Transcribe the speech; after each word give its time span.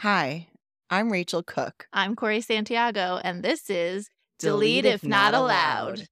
Hi, 0.00 0.48
I'm 0.90 1.10
Rachel 1.10 1.42
Cook. 1.42 1.88
I'm 1.90 2.16
Cori 2.16 2.42
Santiago, 2.42 3.18
and 3.24 3.42
this 3.42 3.70
is 3.70 4.10
Delete, 4.38 4.84
If 4.84 5.02
Not 5.02 5.32
Allowed. 5.32 6.06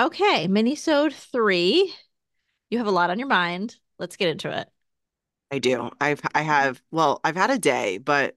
Okay, 0.00 0.48
minisode 0.48 1.12
three. 1.12 1.92
You 2.70 2.78
have 2.78 2.86
a 2.86 2.90
lot 2.90 3.10
on 3.10 3.18
your 3.18 3.28
mind. 3.28 3.76
Let's 3.98 4.16
get 4.16 4.30
into 4.30 4.50
it. 4.50 4.66
I 5.50 5.58
do. 5.58 5.90
I've 6.00 6.22
I 6.34 6.40
have 6.40 6.80
well, 6.90 7.20
I've 7.22 7.36
had 7.36 7.50
a 7.50 7.58
day, 7.58 7.98
but 7.98 8.34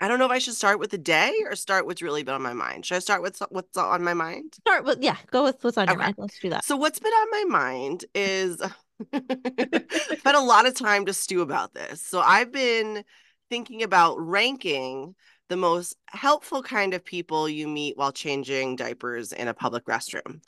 I 0.00 0.06
don't 0.06 0.20
know 0.20 0.26
if 0.26 0.30
I 0.30 0.38
should 0.38 0.54
start 0.54 0.78
with 0.78 0.90
the 0.90 0.98
day 0.98 1.34
or 1.46 1.56
start 1.56 1.84
what's 1.84 2.00
really 2.00 2.22
been 2.22 2.34
on 2.34 2.42
my 2.42 2.52
mind. 2.52 2.86
Should 2.86 2.94
I 2.94 3.00
start 3.00 3.22
with 3.22 3.42
what's 3.48 3.76
on 3.76 4.04
my 4.04 4.14
mind? 4.14 4.54
Start 4.60 4.84
with 4.84 5.02
yeah, 5.02 5.16
go 5.32 5.42
with 5.42 5.64
what's 5.64 5.78
on 5.78 5.88
your 5.88 5.96
mind. 5.96 6.14
Let's 6.16 6.38
do 6.38 6.50
that. 6.50 6.64
So 6.64 6.76
what's 6.76 7.00
been 7.00 7.12
on 7.12 7.30
my 7.32 7.44
mind 7.48 8.04
is 8.14 8.62
I've 9.12 10.24
a 10.26 10.38
lot 10.38 10.66
of 10.66 10.74
time 10.74 11.06
to 11.06 11.12
stew 11.12 11.40
about 11.40 11.74
this. 11.74 12.00
So 12.02 12.20
I've 12.20 12.52
been 12.52 13.02
thinking 13.50 13.82
about 13.82 14.14
ranking 14.20 15.16
the 15.48 15.56
most 15.56 15.96
helpful 16.06 16.62
kind 16.62 16.94
of 16.94 17.04
people 17.04 17.48
you 17.48 17.68
meet 17.68 17.96
while 17.96 18.12
changing 18.12 18.76
diapers 18.76 19.32
in 19.32 19.48
a 19.48 19.54
public 19.54 19.84
restroom. 19.86 20.40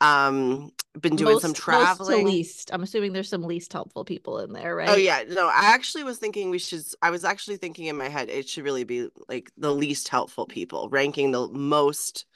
Um, 0.00 0.72
been 1.00 1.14
doing 1.14 1.34
most, 1.34 1.42
some 1.42 1.54
traveling. 1.54 2.26
least. 2.26 2.70
I'm 2.72 2.82
assuming 2.82 3.12
there's 3.12 3.28
some 3.28 3.44
least 3.44 3.72
helpful 3.72 4.04
people 4.04 4.40
in 4.40 4.52
there, 4.52 4.72
oh, 4.72 4.74
right? 4.74 4.88
Oh 4.88 4.96
yeah. 4.96 5.22
No, 5.28 5.46
I 5.46 5.72
actually 5.74 6.02
was 6.02 6.18
thinking 6.18 6.50
we 6.50 6.58
should 6.58 6.82
I 7.00 7.10
was 7.10 7.24
actually 7.24 7.56
thinking 7.56 7.86
in 7.86 7.96
my 7.96 8.08
head 8.08 8.28
it 8.28 8.48
should 8.48 8.64
really 8.64 8.84
be 8.84 9.08
like 9.28 9.50
the 9.56 9.72
least 9.72 10.08
helpful 10.08 10.46
people, 10.46 10.88
ranking 10.90 11.30
the 11.30 11.46
most 11.48 12.26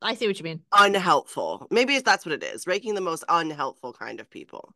I 0.00 0.14
see 0.14 0.28
what 0.28 0.38
you 0.38 0.44
mean. 0.44 0.60
Unhelpful. 0.72 1.66
Maybe 1.70 1.98
that's 1.98 2.24
what 2.24 2.32
it 2.32 2.44
is. 2.44 2.68
Ranking 2.68 2.94
the 2.94 3.00
most 3.00 3.24
unhelpful 3.28 3.92
kind 3.94 4.20
of 4.20 4.30
people. 4.30 4.74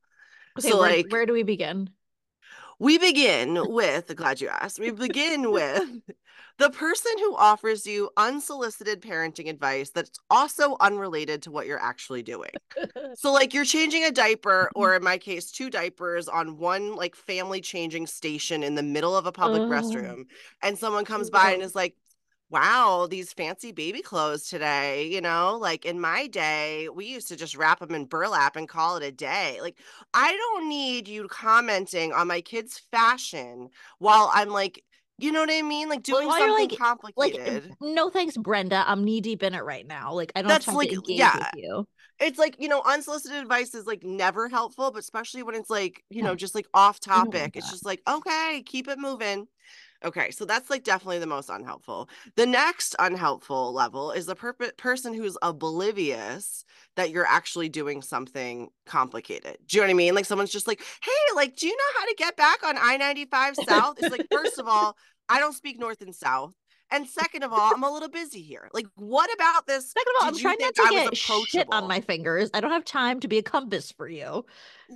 Okay, 0.58 0.70
so 0.70 0.80
where, 0.80 0.90
like 0.90 1.12
where 1.12 1.27
do 1.27 1.32
we 1.32 1.44
begin? 1.44 1.90
We 2.78 2.98
begin 2.98 3.58
with, 3.72 4.14
glad 4.16 4.40
you 4.40 4.48
asked, 4.48 4.78
we 4.78 4.90
begin 4.90 5.50
with 5.52 6.02
the 6.58 6.70
person 6.70 7.12
who 7.18 7.36
offers 7.36 7.86
you 7.86 8.10
unsolicited 8.16 9.00
parenting 9.00 9.48
advice 9.48 9.90
that's 9.90 10.18
also 10.30 10.76
unrelated 10.80 11.42
to 11.42 11.50
what 11.50 11.66
you're 11.66 11.82
actually 11.82 12.22
doing. 12.22 12.50
so, 13.14 13.32
like, 13.32 13.54
you're 13.54 13.64
changing 13.64 14.04
a 14.04 14.10
diaper, 14.10 14.64
mm-hmm. 14.64 14.80
or 14.80 14.94
in 14.94 15.02
my 15.02 15.18
case, 15.18 15.50
two 15.50 15.70
diapers 15.70 16.28
on 16.28 16.58
one 16.58 16.94
like 16.94 17.16
family 17.16 17.60
changing 17.60 18.06
station 18.06 18.62
in 18.62 18.74
the 18.74 18.82
middle 18.82 19.16
of 19.16 19.26
a 19.26 19.32
public 19.32 19.62
oh. 19.62 19.68
restroom, 19.68 20.24
and 20.62 20.78
someone 20.78 21.04
comes 21.04 21.30
by 21.30 21.52
and 21.52 21.62
is 21.62 21.74
like, 21.74 21.96
wow, 22.53 23.08
these 23.11 23.33
fancy 23.33 23.72
baby 23.72 24.03
clothes 24.03 24.48
today, 24.48 25.08
you 25.08 25.20
know, 25.20 25.58
like 25.61 25.84
in 25.86 25.98
my 25.98 26.27
day, 26.27 26.89
we 26.95 27.06
used 27.06 27.28
to 27.28 27.36
just 27.36 27.56
wrap 27.56 27.81
them 27.81 27.95
in 27.95 28.05
burlap 28.05 28.56
and 28.56 28.69
call 28.69 28.97
it 28.97 29.03
a 29.03 29.11
day. 29.11 29.58
Like, 29.61 29.78
I 30.12 30.36
don't 30.36 30.69
need 30.69 31.08
you 31.08 31.27
commenting 31.28 32.12
on 32.12 32.28
my 32.28 32.42
kids' 32.42 32.80
fashion 32.92 33.70
while 33.98 34.30
I'm 34.34 34.50
like, 34.50 34.84
you 35.19 35.33
know 35.33 35.41
what 35.41 35.50
I 35.50 35.62
mean? 35.62 35.89
Like 35.89 36.03
doing 36.03 36.27
well, 36.27 36.39
something 36.39 36.70
like, 36.70 36.78
complicated. 36.78 37.70
Like, 37.80 37.95
no 37.95 38.11
thanks, 38.11 38.36
Brenda. 38.36 38.84
I'm 38.86 39.03
knee 39.03 39.20
deep 39.20 39.42
in 39.42 39.55
it 39.55 39.64
right 39.64 39.86
now. 39.86 40.12
Like, 40.12 40.33
I 40.36 40.42
don't 40.42 40.48
That's 40.48 40.69
like, 40.69 40.92
yeah. 41.06 41.50
you. 41.55 41.86
It's 42.20 42.39
like, 42.39 42.56
you 42.58 42.69
know, 42.69 42.83
unsolicited 42.84 43.39
advice 43.39 43.75
is 43.75 43.86
like 43.86 44.05
never 44.05 44.48
helpful, 44.48 44.91
but 44.91 45.00
especially 45.00 45.42
when 45.42 45.55
it's 45.55 45.70
like, 45.70 46.05
you 46.11 46.23
know, 46.23 46.34
just 46.34 46.55
like 46.55 46.67
off 46.75 47.00
topic. 47.00 47.56
It's 47.56 47.70
just 47.70 47.84
like, 47.84 48.00
okay, 48.08 48.62
keep 48.64 48.89
it 48.89 48.98
moving. 48.98 49.48
Okay, 50.05 50.30
so 50.33 50.45
that's 50.45 50.68
like 50.68 50.83
definitely 50.85 51.18
the 51.20 51.27
most 51.27 51.48
unhelpful. 51.48 52.08
The 52.36 52.46
next 52.46 52.96
unhelpful 52.98 53.73
level 53.73 54.11
is 54.11 54.27
the 54.27 54.35
per- 54.35 54.52
person 54.77 55.14
who's 55.14 55.39
oblivious 55.42 56.64
that 56.96 57.11
you're 57.11 57.27
actually 57.27 57.68
doing 57.68 58.02
something 58.02 58.68
complicated. 58.85 59.58
Do 59.67 59.77
you 59.77 59.83
know 59.83 59.86
what 59.86 59.91
I 59.92 59.95
mean? 59.95 60.14
Like 60.14 60.24
someone's 60.24 60.51
just 60.51 60.67
like, 60.67 60.80
"Hey, 61.02 61.35
like 61.35 61.57
do 61.57 61.67
you 61.68 61.77
know 61.77 62.01
how 62.01 62.07
to 62.07 62.14
get 62.17 62.36
back 62.36 62.64
on 62.64 62.77
I-95 62.77 63.57
South?" 63.57 63.98
It's 63.98 64.11
like, 64.11 64.27
first 64.30 64.58
of 64.58 64.67
all, 64.68 64.96
I 65.29 65.39
don't 65.39 65.55
speak 65.55 65.79
north 65.79 66.01
and 66.01 66.14
south. 66.14 66.55
And 66.92 67.08
second 67.08 67.42
of 67.42 67.53
all, 67.55 67.73
I'm 67.75 67.83
a 67.83 67.91
little 67.91 68.11
busy 68.11 68.42
here. 68.42 68.69
Like, 68.75 68.86
what 68.97 69.33
about 69.33 69.67
this? 69.67 69.91
Second 69.91 70.13
of 70.19 70.23
all, 70.23 70.29
I'm 70.29 70.39
trying 70.39 70.58
not 70.61 70.75
to 70.75 70.89
get 70.91 71.17
shit 71.17 71.67
on 71.73 71.89
my 71.89 72.03
fingers. 72.03 72.51
I 72.53 72.61
don't 72.61 72.70
have 72.70 72.85
time 72.85 73.19
to 73.20 73.29
be 73.29 73.39
a 73.39 73.42
compass 73.42 73.91
for 73.91 74.08
you. 74.08 74.45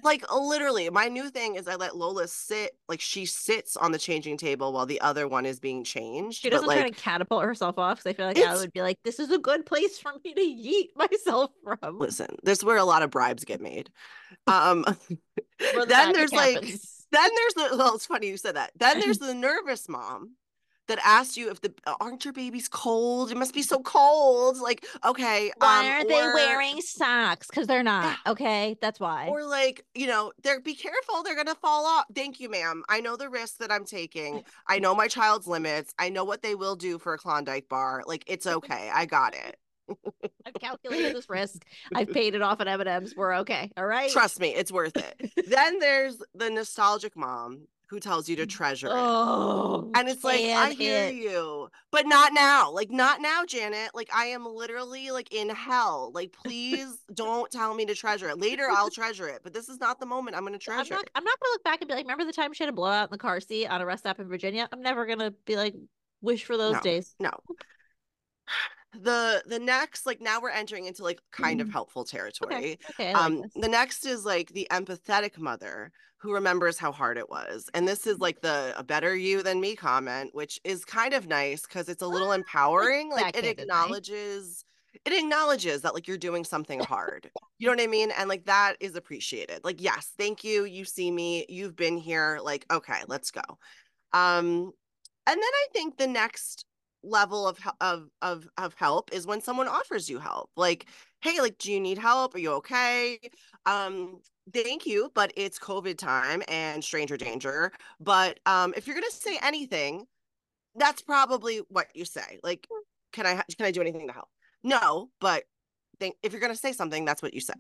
Like, 0.03 0.23
literally, 0.31 0.91
my 0.91 1.09
new 1.09 1.31
thing 1.31 1.55
is 1.55 1.67
I 1.67 1.77
let 1.77 1.97
Lola 1.97 2.29
sit, 2.29 2.77
like, 2.87 3.01
she 3.01 3.25
sits 3.25 3.79
on 3.79 3.93
the 3.93 3.99
changing 3.99 4.37
table 4.37 4.75
while 4.75 4.85
the 4.85 5.01
other 5.01 5.27
one 5.27 5.47
is 5.47 5.59
being 5.59 5.85
changed. 5.85 6.43
She 6.43 6.51
doesn't 6.51 6.67
but, 6.67 6.75
try 6.75 6.91
to 6.91 6.95
catapult 6.95 7.45
herself 7.45 7.79
off 7.79 7.99
because 8.05 8.11
I 8.11 8.13
feel 8.13 8.27
like 8.27 8.39
I 8.39 8.55
would 8.57 8.75
be 8.75 8.83
like, 8.83 8.99
this 9.03 9.19
is 9.19 9.31
a 9.31 9.39
good 9.39 9.65
place 9.65 9.99
for 9.99 10.13
me 10.23 10.35
to 10.35 10.41
yeet 10.41 10.89
myself 10.97 11.51
from. 11.65 11.99
Listen, 11.99 12.37
this 12.43 12.59
is 12.59 12.65
where 12.65 12.77
a 12.77 12.85
lot 12.85 13.03
of 13.03 13.11
bribes 13.11 13.47
get 13.47 13.63
made. 13.63 13.91
Um, 14.47 14.85
then 15.89 16.13
there's 16.13 16.33
like, 16.33 16.61
then 16.61 17.31
there's 17.35 17.55
the, 17.55 17.77
well, 17.77 17.95
it's 17.95 18.05
funny 18.05 18.29
you 18.29 18.37
said 18.37 18.57
that. 18.57 18.73
Then 18.77 19.01
there's 19.01 19.19
the 19.19 19.35
nervous 19.35 19.89
mom 19.89 20.33
that 20.89 20.99
asked 21.05 21.37
you 21.37 21.51
if 21.51 21.61
the 21.61 21.73
uh, 21.87 21.95
aren't 22.01 22.25
your 22.25 22.33
babies 22.33 22.69
cold? 22.69 23.31
It 23.31 23.37
must 23.37 23.55
be 23.55 23.63
so 23.63 23.81
cold. 23.81 24.59
Like, 24.59 24.85
okay, 25.05 25.53
why 25.59 25.81
um, 25.81 25.87
aren't 25.87 26.07
or, 26.07 26.09
they 26.09 26.33
wearing 26.35 26.81
socks? 26.81 27.47
Because 27.49 27.67
they're 27.67 27.83
not. 27.83 28.19
Okay, 28.27 28.77
that's 28.81 29.01
why. 29.01 29.29
Or 29.29 29.45
like, 29.45 29.85
you 29.95 30.07
know, 30.07 30.33
they're 30.43 30.61
be 30.61 30.75
careful, 30.75 31.23
they're 31.23 31.37
gonna 31.37 31.55
fall 31.55 31.87
off. 31.87 32.07
Thank 32.15 32.41
you, 32.41 32.49
ma'am. 32.49 32.83
I 32.89 33.01
know 33.01 33.17
the 33.17 33.29
risk 33.29 33.59
that 33.59 33.71
I'm 33.71 33.85
taking. 33.85 34.43
I 34.67 34.79
know 34.79 34.95
my 34.95 35.09
child's 35.09 35.47
limits. 35.47 35.93
I 35.99 36.09
know 36.09 36.25
what 36.25 36.43
they 36.43 36.55
will 36.55 36.77
do 36.77 36.99
for 36.99 37.15
a 37.15 37.19
Klondike 37.19 37.69
bar. 37.69 38.03
Like, 38.07 38.25
it's 38.27 38.47
okay. 38.47 38.91
I 38.93 39.07
got 39.07 39.35
it. 39.35 39.57
I've 40.45 40.55
calculated 40.55 41.15
this 41.15 41.31
risk. 41.31 41.65
I've 41.95 42.11
paid 42.11 42.35
it 42.35 42.43
off 42.43 42.61
at 42.61 42.69
M&M's. 42.69 43.15
We're 43.17 43.37
okay. 43.37 43.71
All 43.77 43.87
right. 43.87 44.11
Trust 44.11 44.41
me, 44.41 44.49
it's 44.49 44.73
worth 44.73 44.97
it. 44.97 45.31
then 45.49 45.79
there's 45.79 46.21
the 46.35 46.51
nostalgic 46.51 47.17
mom 47.17 47.69
who 47.89 48.01
tells 48.01 48.29
you 48.29 48.37
to 48.37 48.47
mm. 48.47 48.49
treasure 48.49 48.89
oh, 48.91 49.91
it. 49.95 49.99
And 49.99 50.09
it's 50.09 50.25
like, 50.25 50.41
I 50.41 50.71
hear 50.73 51.05
it. 51.05 51.15
you, 51.15 51.69
but 51.93 52.07
not 52.07 52.33
now. 52.33 52.71
Like, 52.71 52.91
not 52.91 53.21
now, 53.21 53.45
Janet. 53.45 53.91
Like, 53.95 54.11
I 54.15 54.27
am 54.27 54.45
literally 54.45 55.11
like 55.11 55.33
in 55.33 55.49
hell. 55.49 56.11
Like, 56.15 56.33
please 56.33 56.99
don't 57.15 57.51
tell 57.51 57.75
me 57.75 57.87
to 57.87 57.95
treasure 57.95 58.29
it. 58.29 58.39
Later, 58.39 58.69
I'll 58.71 58.91
treasure 58.91 59.29
it, 59.29 59.41
but 59.43 59.55
this 59.55 59.69
is 59.69 59.79
not 59.79 60.01
the 60.01 60.07
moment 60.07 60.37
I'm 60.37 60.43
going 60.43 60.53
to 60.53 60.59
treasure 60.59 60.95
I'm 60.95 60.99
not, 60.99 61.11
I'm 61.15 61.25
not 61.25 61.39
going 61.41 61.49
to 61.49 61.53
look 61.53 61.65
back 61.65 61.81
and 61.81 61.89
be 61.89 61.95
like, 61.95 62.05
remember 62.05 62.25
the 62.25 62.33
time 62.33 62.53
she 62.53 62.65
had 62.65 62.71
a 62.71 62.77
blowout 62.77 63.09
in 63.09 63.13
the 63.13 63.19
car 63.19 63.41
seat 63.41 63.67
on 63.67 63.81
a 63.81 63.87
rest 63.87 64.03
stop 64.03 64.19
in 64.19 64.29
Virginia? 64.29 64.69
I'm 64.73 64.83
never 64.83 65.07
going 65.07 65.21
to 65.21 65.33
be 65.45 65.57
like, 65.57 65.75
wish 66.21 66.45
for 66.45 66.57
those 66.57 66.75
no, 66.75 66.81
days. 66.81 67.15
No 67.21 67.31
the 69.03 69.43
the 69.47 69.59
next 69.59 70.07
like 70.07 70.21
now 70.21 70.41
we're 70.41 70.51
entering 70.51 70.87
into 70.87 71.03
like 71.03 71.21
kind 71.33 71.61
of 71.61 71.67
mm-hmm. 71.67 71.73
helpful 71.73 72.05
territory. 72.05 72.55
Okay. 72.55 72.79
Okay, 72.91 73.13
um 73.13 73.45
the 73.55 73.69
next 73.69 74.07
is 74.07 74.25
like 74.25 74.53
the 74.53 74.67
empathetic 74.71 75.39
mother 75.39 75.93
who 76.19 76.33
remembers 76.33 76.79
how 76.79 76.91
hard 76.91 77.19
it 77.19 77.29
was 77.29 77.69
and 77.75 77.87
this 77.87 78.07
is 78.07 78.19
like 78.19 78.41
the 78.41 78.75
a 78.77 78.83
better 78.83 79.15
you 79.15 79.43
than 79.43 79.61
me 79.61 79.77
comment 79.77 80.31
which 80.33 80.59
is 80.65 80.85
kind 80.85 81.13
of 81.13 81.29
nice 81.29 81.63
because 81.63 81.89
it's 81.89 82.03
a 82.03 82.07
little 82.07 82.33
empowering 82.33 83.11
like 83.11 83.37
it 83.37 83.45
acknowledges 83.45 84.65
it 85.05 85.13
acknowledges 85.13 85.83
that 85.83 85.95
like 85.95 86.09
you're 86.09 86.17
doing 86.17 86.45
something 86.45 86.81
hard. 86.81 87.31
You 87.59 87.67
know 87.67 87.73
what 87.73 87.83
i 87.83 87.87
mean? 87.87 88.11
And 88.11 88.29
like 88.29 88.45
that 88.47 88.75
is 88.81 88.97
appreciated. 88.97 89.61
Like 89.63 89.81
yes 89.83 90.13
thank 90.19 90.43
you. 90.45 90.65
You 90.65 90.85
see 90.85 91.11
me. 91.11 91.47
You've 91.49 91.77
been 91.77 91.97
here. 91.97 92.41
Like 92.43 92.67
okay 92.71 93.03
let's 93.07 93.31
go. 93.31 93.43
Um 94.13 94.73
and 95.29 95.37
then 95.37 95.43
i 95.43 95.67
think 95.73 95.97
the 95.97 96.07
next 96.07 96.65
level 97.07 97.47
of 97.47 97.59
of 97.81 98.09
of 98.21 98.49
of 98.59 98.75
help 98.75 99.13
is 99.13 99.27
when 99.27 99.41
someone 99.41 99.69
offers 99.69 100.11
you 100.11 100.19
help 100.19 100.51
like 100.57 100.87
hey 101.21 101.41
like 101.41 101.57
do 101.59 101.73
you 101.73 101.81
need 101.81 101.99
help? 101.99 102.35
Are 102.35 102.39
you 102.39 102.53
okay? 102.55 103.19
Um 103.65 104.21
thank 104.53 104.87
you 104.87 105.11
but 105.15 105.33
it's 105.37 105.59
covid 105.59 105.99
time 105.99 106.43
and 106.47 106.83
stranger 106.85 107.17
danger 107.17 107.73
but 107.99 108.39
um 108.47 108.73
if 108.77 108.87
you're 108.87 108.95
going 108.95 109.11
to 109.11 109.17
say 109.17 109.37
anything 109.43 110.07
that's 110.77 111.03
probably 111.03 111.63
what 111.69 111.89
you 111.95 112.05
say 112.05 112.39
like 112.45 112.69
can 113.13 113.27
i 113.27 113.35
can 113.57 113.67
i 113.67 113.71
do 113.71 113.81
anything 113.81 114.07
to 114.07 114.13
help? 114.13 114.29
No 114.63 115.11
but 115.21 115.45
think 115.99 116.17
if 116.23 116.33
you're 116.33 116.41
going 116.41 116.53
to 116.53 116.59
say 116.59 116.73
something 116.73 117.05
that's 117.05 117.23
what 117.23 117.35
you 117.35 117.41
say. 117.41 117.55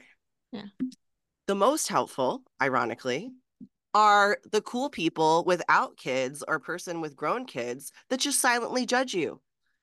Yeah. 0.52 0.62
The 1.46 1.54
most 1.54 1.88
helpful 1.88 2.42
ironically 2.60 3.32
are 3.96 4.38
the 4.52 4.60
cool 4.60 4.90
people 4.90 5.42
without 5.46 5.96
kids 5.96 6.44
or 6.46 6.58
person 6.58 7.00
with 7.00 7.16
grown 7.16 7.46
kids 7.46 7.92
that 8.10 8.20
just 8.20 8.40
silently 8.40 8.84
judge 8.84 9.14
you. 9.14 9.40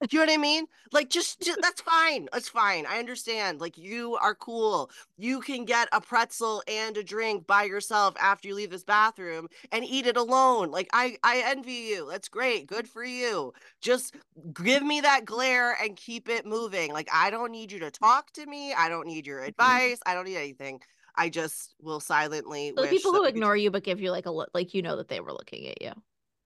Do 0.09 0.17
you 0.17 0.25
know 0.25 0.31
what 0.31 0.33
I 0.33 0.41
mean? 0.41 0.65
Like, 0.91 1.09
just, 1.09 1.41
just 1.41 1.61
that's 1.61 1.81
fine. 1.85 2.27
That's 2.33 2.49
fine. 2.49 2.85
I 2.85 2.99
understand. 2.99 3.61
Like, 3.61 3.77
you 3.77 4.15
are 4.15 4.35
cool. 4.35 4.91
You 5.17 5.39
can 5.41 5.65
get 5.65 5.87
a 5.91 6.01
pretzel 6.01 6.61
and 6.67 6.97
a 6.97 7.03
drink 7.03 7.47
by 7.47 7.63
yourself 7.63 8.15
after 8.19 8.47
you 8.49 8.55
leave 8.55 8.69
this 8.69 8.83
bathroom 8.83 9.47
and 9.71 9.85
eat 9.85 10.05
it 10.05 10.17
alone. 10.17 10.71
Like, 10.71 10.89
I, 10.93 11.17
I 11.23 11.43
envy 11.45 11.71
you. 11.73 12.07
That's 12.09 12.27
great. 12.27 12.67
Good 12.67 12.87
for 12.87 13.03
you. 13.03 13.53
Just 13.81 14.15
give 14.61 14.83
me 14.83 15.01
that 15.01 15.25
glare 15.25 15.77
and 15.81 15.95
keep 15.95 16.27
it 16.29 16.45
moving. 16.45 16.91
Like, 16.91 17.09
I 17.13 17.29
don't 17.29 17.51
need 17.51 17.71
you 17.71 17.79
to 17.79 17.91
talk 17.91 18.31
to 18.33 18.45
me. 18.45 18.73
I 18.73 18.89
don't 18.89 19.07
need 19.07 19.25
your 19.25 19.39
Mm-hmm. 19.39 19.49
advice. 19.49 19.99
I 20.05 20.13
don't 20.13 20.25
need 20.25 20.37
anything. 20.37 20.81
I 21.15 21.29
just 21.29 21.75
will 21.81 21.99
silently. 21.99 22.73
So 22.77 22.87
people 22.87 23.11
who 23.11 23.25
ignore 23.25 23.55
you 23.55 23.71
but 23.71 23.83
give 23.83 24.01
you 24.01 24.11
like 24.11 24.25
a 24.25 24.31
look, 24.31 24.49
like 24.53 24.73
you 24.73 24.81
know 24.81 24.97
that 24.97 25.07
they 25.07 25.19
were 25.19 25.31
looking 25.31 25.67
at 25.67 25.81
you. 25.81 25.91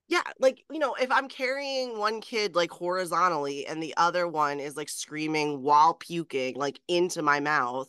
Yeah 0.08 0.22
like 0.40 0.64
you 0.70 0.78
know 0.78 0.94
if 0.94 1.10
i'm 1.10 1.28
carrying 1.28 1.98
one 1.98 2.20
kid 2.20 2.54
like 2.56 2.70
horizontally 2.70 3.66
and 3.66 3.82
the 3.82 3.94
other 3.96 4.26
one 4.26 4.58
is 4.60 4.76
like 4.76 4.88
screaming 4.88 5.62
while 5.62 5.94
puking 5.94 6.54
like 6.56 6.80
into 6.88 7.22
my 7.22 7.40
mouth 7.40 7.88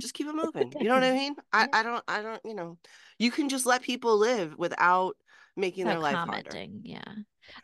just 0.00 0.14
keep 0.14 0.26
it 0.26 0.34
moving 0.34 0.72
you 0.78 0.88
know 0.88 0.94
what 0.94 1.04
i 1.04 1.12
mean 1.12 1.34
i, 1.52 1.68
I 1.72 1.82
don't 1.82 2.04
i 2.08 2.22
don't 2.22 2.40
you 2.44 2.54
know 2.54 2.76
you 3.18 3.30
can 3.30 3.48
just 3.48 3.66
let 3.66 3.82
people 3.82 4.18
live 4.18 4.58
without 4.58 5.16
making 5.56 5.86
their 5.86 5.98
life 5.98 6.16
harder 6.16 6.66
yeah. 6.82 7.02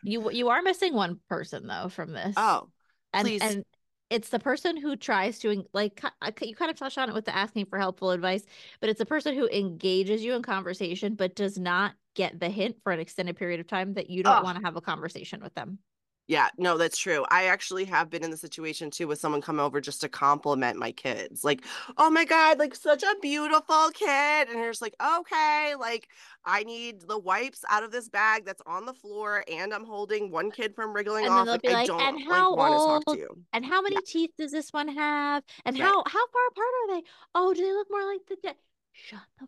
You 0.03 0.31
you 0.31 0.49
are 0.49 0.61
missing 0.61 0.93
one 0.93 1.19
person 1.29 1.67
though 1.67 1.89
from 1.89 2.11
this. 2.11 2.33
oh 2.37 2.69
and 3.13 3.27
please. 3.27 3.41
and 3.41 3.65
it's 4.09 4.29
the 4.29 4.39
person 4.39 4.75
who 4.75 4.95
tries 4.95 5.39
to 5.39 5.63
like 5.73 6.01
ki- 6.01 6.07
I 6.21 6.33
c- 6.37 6.49
you 6.49 6.55
kind 6.55 6.71
of 6.71 6.77
touched 6.77 6.97
on 6.97 7.09
it 7.09 7.13
with 7.13 7.25
the 7.25 7.35
asking 7.35 7.67
for 7.67 7.77
helpful 7.79 8.11
advice 8.11 8.43
but 8.79 8.89
it's 8.89 8.99
the 8.99 9.05
person 9.05 9.35
who 9.35 9.47
engages 9.47 10.23
you 10.23 10.33
in 10.33 10.41
conversation 10.41 11.15
but 11.15 11.35
does 11.35 11.57
not 11.57 11.93
get 12.15 12.39
the 12.39 12.49
hint 12.49 12.77
for 12.83 12.91
an 12.91 12.99
extended 12.99 13.37
period 13.37 13.59
of 13.59 13.67
time 13.67 13.93
that 13.95 14.09
you 14.09 14.23
don't 14.23 14.41
Ugh. 14.41 14.43
want 14.43 14.57
to 14.57 14.63
have 14.65 14.75
a 14.75 14.81
conversation 14.81 15.41
with 15.41 15.53
them 15.55 15.79
Yeah, 16.27 16.49
no, 16.59 16.77
that's 16.77 16.99
true. 16.99 17.25
I 17.31 17.45
actually 17.45 17.85
have 17.85 18.11
been 18.11 18.23
in 18.23 18.29
the 18.29 18.37
situation 18.37 18.91
too 18.91 19.07
with 19.07 19.19
someone 19.19 19.41
come 19.41 19.59
over 19.59 19.81
just 19.81 20.01
to 20.01 20.09
compliment 20.09 20.77
my 20.77 20.91
kids. 20.91 21.43
Like, 21.43 21.65
oh 21.97 22.11
my 22.11 22.23
God, 22.23 22.59
like 22.59 22.75
such 22.75 23.01
a 23.01 23.15
beautiful 23.19 23.89
kid. 23.91 24.47
And 24.47 24.59
you're 24.59 24.69
just 24.69 24.81
like, 24.83 24.93
okay, 25.03 25.73
like 25.79 26.07
I 26.45 26.63
need 26.63 27.01
the 27.01 27.17
wipes 27.17 27.63
out 27.67 27.81
of 27.83 27.91
this 27.91 28.09
bag 28.09 28.45
that's 28.45 28.61
on 28.67 28.85
the 28.85 28.93
floor, 28.93 29.43
and 29.51 29.73
I'm 29.73 29.85
holding 29.85 30.29
one 30.29 30.51
kid 30.51 30.75
from 30.75 30.93
wriggling 30.93 31.25
And 31.25 31.35
then 31.37 31.45
off. 31.45 31.45
they'll 31.45 31.57
Like, 31.65 31.65
be 31.65 31.75
I 31.75 31.87
don't 31.87 32.13
"And 32.13 32.19
like 32.27 32.45
how 32.45 32.53
want 32.53 32.75
to 32.75 32.79
talk 32.79 33.05
old?" 33.05 33.07
to 33.07 33.17
you. 33.17 33.43
and 33.53 33.65
how 33.65 33.81
many 33.81 34.01
teeth 34.01 34.31
does 34.37 34.51
this 34.51 34.71
one 34.73 34.89
have 34.89 35.43
and 35.65 35.75
Right. 35.77 35.95
how 35.95 36.03
how 36.05 36.27
far 36.27 36.47
apart 36.47 36.67
are 36.83 36.95
they 36.95 37.03
oh 37.35 37.53
do 37.53 37.61
they 37.63 37.71
look 37.73 37.89
more 37.89 38.05
like 38.05 38.25
the 38.27 38.35
dead 38.43 38.55
shut 38.91 39.21
the 39.39 39.47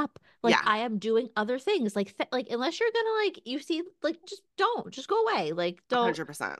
up 0.00 0.18
like 0.42 0.52
Yeah. 0.54 0.62
i 0.64 0.78
am 0.78 0.98
doing 0.98 1.28
other 1.36 1.58
things 1.58 1.94
like 1.94 2.16
th- 2.16 2.28
like 2.32 2.48
unless 2.50 2.80
you're 2.80 2.90
gonna 2.94 3.26
like 3.26 3.40
you 3.46 3.58
see 3.60 3.82
like 4.02 4.18
just 4.26 4.42
don't 4.56 4.90
just 4.92 5.08
go 5.08 5.22
away 5.26 5.52
like 5.52 5.82
don't 5.88 6.04
hundred 6.04 6.26
percent. 6.26 6.58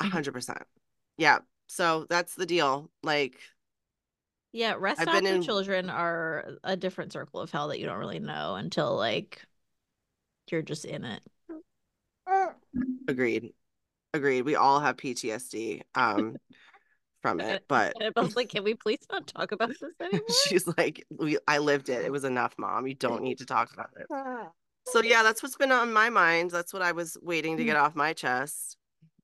Mhm. 0.00 0.10
hundred 0.10 0.32
percent. 0.32 0.62
Yeah. 1.18 1.38
So 1.66 2.06
that's 2.08 2.34
the 2.34 2.46
deal. 2.46 2.90
Like, 3.02 3.38
Yeah, 4.52 4.74
rest 4.78 5.04
been 5.04 5.26
in- 5.26 5.42
children 5.42 5.90
are 5.90 6.56
a 6.64 6.76
different 6.76 7.12
circle 7.12 7.40
of 7.40 7.50
hell 7.50 7.68
that 7.68 7.78
you 7.78 7.86
don't 7.86 7.98
really 7.98 8.18
know 8.18 8.54
until 8.54 8.96
like 8.96 9.42
you're 10.50 10.62
just 10.62 10.84
in 10.84 11.04
it. 11.04 11.22
agreed. 13.08 13.52
Agreed. 14.14 14.42
We 14.42 14.56
all 14.56 14.80
have 14.80 14.96
PTSD 14.96 15.82
um 15.94 16.36
from 17.20 17.40
it, 17.40 17.64
but 17.68 17.94
And 18.00 18.12
I 18.16 18.20
was 18.20 18.36
like, 18.36 18.48
can 18.48 18.64
we 18.64 18.74
please 18.74 19.00
not 19.10 19.26
talk 19.26 19.52
about 19.52 19.68
this 19.68 19.82
anymore? 20.00 20.26
she's 20.46 20.66
like, 20.78 21.04
we, 21.10 21.38
I 21.46 21.58
lived 21.58 21.88
it. 21.88 22.04
It 22.04 22.12
was 22.12 22.24
enough, 22.24 22.54
mom. 22.58 22.86
You 22.86 22.94
don't 22.94 23.22
need 23.22 23.38
to 23.38 23.46
talk 23.46 23.72
about 23.72 23.90
it. 23.98 24.06
Ah. 24.10 24.48
So 24.86 25.02
yeah, 25.02 25.22
that's 25.22 25.42
what's 25.42 25.56
been 25.56 25.72
on 25.72 25.92
my 25.92 26.10
mind. 26.10 26.50
That's 26.50 26.72
what 26.72 26.82
I 26.82 26.92
was 26.92 27.16
waiting 27.22 27.56
to 27.56 27.62
mm-hmm. 27.62 27.68
get 27.68 27.76
off 27.76 27.94
my 27.94 28.12
chest. 28.12 28.76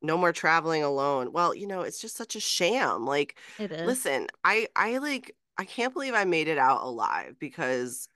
No 0.03 0.17
more 0.17 0.33
traveling 0.33 0.83
alone. 0.83 1.33
Well, 1.33 1.55
you 1.55 1.67
know, 1.67 1.81
it's 1.81 2.01
just 2.01 2.17
such 2.17 2.37
a 2.37 2.41
sham. 2.41 3.07
Like, 3.07 3.39
It 3.59 3.73
is. 3.73 3.87
listen, 3.87 4.29
I 4.45 4.69
I 4.77 4.99
like 4.99 5.35
I 5.59 5.65
can't 5.65 5.95
believe 5.95 6.15
I 6.15 6.25
made 6.25 6.49
it 6.49 6.59
out 6.59 6.83
alive 6.83 7.37
because 7.39 8.09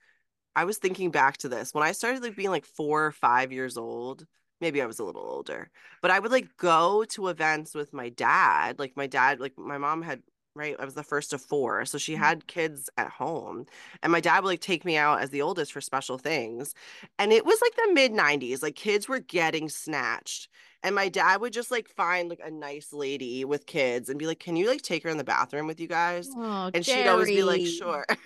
I 0.55 0.65
was 0.65 0.77
thinking 0.77 1.11
back 1.11 1.37
to 1.37 1.49
this 1.49 1.73
when 1.73 1.83
I 1.83 1.91
started 1.93 2.21
like 2.21 2.35
being 2.35 2.51
like 2.51 2.65
four 2.65 3.05
or 3.05 3.11
five 3.11 3.51
years 3.51 3.77
old. 3.77 4.25
Maybe 4.61 4.81
I 4.81 4.85
was 4.85 4.99
a 4.99 5.03
little 5.03 5.23
older, 5.23 5.71
but 6.01 6.11
I 6.11 6.19
would 6.19 6.31
like 6.31 6.55
go 6.57 7.03
to 7.05 7.27
events 7.29 7.73
with 7.75 7.93
my 7.93 8.09
dad. 8.09 8.79
Like 8.79 8.95
my 8.95 9.07
dad, 9.07 9.39
like 9.39 9.57
my 9.57 9.77
mom 9.77 10.01
had 10.03 10.23
right. 10.55 10.75
I 10.79 10.85
was 10.85 10.93
the 10.95 11.03
first 11.03 11.33
of 11.33 11.41
four, 11.41 11.85
so 11.85 11.97
she 11.97 12.15
Mm. 12.15 12.17
had 12.17 12.47
kids 12.47 12.89
at 12.97 13.09
home, 13.09 13.65
and 14.03 14.11
my 14.11 14.19
dad 14.21 14.43
would 14.43 14.49
like 14.49 14.61
take 14.61 14.85
me 14.85 14.97
out 14.97 15.21
as 15.21 15.31
the 15.31 15.41
oldest 15.41 15.73
for 15.73 15.81
special 15.81 16.17
things. 16.17 16.75
And 17.19 17.33
it 17.33 17.45
was 17.45 17.59
like 17.61 17.75
the 17.75 17.93
mid 17.93 18.11
'90s. 18.13 18.61
Like 18.63 18.75
kids 18.75 19.07
were 19.09 19.19
getting 19.19 19.67
snatched, 19.69 20.47
and 20.83 20.95
my 20.95 21.09
dad 21.09 21.41
would 21.41 21.53
just 21.53 21.71
like 21.71 21.87
find 21.89 22.29
like 22.29 22.41
a 22.43 22.51
nice 22.51 22.91
lady 22.93 23.45
with 23.45 23.65
kids 23.65 24.09
and 24.09 24.17
be 24.17 24.25
like, 24.27 24.39
"Can 24.39 24.55
you 24.55 24.67
like 24.67 24.81
take 24.81 25.03
her 25.03 25.09
in 25.09 25.17
the 25.17 25.23
bathroom 25.23 25.67
with 25.67 25.79
you 25.79 25.87
guys?" 25.87 26.29
Oh, 26.35 26.71
and 26.73 26.85
she'd 26.85 27.07
always 27.07 27.27
be 27.27 27.43
like, 27.43 27.65
"Sure." 27.65 28.05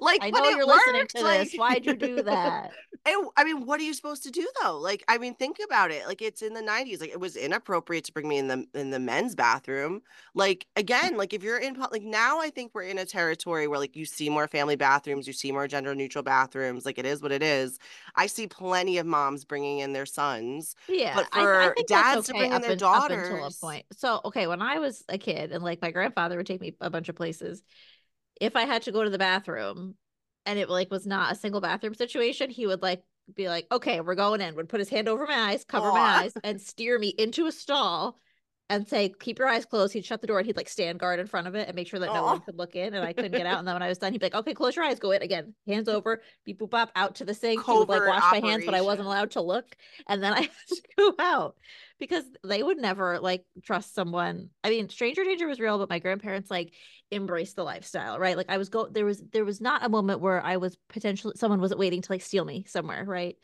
like, 0.00 0.20
I 0.22 0.30
know 0.30 0.44
you're 0.48 0.66
listening 0.66 1.06
to 1.16 1.22
like- 1.22 1.40
this. 1.40 1.54
Why'd 1.54 1.86
you 1.86 1.94
do 1.94 2.22
that? 2.22 2.72
it- 3.06 3.28
I 3.36 3.44
mean, 3.44 3.64
what 3.64 3.80
are 3.80 3.84
you 3.84 3.94
supposed 3.94 4.22
to 4.24 4.30
do 4.30 4.46
though? 4.62 4.78
Like, 4.78 5.04
I 5.08 5.18
mean, 5.18 5.34
think 5.34 5.58
about 5.64 5.90
it. 5.90 6.06
Like, 6.06 6.20
it's 6.22 6.42
in 6.42 6.54
the 6.54 6.60
'90s. 6.62 7.00
Like, 7.00 7.10
it 7.10 7.20
was 7.20 7.36
inappropriate 7.36 8.04
to 8.04 8.12
bring 8.12 8.28
me 8.28 8.38
in 8.38 8.48
the 8.48 8.66
in 8.74 8.90
the 8.90 8.98
men's 8.98 9.34
bathroom. 9.34 10.02
Like, 10.34 10.66
again, 10.76 11.16
like 11.16 11.32
if 11.32 11.42
you're 11.42 11.58
in 11.58 11.74
like 11.92 12.02
now, 12.02 12.40
I 12.40 12.50
think 12.50 12.72
we're 12.74 12.82
in 12.82 12.98
a 12.98 13.04
territory 13.04 13.66
where 13.68 13.78
like 13.78 13.96
you 13.96 14.04
see 14.04 14.28
more 14.28 14.48
family 14.48 14.76
bathrooms, 14.76 15.26
you 15.26 15.32
see 15.32 15.52
more 15.52 15.68
gender 15.68 15.94
neutral 15.94 16.22
bathrooms. 16.24 16.84
Like, 16.84 16.98
it 16.98 17.06
is 17.06 17.22
what 17.22 17.32
it 17.32 17.42
is. 17.42 17.78
I 18.18 18.26
see 18.26 18.48
plenty 18.48 18.98
of 18.98 19.06
moms 19.06 19.44
bringing 19.44 19.78
in 19.78 19.92
their 19.94 20.04
sons. 20.04 20.74
Yeah, 20.88 21.14
But 21.14 21.28
I- 21.32 21.40
I, 21.40 21.68
for 21.68 21.74
think 21.76 21.88
dads 21.88 22.14
that's 22.16 22.26
to 22.26 22.32
bring 22.34 22.46
in 22.50 22.52
up 22.52 22.62
their 22.62 22.72
un- 22.72 22.82
up 22.82 23.10
until 23.10 23.36
a 23.36 23.38
daughters- 23.38 23.58
point. 23.58 23.86
So, 23.96 24.20
okay, 24.26 24.46
when 24.48 24.60
I 24.60 24.80
was 24.80 25.04
a 25.08 25.16
kid 25.18 25.52
and 25.52 25.62
like 25.64 25.80
my 25.80 25.92
grandfather 25.92 26.36
would 26.36 26.46
take 26.46 26.60
me 26.60 26.74
a 26.80 26.90
bunch 26.90 27.08
of 27.08 27.14
places, 27.14 27.62
if 28.40 28.56
I 28.56 28.62
had 28.66 28.82
to 28.82 28.92
go 28.92 29.04
to 29.04 29.10
the 29.10 29.18
bathroom 29.18 29.94
and 30.44 30.58
it 30.58 30.68
like 30.68 30.90
was 30.90 31.06
not 31.06 31.32
a 31.32 31.36
single 31.36 31.60
bathroom 31.60 31.94
situation, 31.94 32.50
he 32.50 32.66
would 32.66 32.82
like 32.82 33.02
be 33.34 33.48
like, 33.48 33.66
"Okay, 33.70 34.00
we're 34.00 34.14
going 34.14 34.40
in." 34.40 34.54
Would 34.56 34.68
put 34.68 34.80
his 34.80 34.88
hand 34.88 35.08
over 35.08 35.26
my 35.26 35.50
eyes, 35.52 35.64
cover 35.64 35.92
my 35.92 35.98
eyes, 36.24 36.32
and 36.42 36.60
steer 36.60 36.98
me 36.98 37.08
into 37.08 37.46
a 37.46 37.52
stall. 37.52 38.18
And 38.70 38.86
say, 38.86 39.14
keep 39.18 39.38
your 39.38 39.48
eyes 39.48 39.64
closed. 39.64 39.94
He'd 39.94 40.04
shut 40.04 40.20
the 40.20 40.26
door 40.26 40.38
and 40.38 40.46
he'd 40.46 40.56
like 40.56 40.68
stand 40.68 40.98
guard 40.98 41.20
in 41.20 41.26
front 41.26 41.46
of 41.46 41.54
it 41.54 41.68
and 41.68 41.74
make 41.74 41.88
sure 41.88 41.98
that 42.00 42.12
no 42.12 42.22
one 42.22 42.40
could 42.40 42.58
look 42.58 42.76
in 42.76 42.92
and 42.92 43.02
I 43.02 43.14
couldn't 43.14 43.32
get 43.32 43.46
out. 43.46 43.58
And 43.58 43.66
then 43.66 43.74
when 43.74 43.82
I 43.82 43.88
was 43.88 43.96
done, 43.96 44.12
he'd 44.12 44.18
be 44.18 44.26
like, 44.26 44.34
okay, 44.34 44.52
close 44.52 44.76
your 44.76 44.84
eyes, 44.84 44.98
go 44.98 45.10
in 45.12 45.22
again. 45.22 45.54
Hands 45.66 45.88
over, 45.88 46.20
beep 46.44 46.60
boop 46.60 46.70
bop, 46.70 46.90
out 46.94 47.14
to 47.16 47.24
the 47.24 47.32
sink. 47.32 47.64
He 47.64 47.72
would 47.72 47.88
like 47.88 48.00
Covert 48.00 48.08
wash 48.08 48.30
my 48.30 48.46
hands, 48.46 48.66
but 48.66 48.74
I 48.74 48.82
wasn't 48.82 49.06
allowed 49.06 49.30
to 49.32 49.40
look. 49.40 49.74
And 50.06 50.22
then 50.22 50.34
I 50.34 50.40
had 50.42 50.50
to 50.68 50.82
go 50.98 51.14
out 51.18 51.56
because 51.98 52.24
they 52.44 52.62
would 52.62 52.78
never 52.78 53.18
like 53.20 53.44
trust 53.64 53.94
someone. 53.94 54.50
I 54.62 54.70
mean, 54.70 54.88
stranger 54.88 55.24
danger 55.24 55.46
was 55.46 55.60
real, 55.60 55.78
but 55.78 55.90
my 55.90 55.98
grandparents 55.98 56.50
like 56.50 56.74
embraced 57.10 57.56
the 57.56 57.64
lifestyle, 57.64 58.18
right? 58.18 58.36
Like 58.36 58.50
I 58.50 58.58
was 58.58 58.68
go 58.68 58.86
there 58.86 59.04
was 59.04 59.22
there 59.32 59.44
was 59.44 59.60
not 59.60 59.84
a 59.84 59.88
moment 59.88 60.20
where 60.20 60.44
I 60.44 60.58
was 60.58 60.76
potentially 60.88 61.34
someone 61.36 61.60
wasn't 61.60 61.80
waiting 61.80 62.02
to 62.02 62.12
like 62.12 62.22
steal 62.22 62.44
me 62.44 62.64
somewhere, 62.68 63.04
right? 63.04 63.36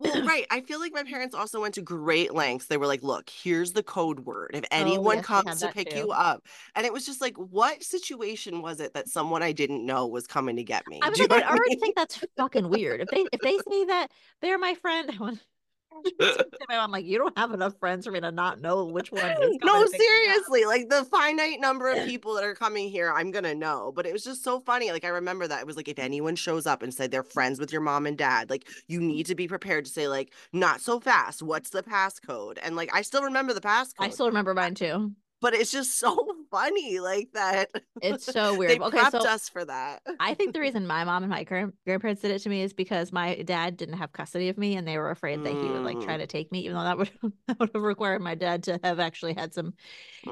Well, 0.00 0.18
right. 0.24 0.46
I 0.50 0.62
feel 0.62 0.80
like 0.80 0.92
my 0.94 1.04
parents 1.04 1.34
also 1.34 1.60
went 1.60 1.74
to 1.74 1.82
great 1.82 2.34
lengths. 2.34 2.66
They 2.66 2.78
were 2.78 2.86
like, 2.86 3.02
look, 3.02 3.30
here's 3.30 3.72
the 3.72 3.82
code 3.82 4.20
word. 4.20 4.52
If 4.54 4.64
oh, 4.78 4.78
anyone 4.80 5.20
Oh, 5.20 5.24
yes, 5.26 5.26
comes 5.26 5.60
to 5.60 5.68
pick 5.68 5.90
too. 5.90 5.98
you 5.98 6.10
up. 6.12 6.46
And 6.74 6.86
it 6.86 6.92
was 6.92 7.06
just 7.06 7.20
like, 7.20 7.36
what 7.36 7.82
situation 7.84 8.62
was 8.62 8.80
it 8.80 8.94
that 8.94 9.08
someone 9.08 9.42
I 9.42 9.52
didn't 9.52 9.86
know 9.86 10.06
was 10.06 10.26
coming 10.26 10.56
to 10.56 10.64
get 10.64 10.86
me? 10.88 11.02
I 11.02 11.08
was 11.10 11.18
Do 11.18 11.26
like, 11.30 11.44
I 11.44 11.50
already 11.50 11.76
mean? 11.76 11.80
think 11.80 11.96
that's 11.96 12.24
fucking 12.36 12.68
weird. 12.68 13.00
If 13.00 13.10
they 13.10 13.28
if 13.32 13.40
they 13.42 13.58
say 13.58 13.84
that 13.86 14.08
they're 14.40 14.58
my 14.58 14.74
friend, 14.74 15.10
I 15.14 15.18
want 15.22 15.40
I'm 16.70 16.90
like, 16.90 17.04
you 17.04 17.18
don't 17.18 17.36
have 17.36 17.52
enough 17.52 17.78
friends 17.78 18.06
for 18.06 18.12
me 18.12 18.20
to 18.20 18.30
not 18.30 18.60
know 18.60 18.84
which 18.84 19.10
one 19.12 19.24
is. 19.24 19.58
No, 19.62 19.72
coming 19.72 19.86
to 19.86 19.90
pick 19.90 20.00
me 20.00 20.06
up." 20.06 20.34
seriously, 20.34 20.64
like 20.64 20.88
the 20.88 21.04
finite 21.04 21.60
number 21.60 21.90
of 21.90 21.98
people 22.06 22.34
that 22.34 22.44
are 22.44 22.54
coming 22.54 22.88
here, 22.88 23.12
I'm 23.14 23.30
gonna 23.30 23.54
know. 23.54 23.92
But 23.94 24.06
it 24.06 24.12
was 24.12 24.24
just 24.24 24.44
so 24.44 24.60
funny. 24.60 24.90
Like 24.92 25.04
I 25.04 25.08
remember 25.08 25.46
that 25.48 25.60
it 25.60 25.66
was 25.66 25.76
like 25.76 25.88
if 25.88 25.98
anyone 25.98 26.36
shows 26.36 26.66
up 26.66 26.82
and 26.82 26.92
said 26.92 27.10
they're 27.10 27.22
friends 27.22 27.58
with 27.58 27.72
your 27.72 27.80
mom 27.80 28.06
and 28.06 28.16
dad, 28.16 28.50
like 28.50 28.68
you 28.88 29.00
need 29.00 29.26
to 29.26 29.34
be 29.34 29.48
prepared 29.48 29.84
to 29.86 29.90
say 29.90 30.08
like 30.08 30.32
not 30.52 30.80
so 30.80 31.00
fast. 31.00 31.42
What's 31.42 31.70
the 31.70 31.82
passcode? 31.82 32.58
And 32.62 32.76
like 32.76 32.90
I 32.94 33.02
still 33.02 33.22
remember 33.22 33.52
the 33.52 33.60
passcode. 33.60 33.94
I 34.00 34.10
still 34.10 34.26
remember 34.26 34.54
mine 34.54 34.74
too. 34.74 35.12
But 35.40 35.54
it's 35.54 35.70
just 35.72 35.98
so 35.98 36.16
funny, 36.50 37.00
like 37.00 37.28
that. 37.34 37.70
It's 38.02 38.24
so 38.32 38.52
they 38.52 38.58
weird. 38.58 38.80
Okay, 38.82 38.98
prepped 38.98 39.12
so 39.12 39.28
us 39.28 39.48
for 39.48 39.64
that. 39.64 40.02
I 40.18 40.34
think 40.34 40.52
the 40.54 40.60
reason 40.66 40.86
my 40.86 41.04
mom 41.04 41.22
and 41.22 41.30
my 41.30 41.44
grand- 41.44 41.72
grandparents 41.86 42.22
did 42.22 42.30
it 42.32 42.40
to 42.40 42.48
me 42.48 42.62
is 42.62 42.72
because 42.72 43.12
my 43.12 43.36
dad 43.42 43.76
didn't 43.76 43.98
have 43.98 44.12
custody 44.12 44.48
of 44.48 44.58
me, 44.58 44.76
and 44.76 44.86
they 44.86 44.98
were 44.98 45.10
afraid 45.10 45.42
that 45.44 45.52
he 45.52 45.68
would 45.68 45.82
like 45.84 46.00
try 46.00 46.16
Mm. 46.16 46.20
to 46.20 46.26
take 46.26 46.50
me, 46.52 46.60
even 46.60 46.74
though 46.76 46.84
that 46.84 46.98
would 46.98 47.10
that 47.48 47.58
would 47.58 47.70
have 47.74 47.82
required 47.82 48.20
my 48.22 48.34
dad 48.34 48.64
to 48.64 48.78
have 48.82 49.00
actually 49.00 49.34
had 49.34 49.54
some 49.54 49.74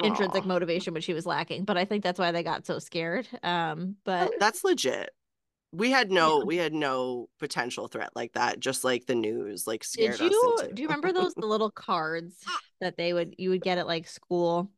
intrinsic 0.02 0.44
Aw. 0.44 0.48
motivation, 0.48 0.94
which 0.94 1.06
he 1.06 1.14
was 1.14 1.26
lacking. 1.26 1.64
But 1.64 1.76
I 1.78 1.84
think 1.84 2.02
that's 2.04 2.18
why 2.18 2.32
they 2.32 2.42
got 2.42 2.66
so 2.66 2.78
scared. 2.78 3.26
Um, 3.42 3.96
but 4.04 4.32
That's 4.38 4.64
legit. 4.64 5.10
We 5.70 5.90
had 5.90 6.10
no, 6.10 6.38
Yeah. 6.38 6.44
we 6.44 6.56
had 6.56 6.72
no 6.72 7.28
potential 7.38 7.88
threat 7.88 8.10
like 8.14 8.32
that. 8.32 8.58
Just 8.58 8.84
like 8.84 9.04
the 9.06 9.14
news, 9.14 9.66
like 9.66 9.84
scared 9.84 10.16
Did 10.18 10.32
you 10.32 10.54
us. 10.56 10.62
Into... 10.62 10.74
do 10.74 10.82
you 10.82 10.88
remember 10.88 11.12
those 11.12 11.34
the 11.34 11.46
little 11.46 11.70
cards 11.70 12.36
that 12.80 12.96
they 12.96 13.12
would 13.12 13.34
you 13.38 13.50
would 13.50 13.60
get 13.62 13.76
at 13.78 13.86
like 13.86 14.08
school 14.08 14.70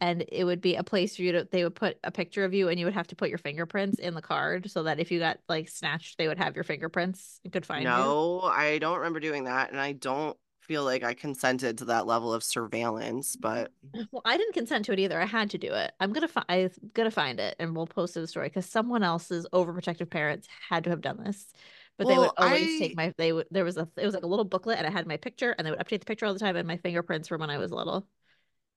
and 0.00 0.24
it 0.28 0.44
would 0.44 0.60
be 0.60 0.76
a 0.76 0.82
place 0.82 1.16
for 1.16 1.22
you 1.22 1.32
to 1.32 1.48
they 1.50 1.64
would 1.64 1.74
put 1.74 1.98
a 2.04 2.10
picture 2.10 2.44
of 2.44 2.54
you 2.54 2.68
and 2.68 2.78
you 2.78 2.86
would 2.86 2.94
have 2.94 3.06
to 3.08 3.16
put 3.16 3.28
your 3.28 3.38
fingerprints 3.38 3.98
in 3.98 4.14
the 4.14 4.22
card 4.22 4.70
so 4.70 4.82
that 4.82 4.98
if 4.98 5.10
you 5.10 5.18
got 5.18 5.38
like 5.48 5.68
snatched 5.68 6.18
they 6.18 6.28
would 6.28 6.38
have 6.38 6.54
your 6.54 6.64
fingerprints 6.64 7.40
and 7.44 7.52
could 7.52 7.66
find 7.66 7.82
you. 7.82 7.88
No, 7.88 8.40
I 8.42 8.78
don't 8.78 8.98
remember 8.98 9.20
doing 9.20 9.44
that, 9.44 9.70
and 9.70 9.80
I 9.80 9.92
don't 9.92 10.36
feel 10.60 10.84
like 10.84 11.02
I 11.02 11.14
consented 11.14 11.78
to 11.78 11.86
that 11.86 12.06
level 12.06 12.32
of 12.32 12.44
surveillance, 12.44 13.34
but 13.34 13.72
well, 14.12 14.22
I 14.24 14.36
didn't 14.36 14.54
consent 14.54 14.84
to 14.84 14.92
it 14.92 15.00
either. 15.00 15.20
I 15.20 15.26
had 15.26 15.50
to 15.50 15.58
do 15.58 15.72
it. 15.72 15.92
I'm 15.98 16.12
gonna 16.12 16.28
find 16.28 16.46
I'm 16.48 16.70
gonna 16.94 17.10
find 17.10 17.40
it 17.40 17.56
and 17.58 17.74
we'll 17.74 17.86
post 17.86 18.14
the 18.14 18.26
story 18.26 18.48
because 18.48 18.66
someone 18.66 19.02
else's 19.02 19.46
overprotective 19.52 20.10
parents 20.10 20.48
had 20.68 20.84
to 20.84 20.90
have 20.90 21.00
done 21.00 21.22
this. 21.24 21.52
But 21.98 22.06
well, 22.06 22.14
they 22.14 22.20
would 22.20 22.30
always 22.38 22.76
I... 22.76 22.78
take 22.78 22.96
my 22.96 23.12
they 23.18 23.32
would 23.32 23.46
there 23.50 23.64
was 23.64 23.76
a 23.76 23.88
it 23.96 24.06
was 24.06 24.14
like 24.14 24.22
a 24.22 24.28
little 24.28 24.44
booklet 24.44 24.78
and 24.78 24.86
it 24.86 24.92
had 24.92 25.06
my 25.06 25.16
picture 25.16 25.54
and 25.58 25.66
they 25.66 25.70
would 25.70 25.80
update 25.80 26.00
the 26.00 26.06
picture 26.06 26.24
all 26.24 26.32
the 26.32 26.38
time 26.38 26.56
and 26.56 26.68
my 26.68 26.76
fingerprints 26.76 27.26
from 27.26 27.40
when 27.40 27.50
I 27.50 27.58
was 27.58 27.72
little. 27.72 28.06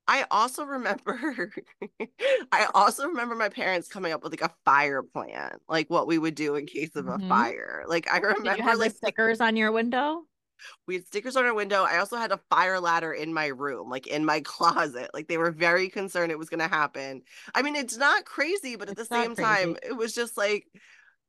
I 0.06 0.26
also 0.30 0.64
remember 0.64 1.50
I 2.52 2.66
also 2.74 3.06
remember 3.06 3.34
my 3.34 3.48
parents 3.48 3.88
coming 3.88 4.12
up 4.12 4.22
with 4.22 4.32
like 4.32 4.42
a 4.42 4.54
fire 4.64 5.02
plan, 5.02 5.56
like 5.68 5.88
what 5.88 6.06
we 6.06 6.18
would 6.18 6.34
do 6.34 6.56
in 6.56 6.66
case 6.66 6.94
of 6.96 7.06
mm-hmm. 7.06 7.24
a 7.24 7.28
fire. 7.28 7.84
Like 7.86 8.10
I 8.10 8.18
remember 8.18 8.50
Did 8.50 8.58
you 8.58 8.64
have 8.64 8.78
like 8.78 8.92
stickers 8.92 9.40
on 9.40 9.56
your 9.56 9.72
window. 9.72 10.22
We 10.86 10.94
had 10.94 11.06
stickers 11.06 11.36
on 11.36 11.44
our 11.44 11.54
window. 11.54 11.82
I 11.82 11.98
also 11.98 12.16
had 12.16 12.32
a 12.32 12.40
fire 12.50 12.80
ladder 12.80 13.12
in 13.12 13.32
my 13.32 13.46
room, 13.46 13.90
like 13.90 14.06
in 14.06 14.24
my 14.24 14.40
closet. 14.44 15.10
Like 15.14 15.28
they 15.28 15.38
were 15.38 15.50
very 15.50 15.88
concerned 15.88 16.30
it 16.30 16.38
was 16.38 16.50
gonna 16.50 16.68
happen. 16.68 17.22
I 17.54 17.62
mean, 17.62 17.76
it's 17.76 17.96
not 17.96 18.24
crazy, 18.24 18.76
but 18.76 18.88
at 18.88 18.96
the 18.96 19.04
same 19.04 19.34
crazy. 19.34 19.42
time, 19.42 19.76
it 19.82 19.96
was 19.96 20.14
just 20.14 20.36
like 20.36 20.66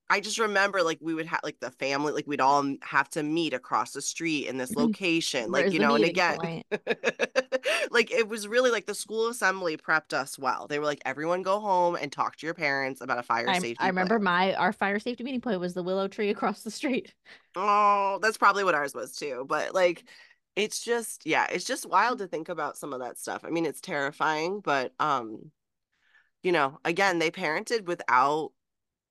I 0.10 0.20
just 0.20 0.38
remember 0.38 0.84
like 0.84 1.00
we 1.02 1.16
would 1.16 1.26
have 1.26 1.40
like 1.44 1.60
the 1.60 1.72
family, 1.72 2.14
like 2.14 2.28
we'd 2.28 2.42
all 2.42 2.76
have 2.84 3.10
to 3.12 3.24
meet 3.24 3.54
across 3.54 3.92
the 3.92 4.02
street 4.02 4.48
in 4.48 4.58
this 4.58 4.72
mm-hmm. 4.72 4.82
location, 4.82 5.52
like 5.52 5.72
you 5.72 5.80
know, 5.80 5.96
and 5.96 6.04
again, 6.04 6.38
like 7.90 8.12
it 8.12 8.28
was 8.28 8.48
really 8.48 8.70
like 8.70 8.86
the 8.86 8.94
school 8.94 9.30
assembly 9.30 9.78
prepped 9.78 10.14
us 10.14 10.38
well. 10.38 10.68
They 10.68 10.78
were 10.78 10.86
like, 10.86 11.02
everyone 11.06 11.42
go 11.42 11.60
home 11.60 11.96
and 12.00 12.12
talk 12.12 12.36
to 12.38 12.46
your 12.46 12.54
parents 12.54 13.02
about 13.02 13.18
a 13.18 13.24
fire 13.24 13.50
I, 13.50 13.58
safety. 13.58 13.78
I 13.80 13.88
remember 13.88 14.20
my 14.20 14.54
our 14.54 14.72
fire 14.72 15.00
safety 15.00 15.24
meeting 15.24 15.42
point 15.42 15.60
was 15.60 15.74
the 15.74 15.84
willow 15.84 16.08
tree 16.08 16.30
across 16.36 16.62
the 16.62 16.72
street. 16.72 17.14
Oh, 17.56 18.20
that's 18.22 18.38
probably 18.38 18.64
what 18.64 18.76
ours 18.76 18.94
was 18.94 19.16
too. 19.16 19.46
But 19.48 19.74
like, 19.74 20.04
it's 20.56 20.84
just 20.84 21.26
yeah, 21.26 21.48
it's 21.52 21.66
just 21.66 21.90
wild 21.90 22.20
to 22.20 22.28
think 22.28 22.50
about 22.50 22.78
some 22.78 22.94
of 22.94 23.00
that 23.00 23.18
stuff. 23.18 23.44
I 23.44 23.50
mean, 23.50 23.66
it's 23.66 23.82
terrifying, 23.82 24.60
but 24.64 24.94
um, 25.00 25.52
you 26.44 26.52
know, 26.52 26.80
again, 26.86 27.18
they 27.18 27.32
parented 27.32 27.86
without 27.86 28.52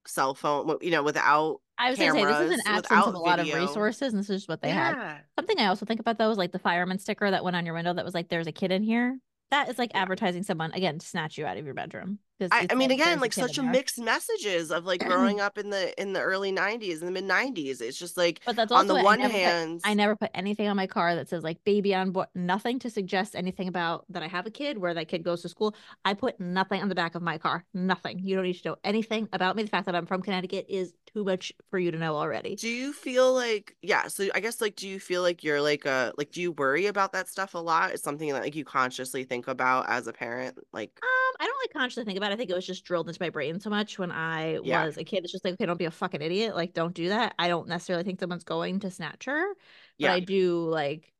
cell 0.07 0.35
phone, 0.35 0.77
you 0.81 0.91
know, 0.91 1.03
without 1.03 1.61
I 1.79 1.91
was 1.91 1.99
cameras, 1.99 2.25
gonna 2.25 2.35
say 2.35 2.49
this 2.49 2.59
is 2.59 2.67
an 2.67 2.73
absence 2.73 3.07
of 3.07 3.15
a 3.15 3.19
lot 3.19 3.39
video. 3.39 3.57
of 3.57 3.69
resources, 3.69 4.13
and 4.13 4.23
this 4.23 4.31
is 4.31 4.47
what 4.47 4.63
they 4.63 4.69
yeah. 4.69 4.95
had. 4.95 5.21
Something 5.37 5.59
I 5.59 5.67
also 5.67 5.87
think 5.87 6.01
about 6.01 6.19
though 6.19 6.31
is 6.31 6.39
like 6.39 6.53
the 6.53 6.59
fireman 6.59 6.99
sticker 6.99 7.31
that 7.31 7.45
went 7.45 7.57
on 7.57 7.67
your 7.67 7.75
window 7.75 7.93
that 7.95 8.05
was 8.05 8.15
like, 8.15 8.29
"There's 8.29 8.47
a 8.47 8.53
kid 8.53 8.71
in 8.71 8.83
here." 8.83 9.19
That 9.51 9.69
is 9.69 9.79
like 9.79 9.91
yeah. 9.95 10.03
advertising 10.03 10.43
someone 10.43 10.73
again 10.73 10.99
to 10.99 11.07
snatch 11.07 11.39
you 11.39 11.47
out 11.47 11.57
of 11.57 11.65
your 11.65 11.75
bedroom. 11.75 12.19
I, 12.41 12.67
I 12.71 12.75
mean, 12.75 12.91
again, 12.91 13.21
like 13.21 13.33
such 13.33 13.59
a 13.59 13.63
mixed 13.63 13.99
messages 13.99 14.71
of 14.71 14.85
like 14.85 15.01
growing 15.07 15.41
up 15.41 15.57
in 15.57 15.71
the 15.71 16.01
in 16.01 16.13
the 16.13 16.21
early 16.21 16.53
'90s 16.53 17.01
and 17.01 17.09
the 17.09 17.11
mid 17.11 17.25
'90s. 17.25 17.81
It's 17.81 17.99
just 17.99 18.17
like, 18.17 18.41
but 18.45 18.57
that's 18.57 18.73
on 18.73 18.87
the 18.87 18.97
one 18.97 19.21
I 19.23 19.29
hand, 19.29 19.83
put, 19.83 19.91
I 19.91 19.95
never 19.95 20.17
put 20.17 20.31
anything 20.35 20.67
on 20.69 20.77
my 20.77 20.87
car 20.87 21.15
that 21.15 21.29
says 21.29 21.45
like 21.45 21.63
baby 21.65 21.95
on 21.95 22.11
board. 22.11 22.29
Nothing 22.35 22.79
to 22.81 22.91
suggest 22.91 23.37
anything 23.37 23.69
about 23.69 24.05
that 24.09 24.23
I 24.23 24.29
have 24.29 24.47
a 24.47 24.51
kid, 24.51 24.79
where 24.79 24.95
that 24.95 25.09
kid 25.09 25.23
goes 25.23 25.43
to 25.43 25.49
school. 25.49 25.75
I 26.05 26.15
put 26.15 26.41
nothing 26.41 26.83
on 26.83 26.89
the 26.89 26.95
back 26.95 27.15
of 27.15 27.23
my 27.23 27.39
car. 27.39 27.65
Nothing. 27.73 28.19
You 28.19 28.35
don't 28.35 28.45
need 28.45 28.55
to 28.55 28.71
know 28.71 28.77
anything 28.83 29.29
about 29.33 29.55
me. 29.55 29.63
The 29.63 29.69
fact 29.69 29.87
that 29.87 29.95
I'm 29.95 30.07
from 30.07 30.23
Connecticut 30.23 30.67
is 30.69 30.93
too 31.13 31.25
much 31.25 31.53
for 31.71 31.79
you 31.79 31.93
to 31.93 31.99
know 31.99 32.17
already. 32.17 32.57
Do 32.57 32.69
you 32.69 32.93
feel 32.93 33.33
like 33.33 33.77
yeah? 33.81 34.09
So 34.09 34.27
I 34.35 34.41
guess 34.41 34.61
like, 34.61 34.75
do 34.75 34.89
you 34.89 34.99
feel 34.99 35.23
like 35.23 35.45
you're 35.45 35.63
like 35.63 35.85
a 35.85 36.13
like, 36.19 36.33
do 36.33 36.43
you 36.43 36.53
worry 36.53 36.87
about 36.87 37.13
that 37.13 37.29
stuff 37.29 37.55
a 37.55 37.59
lot? 37.59 37.93
It's 37.93 38.03
something 38.03 38.29
that 38.31 38.43
like 38.43 38.57
you 38.57 38.65
consciously 38.65 39.23
think 39.23 39.47
about 39.47 39.89
as 39.89 40.09
a 40.09 40.13
parent, 40.13 40.59
like. 40.73 40.91
Um, 41.01 41.37
I 41.41 41.47
don't 41.47 41.59
like 41.63 41.73
consciously 41.73 42.05
think 42.05 42.17
about 42.17 42.24
it. 42.25 42.33
I 42.33 42.37
think 42.37 42.51
it 42.51 42.55
was 42.55 42.67
just 42.67 42.85
drilled 42.85 43.09
into 43.09 43.23
my 43.23 43.31
brain 43.31 43.61
so 43.61 43.71
much 43.71 43.99
when 43.99 44.11
I 44.11 44.59
yeah. 44.63 44.85
was 44.85 44.97
a 44.97 45.05
kid. 45.05 45.25
It's 45.25 45.33
just 45.33 45.45
like, 45.45 45.55
okay, 45.55 45.67
don't 45.67 45.79
be 45.79 45.85
a 45.85 45.91
fucking 45.91 46.23
idiot. 46.23 46.55
Like, 46.55 46.75
don't 46.75 46.95
do 46.95 47.09
that. 47.09 47.35
I 47.39 47.49
don't 47.49 47.69
necessarily 47.69 48.05
think 48.05 48.21
someone's 48.21 48.45
going 48.45 48.81
to 48.81 48.91
snatch 48.91 49.25
her, 49.27 49.55
but 49.55 50.07
yeah. 50.07 50.13
I 50.13 50.21
do 50.21 50.69
like. 50.69 51.13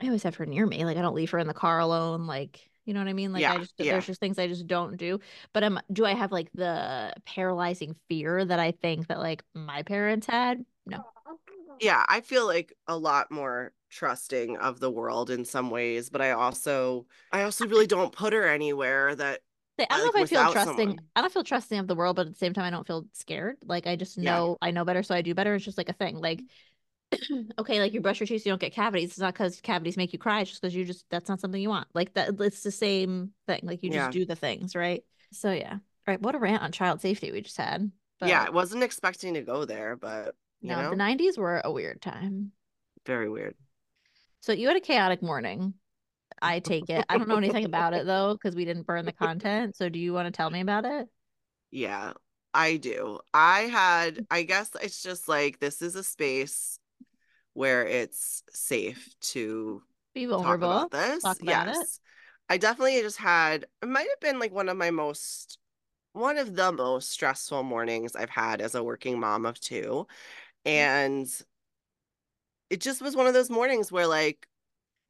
I 0.00 0.06
always 0.06 0.24
have 0.24 0.34
her 0.36 0.46
near 0.46 0.66
me. 0.66 0.84
Like, 0.84 0.96
I 0.96 1.02
don't 1.02 1.14
leave 1.14 1.30
her 1.30 1.38
in 1.38 1.46
the 1.46 1.54
car 1.54 1.78
alone. 1.78 2.26
Like, 2.26 2.68
you 2.84 2.94
know 2.94 3.00
what 3.00 3.08
I 3.08 3.12
mean? 3.12 3.32
Like, 3.32 3.42
yeah. 3.42 3.52
I 3.52 3.58
just 3.58 3.74
there's 3.78 4.06
just 4.06 4.20
things 4.20 4.38
I 4.38 4.48
just 4.48 4.66
don't 4.66 4.96
do. 4.96 5.20
But 5.52 5.62
um, 5.62 5.80
do 5.92 6.04
I 6.04 6.14
have 6.14 6.32
like 6.32 6.50
the 6.54 7.14
paralyzing 7.24 7.94
fear 8.08 8.44
that 8.44 8.58
I 8.58 8.72
think 8.72 9.06
that 9.06 9.20
like 9.20 9.44
my 9.54 9.82
parents 9.84 10.26
had? 10.26 10.64
No. 10.86 11.04
Oh. 11.72 11.76
Yeah, 11.80 12.04
I 12.08 12.20
feel 12.20 12.46
like 12.46 12.74
a 12.86 12.96
lot 12.96 13.30
more 13.30 13.72
trusting 13.90 14.56
of 14.58 14.80
the 14.80 14.90
world 14.90 15.30
in 15.30 15.44
some 15.44 15.70
ways, 15.70 16.10
but 16.10 16.20
I 16.20 16.32
also 16.32 17.06
I 17.30 17.42
also 17.42 17.66
really 17.66 17.86
don't 17.86 18.12
put 18.12 18.32
her 18.32 18.46
anywhere 18.46 19.14
that 19.14 19.40
I 19.78 19.86
don't 19.88 20.14
know 20.14 20.20
if 20.20 20.24
I 20.24 20.26
feel 20.26 20.52
trusting. 20.52 20.76
Someone. 20.76 21.00
I 21.16 21.20
don't 21.22 21.32
feel 21.32 21.44
trusting 21.44 21.78
of 21.78 21.86
the 21.86 21.94
world, 21.94 22.16
but 22.16 22.26
at 22.26 22.32
the 22.32 22.38
same 22.38 22.52
time, 22.52 22.64
I 22.64 22.70
don't 22.70 22.86
feel 22.86 23.06
scared. 23.12 23.56
Like 23.64 23.86
I 23.86 23.96
just 23.96 24.18
know 24.18 24.58
yeah. 24.60 24.68
I 24.68 24.70
know 24.70 24.84
better, 24.84 25.02
so 25.02 25.14
I 25.14 25.22
do 25.22 25.34
better. 25.34 25.54
It's 25.54 25.64
just 25.64 25.78
like 25.78 25.88
a 25.88 25.94
thing. 25.94 26.16
Like, 26.16 26.42
okay, 27.58 27.80
like 27.80 27.92
you 27.92 28.00
brush 28.00 28.20
your 28.20 28.26
teeth, 28.26 28.44
you 28.44 28.52
don't 28.52 28.60
get 28.60 28.74
cavities. 28.74 29.10
It's 29.10 29.18
not 29.18 29.34
because 29.34 29.60
cavities 29.60 29.96
make 29.96 30.12
you 30.12 30.18
cry. 30.18 30.42
It's 30.42 30.50
just 30.50 30.62
because 30.62 30.74
you 30.74 30.84
just 30.84 31.06
that's 31.10 31.28
not 31.28 31.40
something 31.40 31.60
you 31.60 31.70
want. 31.70 31.88
Like 31.94 32.12
that, 32.14 32.38
it's 32.40 32.62
the 32.62 32.70
same 32.70 33.32
thing. 33.46 33.60
Like 33.62 33.82
you 33.82 33.90
just 33.90 34.06
yeah. 34.06 34.10
do 34.10 34.26
the 34.26 34.36
things, 34.36 34.74
right? 34.74 35.02
So 35.32 35.52
yeah. 35.52 35.72
All 35.72 36.12
right. 36.12 36.20
What 36.20 36.34
a 36.34 36.38
rant 36.38 36.62
on 36.62 36.72
child 36.72 37.00
safety 37.00 37.32
we 37.32 37.40
just 37.40 37.56
had. 37.56 37.90
But, 38.20 38.28
yeah, 38.28 38.44
I 38.46 38.50
wasn't 38.50 38.84
expecting 38.84 39.34
to 39.34 39.42
go 39.42 39.64
there, 39.64 39.96
but 39.96 40.36
no, 40.62 40.82
know? 40.82 40.90
the 40.90 40.96
'90s 40.96 41.38
were 41.38 41.60
a 41.64 41.72
weird 41.72 42.00
time. 42.00 42.52
Very 43.06 43.28
weird. 43.28 43.54
So 44.40 44.52
you 44.52 44.68
had 44.68 44.76
a 44.76 44.80
chaotic 44.80 45.22
morning. 45.22 45.74
I 46.40 46.60
take 46.60 46.90
it. 46.90 47.04
I 47.08 47.18
don't 47.18 47.28
know 47.28 47.36
anything 47.36 47.64
about 47.66 47.94
it 47.94 48.06
though, 48.06 48.34
because 48.34 48.56
we 48.56 48.64
didn't 48.64 48.86
burn 48.86 49.04
the 49.04 49.12
content. 49.12 49.76
So 49.76 49.88
do 49.88 49.98
you 49.98 50.12
want 50.12 50.26
to 50.26 50.32
tell 50.32 50.50
me 50.50 50.60
about 50.60 50.84
it? 50.84 51.08
Yeah, 51.70 52.12
I 52.52 52.76
do. 52.76 53.18
I 53.32 53.60
had, 53.62 54.16
mm. 54.16 54.26
I 54.30 54.42
guess 54.42 54.70
it's 54.82 55.02
just 55.02 55.28
like 55.28 55.58
this 55.58 55.82
is 55.82 55.94
a 55.94 56.04
space 56.04 56.78
where 57.54 57.86
it's 57.86 58.42
safe 58.50 59.14
to 59.20 59.82
be 60.14 60.26
vulnerable. 60.26 60.68
Talk 60.68 60.86
about 60.86 60.90
this. 60.90 61.22
Talk 61.22 61.42
about 61.42 61.66
yes. 61.68 61.78
It. 61.78 61.88
I 62.48 62.58
definitely 62.58 63.00
just 63.00 63.18
had 63.18 63.66
it 63.82 63.88
might 63.88 64.08
have 64.08 64.20
been 64.20 64.38
like 64.38 64.52
one 64.52 64.68
of 64.68 64.76
my 64.76 64.90
most 64.90 65.58
one 66.12 66.36
of 66.36 66.54
the 66.54 66.72
most 66.72 67.10
stressful 67.10 67.62
mornings 67.62 68.14
I've 68.14 68.28
had 68.28 68.60
as 68.60 68.74
a 68.74 68.84
working 68.84 69.18
mom 69.18 69.46
of 69.46 69.58
two. 69.58 70.06
Mm. 70.64 70.70
And 70.70 71.42
it 72.70 72.80
just 72.80 73.02
was 73.02 73.14
one 73.14 73.26
of 73.26 73.34
those 73.34 73.50
mornings 73.50 73.92
where 73.92 74.06
like 74.06 74.48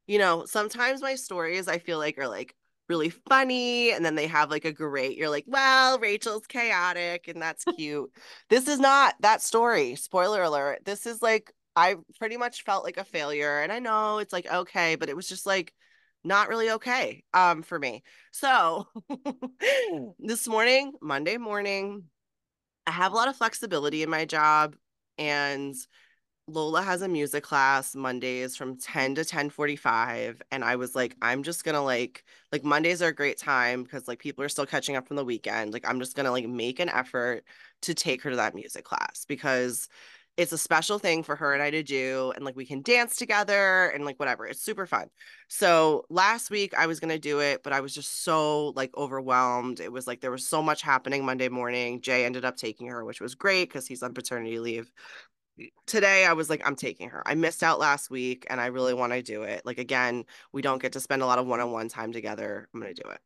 you 0.05 0.19
know 0.19 0.45
sometimes 0.45 1.01
my 1.01 1.15
stories 1.15 1.67
i 1.67 1.77
feel 1.77 1.97
like 1.97 2.17
are 2.17 2.27
like 2.27 2.55
really 2.89 3.09
funny 3.09 3.91
and 3.91 4.03
then 4.03 4.15
they 4.15 4.27
have 4.27 4.51
like 4.51 4.65
a 4.65 4.71
great 4.71 5.17
you're 5.17 5.29
like 5.29 5.45
well 5.47 5.97
rachel's 5.99 6.45
chaotic 6.45 7.29
and 7.29 7.41
that's 7.41 7.63
cute. 7.77 8.11
This 8.49 8.67
is 8.67 8.77
not 8.79 9.15
that 9.21 9.41
story 9.41 9.95
spoiler 9.95 10.43
alert. 10.43 10.83
This 10.83 11.05
is 11.05 11.21
like 11.21 11.53
i 11.75 11.95
pretty 12.19 12.35
much 12.37 12.63
felt 12.63 12.83
like 12.83 12.97
a 12.97 13.03
failure 13.05 13.61
and 13.61 13.71
i 13.71 13.79
know 13.79 14.19
it's 14.19 14.33
like 14.33 14.45
okay 14.51 14.95
but 14.95 15.09
it 15.09 15.15
was 15.15 15.27
just 15.27 15.45
like 15.45 15.73
not 16.25 16.49
really 16.49 16.71
okay 16.71 17.23
um 17.33 17.63
for 17.63 17.79
me. 17.79 18.03
So 18.31 18.87
this 20.19 20.47
morning 20.47 20.93
monday 21.01 21.37
morning 21.37 22.03
i 22.85 22.91
have 22.91 23.13
a 23.13 23.15
lot 23.15 23.29
of 23.29 23.37
flexibility 23.37 24.03
in 24.03 24.09
my 24.09 24.25
job 24.25 24.75
and 25.17 25.75
Lola 26.47 26.81
has 26.81 27.01
a 27.01 27.07
music 27.07 27.43
class 27.43 27.95
Mondays 27.95 28.57
from 28.57 28.77
10 28.77 29.15
to 29.15 29.25
10:45 29.25 30.41
and 30.51 30.63
I 30.63 30.75
was 30.75 30.95
like 30.95 31.15
I'm 31.21 31.43
just 31.43 31.63
to 31.75 31.81
like 31.81 32.25
like 32.51 32.65
Mondays 32.65 33.01
are 33.01 33.09
a 33.09 33.15
great 33.15 33.37
time 33.37 33.83
because 33.83 34.07
like 34.09 34.19
people 34.19 34.43
are 34.43 34.49
still 34.49 34.65
catching 34.65 34.95
up 34.97 35.07
from 35.07 35.15
the 35.17 35.25
weekend. 35.25 35.73
Like 35.73 35.87
I'm 35.87 35.99
just 35.99 36.15
to 36.25 36.31
like 36.31 36.47
make 36.47 36.79
an 36.79 36.89
effort 36.89 37.43
to 37.83 37.93
take 37.93 38.21
her 38.23 38.31
to 38.31 38.35
that 38.37 38.55
music 38.55 38.83
class 38.85 39.25
because 39.27 39.87
it's 40.35 40.51
a 40.51 40.57
special 40.57 40.97
thing 40.97 41.21
for 41.21 41.35
her 41.35 41.53
and 41.53 41.61
I 41.61 41.69
to 41.69 41.83
do 41.83 42.33
and 42.35 42.43
like 42.43 42.55
we 42.55 42.65
can 42.65 42.81
dance 42.81 43.15
together 43.15 43.89
and 43.89 44.03
like 44.03 44.19
whatever. 44.19 44.47
It's 44.47 44.61
super 44.63 44.87
fun. 44.87 45.09
So 45.47 46.05
last 46.09 46.49
week 46.49 46.73
I 46.75 46.87
was 46.87 46.99
going 46.99 47.13
to 47.13 47.19
do 47.19 47.39
it 47.39 47.61
but 47.63 47.73
I 47.73 47.81
was 47.81 47.93
just 47.93 48.23
so 48.23 48.69
like 48.69 48.95
overwhelmed. 48.97 49.79
It 49.79 49.91
was 49.91 50.07
like 50.07 50.21
there 50.21 50.31
was 50.31 50.47
so 50.47 50.63
much 50.63 50.81
happening 50.81 51.25
Monday 51.25 51.49
morning. 51.49 52.01
Jay 52.01 52.25
ended 52.25 52.45
up 52.45 52.57
taking 52.57 52.87
her 52.87 53.05
which 53.05 53.21
was 53.21 53.35
great 53.35 53.71
cuz 53.71 53.85
he's 53.87 54.03
on 54.03 54.13
paternity 54.13 54.59
leave 54.59 54.91
today 55.85 56.25
I 56.25 56.33
was 56.33 56.49
like, 56.49 56.65
I'm 56.65 56.75
taking 56.75 57.09
her. 57.09 57.21
I 57.25 57.35
missed 57.35 57.63
out 57.63 57.79
last 57.79 58.09
week 58.09 58.45
and 58.49 58.59
I 58.59 58.67
really 58.67 58.93
want 58.93 59.13
to 59.13 59.21
do 59.21 59.43
it. 59.43 59.61
Like, 59.65 59.77
again, 59.77 60.25
we 60.51 60.61
don't 60.61 60.81
get 60.81 60.93
to 60.93 60.99
spend 60.99 61.21
a 61.21 61.25
lot 61.25 61.39
of 61.39 61.45
one 61.45 61.59
on 61.59 61.71
one 61.71 61.89
time 61.89 62.11
together. 62.11 62.67
I'm 62.73 62.81
going 62.81 62.93
to 62.93 63.01
do 63.03 63.09
it. 63.09 63.19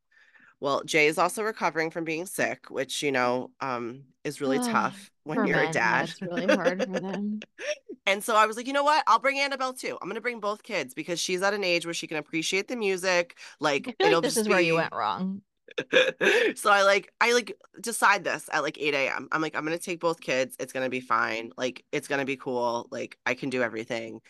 Well, 0.60 0.84
Jay 0.84 1.08
is 1.08 1.18
also 1.18 1.44
recovering 1.44 1.92
from 1.92 2.04
being 2.04 2.26
sick, 2.26 2.70
which, 2.70 3.04
you 3.04 3.12
know, 3.12 3.52
um, 3.62 4.04
is 4.24 4.42
really 4.42 4.58
tough 4.60 5.12
when 5.24 5.46
you're 5.46 5.58
men, 5.58 5.70
a 5.70 5.74
dad. 5.74 6.10
It's 6.10 6.22
really 6.22 6.48
hard 6.48 6.84
for 6.84 7.00
them. 7.00 7.42
and 8.08 8.24
so 8.24 8.36
I 8.36 8.48
was 8.48 8.58
like, 8.58 8.66
you 8.66 8.74
know 8.74 8.84
what? 8.84 9.04
I'll 9.06 9.20
bring 9.20 9.40
Annabelle 9.40 9.74
too. 9.74 9.98
I'm 10.02 10.08
going 10.08 10.16
to 10.16 10.22
bring 10.22 10.40
both 10.40 10.64
kids 10.64 10.94
because 10.96 11.20
she's 11.20 11.44
at 11.44 11.54
an 11.54 11.64
age 11.64 11.86
where 11.86 11.94
she 11.94 12.08
can 12.08 12.18
appreciate 12.18 12.68
the 12.68 12.76
music. 12.76 13.38
Like, 13.60 13.96
it'll 14.00 14.14
like 14.14 14.24
this 14.24 14.38
is 14.38 14.48
be... 14.48 14.54
where 14.54 14.62
you 14.62 14.76
went 14.76 14.94
wrong. 14.96 15.42
so 16.56 16.72
I 16.72 16.84
like 16.84 17.14
I 17.22 17.34
like 17.34 17.54
decide 17.82 18.24
this 18.24 18.50
at 18.52 18.64
like 18.64 18.78
8 18.80 18.94
a.m. 18.94 19.28
I'm 19.32 19.42
like, 19.42 19.56
I'm 19.56 19.64
gonna 19.64 19.78
take 19.78 20.00
both 20.00 20.22
kids. 20.22 20.56
It's 20.60 20.74
gonna 20.74 20.90
be 20.90 21.02
fine. 21.02 21.52
Like 21.58 21.84
it's 21.92 22.08
gonna 22.08 22.26
be 22.26 22.38
cool. 22.38 22.88
Like 22.90 23.18
I 23.26 23.34
can 23.34 23.50
do 23.50 23.62
everything. 23.62 24.22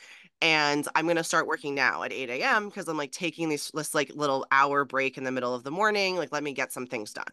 And 0.42 0.88
I'm 0.96 1.08
gonna 1.08 1.24
start 1.24 1.48
working 1.48 1.74
now 1.74 2.04
at 2.04 2.14
8 2.14 2.30
a.m. 2.30 2.70
because 2.70 2.88
I'm 2.88 2.98
like 2.98 3.12
taking 3.12 3.50
this 3.50 3.72
this 3.74 3.96
like 3.96 4.12
little 4.16 4.46
hour 4.52 4.86
break 4.86 5.18
in 5.18 5.24
the 5.24 5.32
middle 5.32 5.54
of 5.56 5.64
the 5.64 5.72
morning. 5.72 6.16
Like, 6.16 6.32
let 6.32 6.44
me 6.44 6.54
get 6.54 6.72
some 6.72 6.86
things 6.86 7.14
done. 7.14 7.26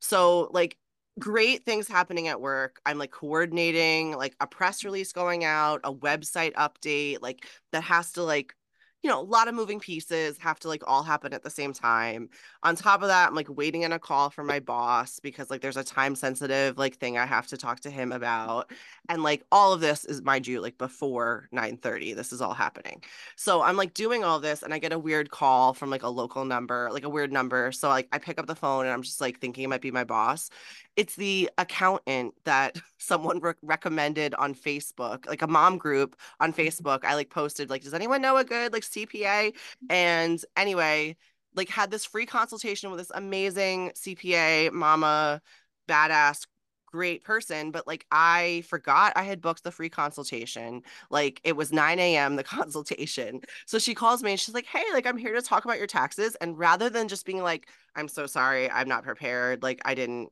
So 0.00 0.48
like 0.52 0.76
great 1.18 1.64
things 1.64 1.88
happening 1.88 2.28
at 2.28 2.40
work. 2.40 2.80
I'm 2.86 2.98
like 2.98 3.10
coordinating 3.10 4.16
like 4.16 4.34
a 4.40 4.46
press 4.46 4.84
release 4.84 5.12
going 5.12 5.44
out, 5.44 5.80
a 5.84 5.92
website 5.94 6.52
update, 6.54 7.18
like 7.22 7.46
that 7.72 7.82
has 7.84 8.12
to 8.12 8.22
like 8.22 8.54
you 9.02 9.10
know, 9.10 9.20
a 9.20 9.22
lot 9.22 9.46
of 9.46 9.54
moving 9.54 9.78
pieces 9.78 10.36
have 10.38 10.58
to 10.60 10.68
like 10.68 10.82
all 10.86 11.04
happen 11.04 11.32
at 11.32 11.44
the 11.44 11.50
same 11.50 11.72
time. 11.72 12.28
On 12.64 12.74
top 12.74 13.02
of 13.02 13.08
that, 13.08 13.28
I'm 13.28 13.34
like 13.34 13.48
waiting 13.48 13.82
in 13.82 13.92
a 13.92 13.98
call 13.98 14.28
from 14.28 14.46
my 14.48 14.58
boss 14.58 15.20
because 15.20 15.50
like 15.50 15.60
there's 15.60 15.76
a 15.76 15.84
time 15.84 16.16
sensitive 16.16 16.78
like 16.78 16.96
thing 16.96 17.16
I 17.16 17.24
have 17.24 17.46
to 17.48 17.56
talk 17.56 17.80
to 17.80 17.90
him 17.90 18.10
about. 18.10 18.72
And 19.08 19.22
like 19.22 19.44
all 19.52 19.72
of 19.72 19.80
this 19.80 20.04
is 20.04 20.22
mind 20.22 20.46
you 20.48 20.60
like 20.60 20.78
before 20.78 21.48
9:30. 21.52 22.16
This 22.16 22.32
is 22.32 22.40
all 22.40 22.54
happening. 22.54 23.02
So 23.36 23.62
I'm 23.62 23.76
like 23.76 23.94
doing 23.94 24.24
all 24.24 24.40
this 24.40 24.62
and 24.64 24.74
I 24.74 24.78
get 24.78 24.92
a 24.92 24.98
weird 24.98 25.30
call 25.30 25.74
from 25.74 25.90
like 25.90 26.02
a 26.02 26.08
local 26.08 26.44
number, 26.44 26.88
like 26.92 27.04
a 27.04 27.08
weird 27.08 27.32
number. 27.32 27.70
So 27.70 27.88
like 27.88 28.08
I 28.12 28.18
pick 28.18 28.38
up 28.40 28.46
the 28.46 28.56
phone 28.56 28.84
and 28.84 28.92
I'm 28.92 29.02
just 29.02 29.20
like 29.20 29.40
thinking 29.40 29.64
it 29.64 29.68
might 29.68 29.80
be 29.80 29.92
my 29.92 30.04
boss. 30.04 30.50
It's 30.98 31.14
the 31.14 31.48
accountant 31.58 32.34
that 32.44 32.76
someone 32.98 33.38
re- 33.38 33.54
recommended 33.62 34.34
on 34.34 34.52
Facebook, 34.52 35.26
like 35.28 35.42
a 35.42 35.46
mom 35.46 35.78
group 35.78 36.16
on 36.40 36.52
mm-hmm. 36.52 36.60
Facebook. 36.60 37.04
I 37.04 37.14
like 37.14 37.30
posted 37.30 37.70
like 37.70 37.82
does 37.82 37.94
anyone 37.94 38.20
know 38.20 38.36
a 38.36 38.44
good 38.44 38.72
like 38.72 38.82
CPA. 38.82 39.52
Mm-hmm. 39.52 39.86
And 39.90 40.44
anyway, 40.56 41.16
like 41.54 41.68
had 41.68 41.92
this 41.92 42.04
free 42.04 42.26
consultation 42.26 42.90
with 42.90 42.98
this 42.98 43.12
amazing 43.14 43.92
CPA 43.94 44.72
mama, 44.72 45.40
badass, 45.88 46.46
great 46.86 47.22
person, 47.22 47.70
but 47.70 47.86
like 47.86 48.04
I 48.10 48.64
forgot 48.68 49.12
I 49.14 49.22
had 49.22 49.40
booked 49.40 49.62
the 49.62 49.70
free 49.70 49.88
consultation. 49.88 50.82
Like 51.10 51.40
it 51.44 51.54
was 51.54 51.72
9 51.72 51.98
a.m. 52.00 52.34
the 52.34 52.42
consultation. 52.58 53.42
So 53.66 53.78
she 53.78 53.94
calls 53.94 54.22
me 54.24 54.32
and 54.32 54.40
she's 54.40 54.54
like, 54.54 54.66
Hey, 54.66 54.84
like 54.92 55.06
I'm 55.06 55.16
here 55.16 55.34
to 55.34 55.42
talk 55.42 55.64
about 55.64 55.78
your 55.78 55.86
taxes. 55.86 56.34
And 56.40 56.58
rather 56.58 56.90
than 56.90 57.06
just 57.06 57.24
being 57.24 57.42
like, 57.42 57.68
I'm 57.94 58.08
so 58.08 58.26
sorry, 58.26 58.68
I'm 58.68 58.88
not 58.88 59.04
prepared, 59.04 59.62
like 59.62 59.80
I 59.84 59.94
didn't 59.94 60.30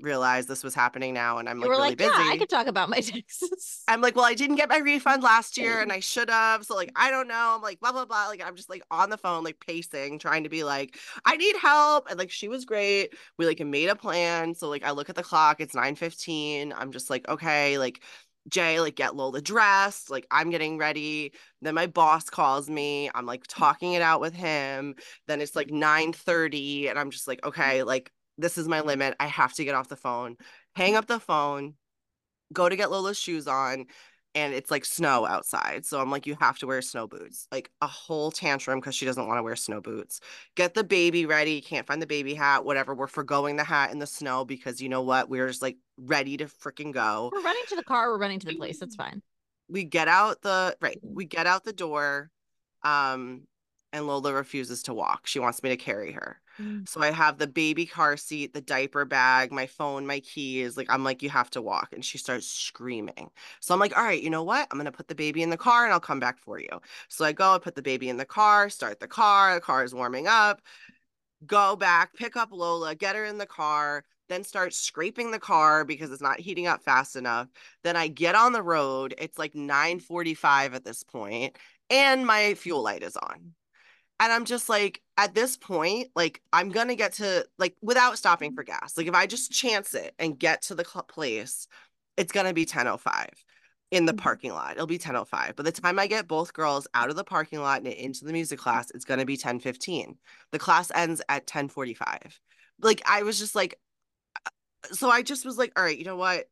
realize 0.00 0.46
this 0.46 0.62
was 0.62 0.74
happening 0.74 1.12
now 1.12 1.38
and 1.38 1.48
I'm 1.48 1.60
like 1.60 1.70
really 1.70 1.88
like, 1.90 1.98
busy. 1.98 2.10
Yeah, 2.10 2.30
I 2.30 2.36
could 2.38 2.48
talk 2.48 2.66
about 2.66 2.88
my 2.88 3.00
taxes. 3.00 3.82
I'm 3.88 4.00
like, 4.00 4.16
well, 4.16 4.24
I 4.24 4.34
didn't 4.34 4.56
get 4.56 4.68
my 4.68 4.78
refund 4.78 5.22
last 5.22 5.56
year 5.56 5.80
and 5.80 5.92
I 5.92 6.00
should 6.08 6.30
have. 6.30 6.64
So 6.64 6.74
like 6.74 6.92
I 6.96 7.10
don't 7.10 7.28
know. 7.28 7.54
I'm 7.56 7.62
like 7.62 7.80
blah 7.80 7.92
blah 7.92 8.04
blah. 8.04 8.28
Like 8.28 8.42
I'm 8.44 8.56
just 8.56 8.70
like 8.70 8.82
on 8.90 9.10
the 9.10 9.18
phone, 9.18 9.44
like 9.44 9.60
pacing, 9.60 10.18
trying 10.18 10.44
to 10.44 10.48
be 10.48 10.64
like, 10.64 10.98
I 11.24 11.36
need 11.36 11.56
help. 11.56 12.08
And 12.08 12.18
like 12.18 12.30
she 12.30 12.48
was 12.48 12.64
great. 12.64 13.14
We 13.38 13.46
like 13.46 13.60
made 13.60 13.88
a 13.88 13.96
plan. 13.96 14.54
So 14.54 14.68
like 14.68 14.84
I 14.84 14.92
look 14.92 15.10
at 15.10 15.16
the 15.16 15.22
clock, 15.22 15.60
it's 15.60 15.74
9 15.74 15.96
15. 15.96 16.72
I'm 16.76 16.92
just 16.92 17.10
like, 17.10 17.28
okay, 17.28 17.78
like 17.78 18.00
Jay, 18.48 18.80
like 18.80 18.96
get 18.96 19.14
Lola 19.16 19.42
dressed, 19.42 20.10
like 20.10 20.26
I'm 20.30 20.50
getting 20.50 20.78
ready. 20.78 21.32
Then 21.60 21.74
my 21.74 21.86
boss 21.86 22.30
calls 22.30 22.70
me. 22.70 23.10
I'm 23.14 23.26
like 23.26 23.44
talking 23.46 23.92
it 23.92 24.02
out 24.02 24.20
with 24.20 24.34
him. 24.34 24.94
Then 25.26 25.40
it's 25.40 25.56
like 25.56 25.70
9 25.70 26.12
30, 26.12 26.88
and 26.88 26.98
I'm 26.98 27.10
just 27.10 27.28
like, 27.28 27.44
okay, 27.44 27.82
like 27.82 28.10
this 28.38 28.56
is 28.56 28.68
my 28.68 28.80
limit. 28.80 29.14
I 29.20 29.26
have 29.26 29.52
to 29.54 29.64
get 29.64 29.74
off 29.74 29.88
the 29.88 29.96
phone. 29.96 30.36
Hang 30.74 30.94
up 30.96 31.06
the 31.06 31.20
phone, 31.20 31.74
go 32.52 32.68
to 32.68 32.76
get 32.76 32.90
Lola's 32.90 33.18
shoes 33.18 33.46
on, 33.46 33.86
and 34.34 34.54
it's 34.54 34.70
like 34.70 34.84
snow 34.84 35.26
outside. 35.26 35.84
So 35.84 36.00
I'm 36.00 36.10
like, 36.10 36.26
you 36.26 36.36
have 36.40 36.58
to 36.58 36.66
wear 36.66 36.80
snow 36.80 37.06
boots. 37.06 37.48
Like 37.50 37.70
a 37.80 37.86
whole 37.86 38.30
tantrum 38.30 38.78
because 38.78 38.94
she 38.94 39.04
doesn't 39.04 39.26
want 39.26 39.38
to 39.38 39.42
wear 39.42 39.56
snow 39.56 39.80
boots. 39.80 40.20
Get 40.54 40.74
the 40.74 40.84
baby 40.84 41.26
ready. 41.26 41.60
Can't 41.60 41.86
find 41.86 42.00
the 42.00 42.06
baby 42.06 42.34
hat, 42.34 42.64
whatever. 42.64 42.94
We're 42.94 43.08
forgoing 43.08 43.56
the 43.56 43.64
hat 43.64 43.90
in 43.90 43.98
the 43.98 44.06
snow 44.06 44.44
because 44.44 44.80
you 44.80 44.88
know 44.88 45.02
what? 45.02 45.28
We're 45.28 45.48
just 45.48 45.62
like 45.62 45.78
ready 45.96 46.36
to 46.36 46.46
freaking 46.46 46.92
go. 46.92 47.30
We're 47.32 47.42
running 47.42 47.64
to 47.68 47.76
the 47.76 47.84
car. 47.84 48.10
We're 48.10 48.18
running 48.18 48.38
to 48.40 48.46
the 48.46 48.54
place. 48.54 48.78
That's 48.78 48.96
fine. 48.96 49.22
We 49.68 49.84
get 49.84 50.08
out 50.08 50.42
the 50.42 50.76
right. 50.80 50.98
We 51.02 51.24
get 51.24 51.46
out 51.46 51.64
the 51.64 51.72
door. 51.72 52.30
Um, 52.84 53.42
and 53.92 54.06
Lola 54.06 54.34
refuses 54.34 54.82
to 54.84 54.94
walk. 54.94 55.26
She 55.26 55.38
wants 55.38 55.62
me 55.62 55.70
to 55.70 55.76
carry 55.76 56.12
her. 56.12 56.40
Mm. 56.60 56.88
So 56.88 57.00
I 57.00 57.10
have 57.10 57.38
the 57.38 57.46
baby 57.46 57.86
car 57.86 58.16
seat, 58.16 58.52
the 58.52 58.60
diaper 58.60 59.04
bag, 59.04 59.52
my 59.52 59.66
phone, 59.66 60.06
my 60.06 60.20
keys. 60.20 60.76
Like, 60.76 60.88
I'm 60.90 61.04
like, 61.04 61.22
you 61.22 61.30
have 61.30 61.50
to 61.50 61.62
walk. 61.62 61.92
And 61.92 62.04
she 62.04 62.18
starts 62.18 62.46
screaming. 62.46 63.30
So 63.60 63.72
I'm 63.72 63.80
like, 63.80 63.96
all 63.96 64.04
right, 64.04 64.22
you 64.22 64.30
know 64.30 64.42
what? 64.42 64.68
I'm 64.70 64.78
going 64.78 64.86
to 64.86 64.92
put 64.92 65.08
the 65.08 65.14
baby 65.14 65.42
in 65.42 65.50
the 65.50 65.56
car 65.56 65.84
and 65.84 65.92
I'll 65.92 66.00
come 66.00 66.20
back 66.20 66.38
for 66.38 66.60
you. 66.60 66.80
So 67.08 67.24
I 67.24 67.32
go, 67.32 67.54
I 67.54 67.58
put 67.58 67.74
the 67.74 67.82
baby 67.82 68.08
in 68.08 68.16
the 68.16 68.24
car, 68.24 68.68
start 68.68 69.00
the 69.00 69.08
car. 69.08 69.54
The 69.54 69.60
car 69.60 69.84
is 69.84 69.94
warming 69.94 70.26
up. 70.26 70.60
Go 71.46 71.76
back, 71.76 72.14
pick 72.14 72.36
up 72.36 72.50
Lola, 72.50 72.94
get 72.94 73.14
her 73.14 73.24
in 73.24 73.38
the 73.38 73.46
car, 73.46 74.04
then 74.28 74.44
start 74.44 74.74
scraping 74.74 75.30
the 75.30 75.38
car 75.38 75.84
because 75.84 76.10
it's 76.10 76.22
not 76.22 76.40
heating 76.40 76.66
up 76.66 76.82
fast 76.82 77.16
enough. 77.16 77.48
Then 77.84 77.96
I 77.96 78.08
get 78.08 78.34
on 78.34 78.52
the 78.52 78.62
road. 78.62 79.14
It's 79.18 79.38
like 79.38 79.54
9:45 79.54 80.74
at 80.74 80.84
this 80.84 81.02
point, 81.04 81.56
and 81.90 82.26
my 82.26 82.54
fuel 82.54 82.82
light 82.82 83.02
is 83.02 83.16
on. 83.16 83.54
And 84.20 84.32
I'm 84.32 84.44
just 84.44 84.68
like, 84.68 85.00
at 85.16 85.34
this 85.34 85.56
point, 85.56 86.08
like, 86.16 86.42
I'm 86.52 86.70
to 86.88 86.96
get 86.96 87.14
to, 87.14 87.46
like, 87.58 87.76
without 87.80 88.18
stopping 88.18 88.54
for 88.54 88.64
gas. 88.64 88.96
Like, 88.96 89.06
if 89.06 89.14
I 89.14 89.26
just 89.26 89.52
chance 89.52 89.94
it 89.94 90.14
and 90.18 90.38
get 90.38 90.62
to 90.62 90.74
the 90.74 90.84
place, 91.08 91.68
it's 92.16 92.32
to 92.46 92.54
be 92.54 92.66
10.05 92.66 93.28
in 93.90 94.06
the 94.06 94.12
mm-hmm. 94.12 94.18
parking 94.18 94.52
lot. 94.52 94.72
It'll 94.72 94.86
be 94.86 94.98
10.05. 94.98 95.56
By 95.56 95.62
the 95.62 95.72
time 95.72 95.98
I 95.98 96.06
get 96.06 96.28
both 96.28 96.52
girls 96.52 96.88
out 96.94 97.10
of 97.10 97.16
the 97.16 97.24
parking 97.24 97.60
lot 97.60 97.78
and 97.78 97.86
into 97.88 98.24
the 98.24 98.32
music 98.32 98.58
class, 98.58 98.90
it's 98.90 99.04
to 99.20 99.26
be 99.26 99.36
10.15. 99.36 100.16
The 100.50 100.58
class 100.58 100.90
ends 100.94 101.22
at 101.28 101.46
10.45. 101.46 102.38
Like, 102.80 103.02
I 103.06 103.22
was 103.22 103.38
just 103.38 103.54
like, 103.54 103.78
uh, 104.44 104.50
so 104.94 105.10
I 105.10 105.22
just 105.22 105.44
was 105.44 105.58
like, 105.58 105.72
all 105.76 105.84
right, 105.84 105.98
you 105.98 106.04
know 106.04 106.16
what? 106.16 106.46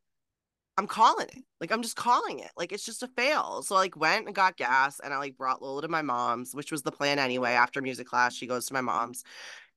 I'm 0.78 0.86
calling 0.86 1.26
it. 1.28 1.42
Like 1.60 1.72
I'm 1.72 1.82
just 1.82 1.96
calling 1.96 2.40
it. 2.40 2.50
Like 2.56 2.72
it's 2.72 2.84
just 2.84 3.02
a 3.02 3.08
fail. 3.08 3.62
So 3.62 3.76
I 3.76 3.78
like 3.78 3.96
went 3.96 4.26
and 4.26 4.34
got 4.34 4.56
gas 4.56 5.00
and 5.00 5.14
I 5.14 5.18
like 5.18 5.36
brought 5.36 5.62
Lola 5.62 5.82
to 5.82 5.88
my 5.88 6.02
mom's, 6.02 6.54
which 6.54 6.70
was 6.70 6.82
the 6.82 6.92
plan 6.92 7.18
anyway. 7.18 7.52
After 7.52 7.80
music 7.80 8.06
class, 8.06 8.34
she 8.34 8.46
goes 8.46 8.66
to 8.66 8.74
my 8.74 8.82
mom's. 8.82 9.24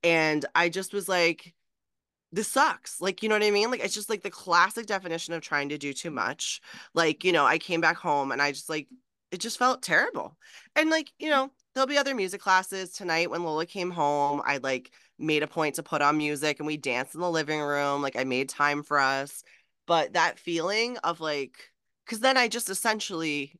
And 0.03 0.45
I 0.55 0.69
just 0.69 0.93
was 0.93 1.07
like, 1.07 1.53
this 2.31 2.47
sucks. 2.49 3.01
Like, 3.01 3.23
you 3.23 3.29
know 3.29 3.35
what 3.35 3.43
I 3.43 3.51
mean? 3.51 3.71
Like 3.71 3.83
it's 3.83 3.93
just 3.93 4.09
like 4.09 4.23
the 4.23 4.29
classic 4.29 4.85
definition 4.87 5.33
of 5.33 5.41
trying 5.41 5.69
to 5.69 5.77
do 5.77 5.93
too 5.93 6.11
much. 6.11 6.61
Like, 6.93 7.23
you 7.23 7.31
know, 7.31 7.45
I 7.45 7.57
came 7.57 7.81
back 7.81 7.97
home 7.97 8.31
and 8.31 8.41
I 8.41 8.51
just 8.51 8.69
like 8.69 8.87
it 9.31 9.39
just 9.39 9.59
felt 9.59 9.81
terrible. 9.83 10.37
And 10.75 10.89
like, 10.89 11.11
you 11.19 11.29
know, 11.29 11.51
there'll 11.73 11.87
be 11.87 11.97
other 11.97 12.15
music 12.15 12.41
classes 12.41 12.91
tonight 12.91 13.29
when 13.29 13.43
Lola 13.43 13.65
came 13.65 13.91
home. 13.91 14.41
I 14.45 14.57
like 14.57 14.91
made 15.17 15.43
a 15.43 15.47
point 15.47 15.75
to 15.75 15.83
put 15.83 16.01
on 16.01 16.17
music 16.17 16.59
and 16.59 16.67
we 16.67 16.77
danced 16.77 17.15
in 17.15 17.21
the 17.21 17.29
living 17.29 17.61
room. 17.61 18.01
Like 18.01 18.15
I 18.15 18.23
made 18.23 18.49
time 18.49 18.83
for 18.83 18.99
us 18.99 19.43
but 19.89 20.13
that 20.13 20.37
feeling 20.37 20.97
of 20.99 21.19
like 21.19 21.71
because 22.05 22.19
then 22.19 22.37
i 22.37 22.47
just 22.47 22.69
essentially 22.69 23.59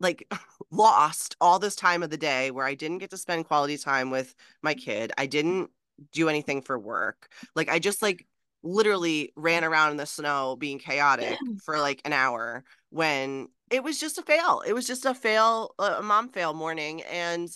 like 0.00 0.26
lost 0.72 1.36
all 1.38 1.58
this 1.58 1.76
time 1.76 2.02
of 2.02 2.08
the 2.08 2.16
day 2.16 2.50
where 2.50 2.64
i 2.64 2.74
didn't 2.74 2.98
get 2.98 3.10
to 3.10 3.18
spend 3.18 3.46
quality 3.46 3.76
time 3.76 4.10
with 4.10 4.34
my 4.62 4.74
kid. 4.74 5.12
I 5.18 5.26
didn't 5.26 5.70
do 6.12 6.28
anything 6.28 6.62
for 6.62 6.78
work. 6.78 7.28
Like 7.54 7.68
i 7.68 7.78
just 7.78 8.00
like 8.00 8.26
literally 8.62 9.32
ran 9.36 9.64
around 9.64 9.90
in 9.90 9.96
the 9.98 10.06
snow 10.06 10.56
being 10.56 10.78
chaotic 10.78 11.38
for 11.64 11.78
like 11.78 12.00
an 12.06 12.14
hour 12.14 12.64
when 12.88 13.48
it 13.70 13.84
was 13.84 14.00
just 14.00 14.16
a 14.16 14.22
fail. 14.22 14.62
It 14.66 14.72
was 14.72 14.86
just 14.86 15.04
a 15.04 15.14
fail 15.14 15.74
a 15.78 16.02
mom 16.02 16.30
fail 16.30 16.54
morning 16.54 17.02
and 17.02 17.50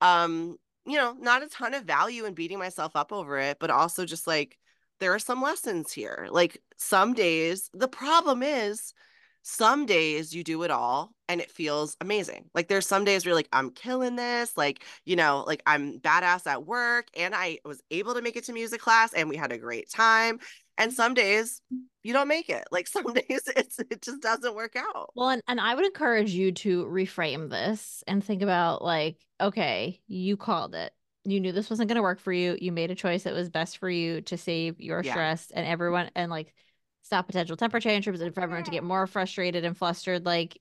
um 0.00 0.56
you 0.86 0.96
know 0.96 1.16
not 1.18 1.42
a 1.42 1.48
ton 1.48 1.74
of 1.74 1.84
value 1.84 2.24
in 2.24 2.34
beating 2.34 2.58
myself 2.58 2.94
up 2.94 3.12
over 3.12 3.36
it 3.38 3.58
but 3.58 3.70
also 3.70 4.06
just 4.06 4.28
like 4.28 4.56
there 5.00 5.14
are 5.14 5.18
some 5.18 5.42
lessons 5.42 5.92
here. 5.92 6.28
Like 6.30 6.62
some 6.76 7.14
days, 7.14 7.70
the 7.74 7.88
problem 7.88 8.42
is 8.42 8.94
some 9.42 9.86
days 9.86 10.34
you 10.34 10.44
do 10.44 10.62
it 10.62 10.70
all 10.70 11.12
and 11.28 11.40
it 11.40 11.50
feels 11.50 11.96
amazing. 12.00 12.44
Like 12.54 12.68
there's 12.68 12.86
some 12.86 13.04
days 13.04 13.24
where 13.24 13.30
you're 13.30 13.36
like, 13.36 13.48
I'm 13.52 13.70
killing 13.70 14.16
this. 14.16 14.56
Like, 14.56 14.84
you 15.04 15.16
know, 15.16 15.44
like 15.46 15.62
I'm 15.66 15.98
badass 15.98 16.46
at 16.46 16.66
work 16.66 17.08
and 17.16 17.34
I 17.34 17.58
was 17.64 17.82
able 17.90 18.14
to 18.14 18.22
make 18.22 18.36
it 18.36 18.44
to 18.44 18.52
music 18.52 18.80
class 18.80 19.14
and 19.14 19.28
we 19.28 19.36
had 19.36 19.52
a 19.52 19.58
great 19.58 19.90
time. 19.90 20.40
And 20.76 20.92
some 20.92 21.14
days 21.14 21.62
you 22.02 22.12
don't 22.12 22.28
make 22.28 22.50
it. 22.50 22.64
Like 22.70 22.86
some 22.88 23.12
days 23.12 23.42
it's 23.56 23.78
it 23.78 24.02
just 24.02 24.20
doesn't 24.20 24.54
work 24.54 24.76
out. 24.76 25.10
Well, 25.14 25.30
and, 25.30 25.42
and 25.48 25.60
I 25.60 25.74
would 25.74 25.86
encourage 25.86 26.32
you 26.32 26.52
to 26.52 26.84
reframe 26.84 27.48
this 27.48 28.04
and 28.06 28.22
think 28.22 28.42
about 28.42 28.82
like, 28.82 29.16
okay, 29.40 30.00
you 30.06 30.36
called 30.36 30.74
it 30.74 30.92
you 31.24 31.40
knew 31.40 31.52
this 31.52 31.70
wasn't 31.70 31.88
going 31.88 31.96
to 31.96 32.02
work 32.02 32.20
for 32.20 32.32
you. 32.32 32.56
You 32.60 32.72
made 32.72 32.90
a 32.90 32.94
choice 32.94 33.24
that 33.24 33.34
was 33.34 33.50
best 33.50 33.78
for 33.78 33.90
you 33.90 34.22
to 34.22 34.36
save 34.36 34.80
your 34.80 35.02
yeah. 35.02 35.12
stress 35.12 35.50
and 35.50 35.66
everyone 35.66 36.10
and 36.14 36.30
like 36.30 36.54
stop 37.02 37.26
potential 37.26 37.56
temper 37.56 37.80
tantrums 37.80 38.20
and 38.20 38.34
for 38.34 38.40
everyone 38.40 38.64
to 38.64 38.70
get 38.70 38.84
more 38.84 39.06
frustrated 39.06 39.64
and 39.64 39.76
flustered. 39.76 40.24
Like 40.24 40.58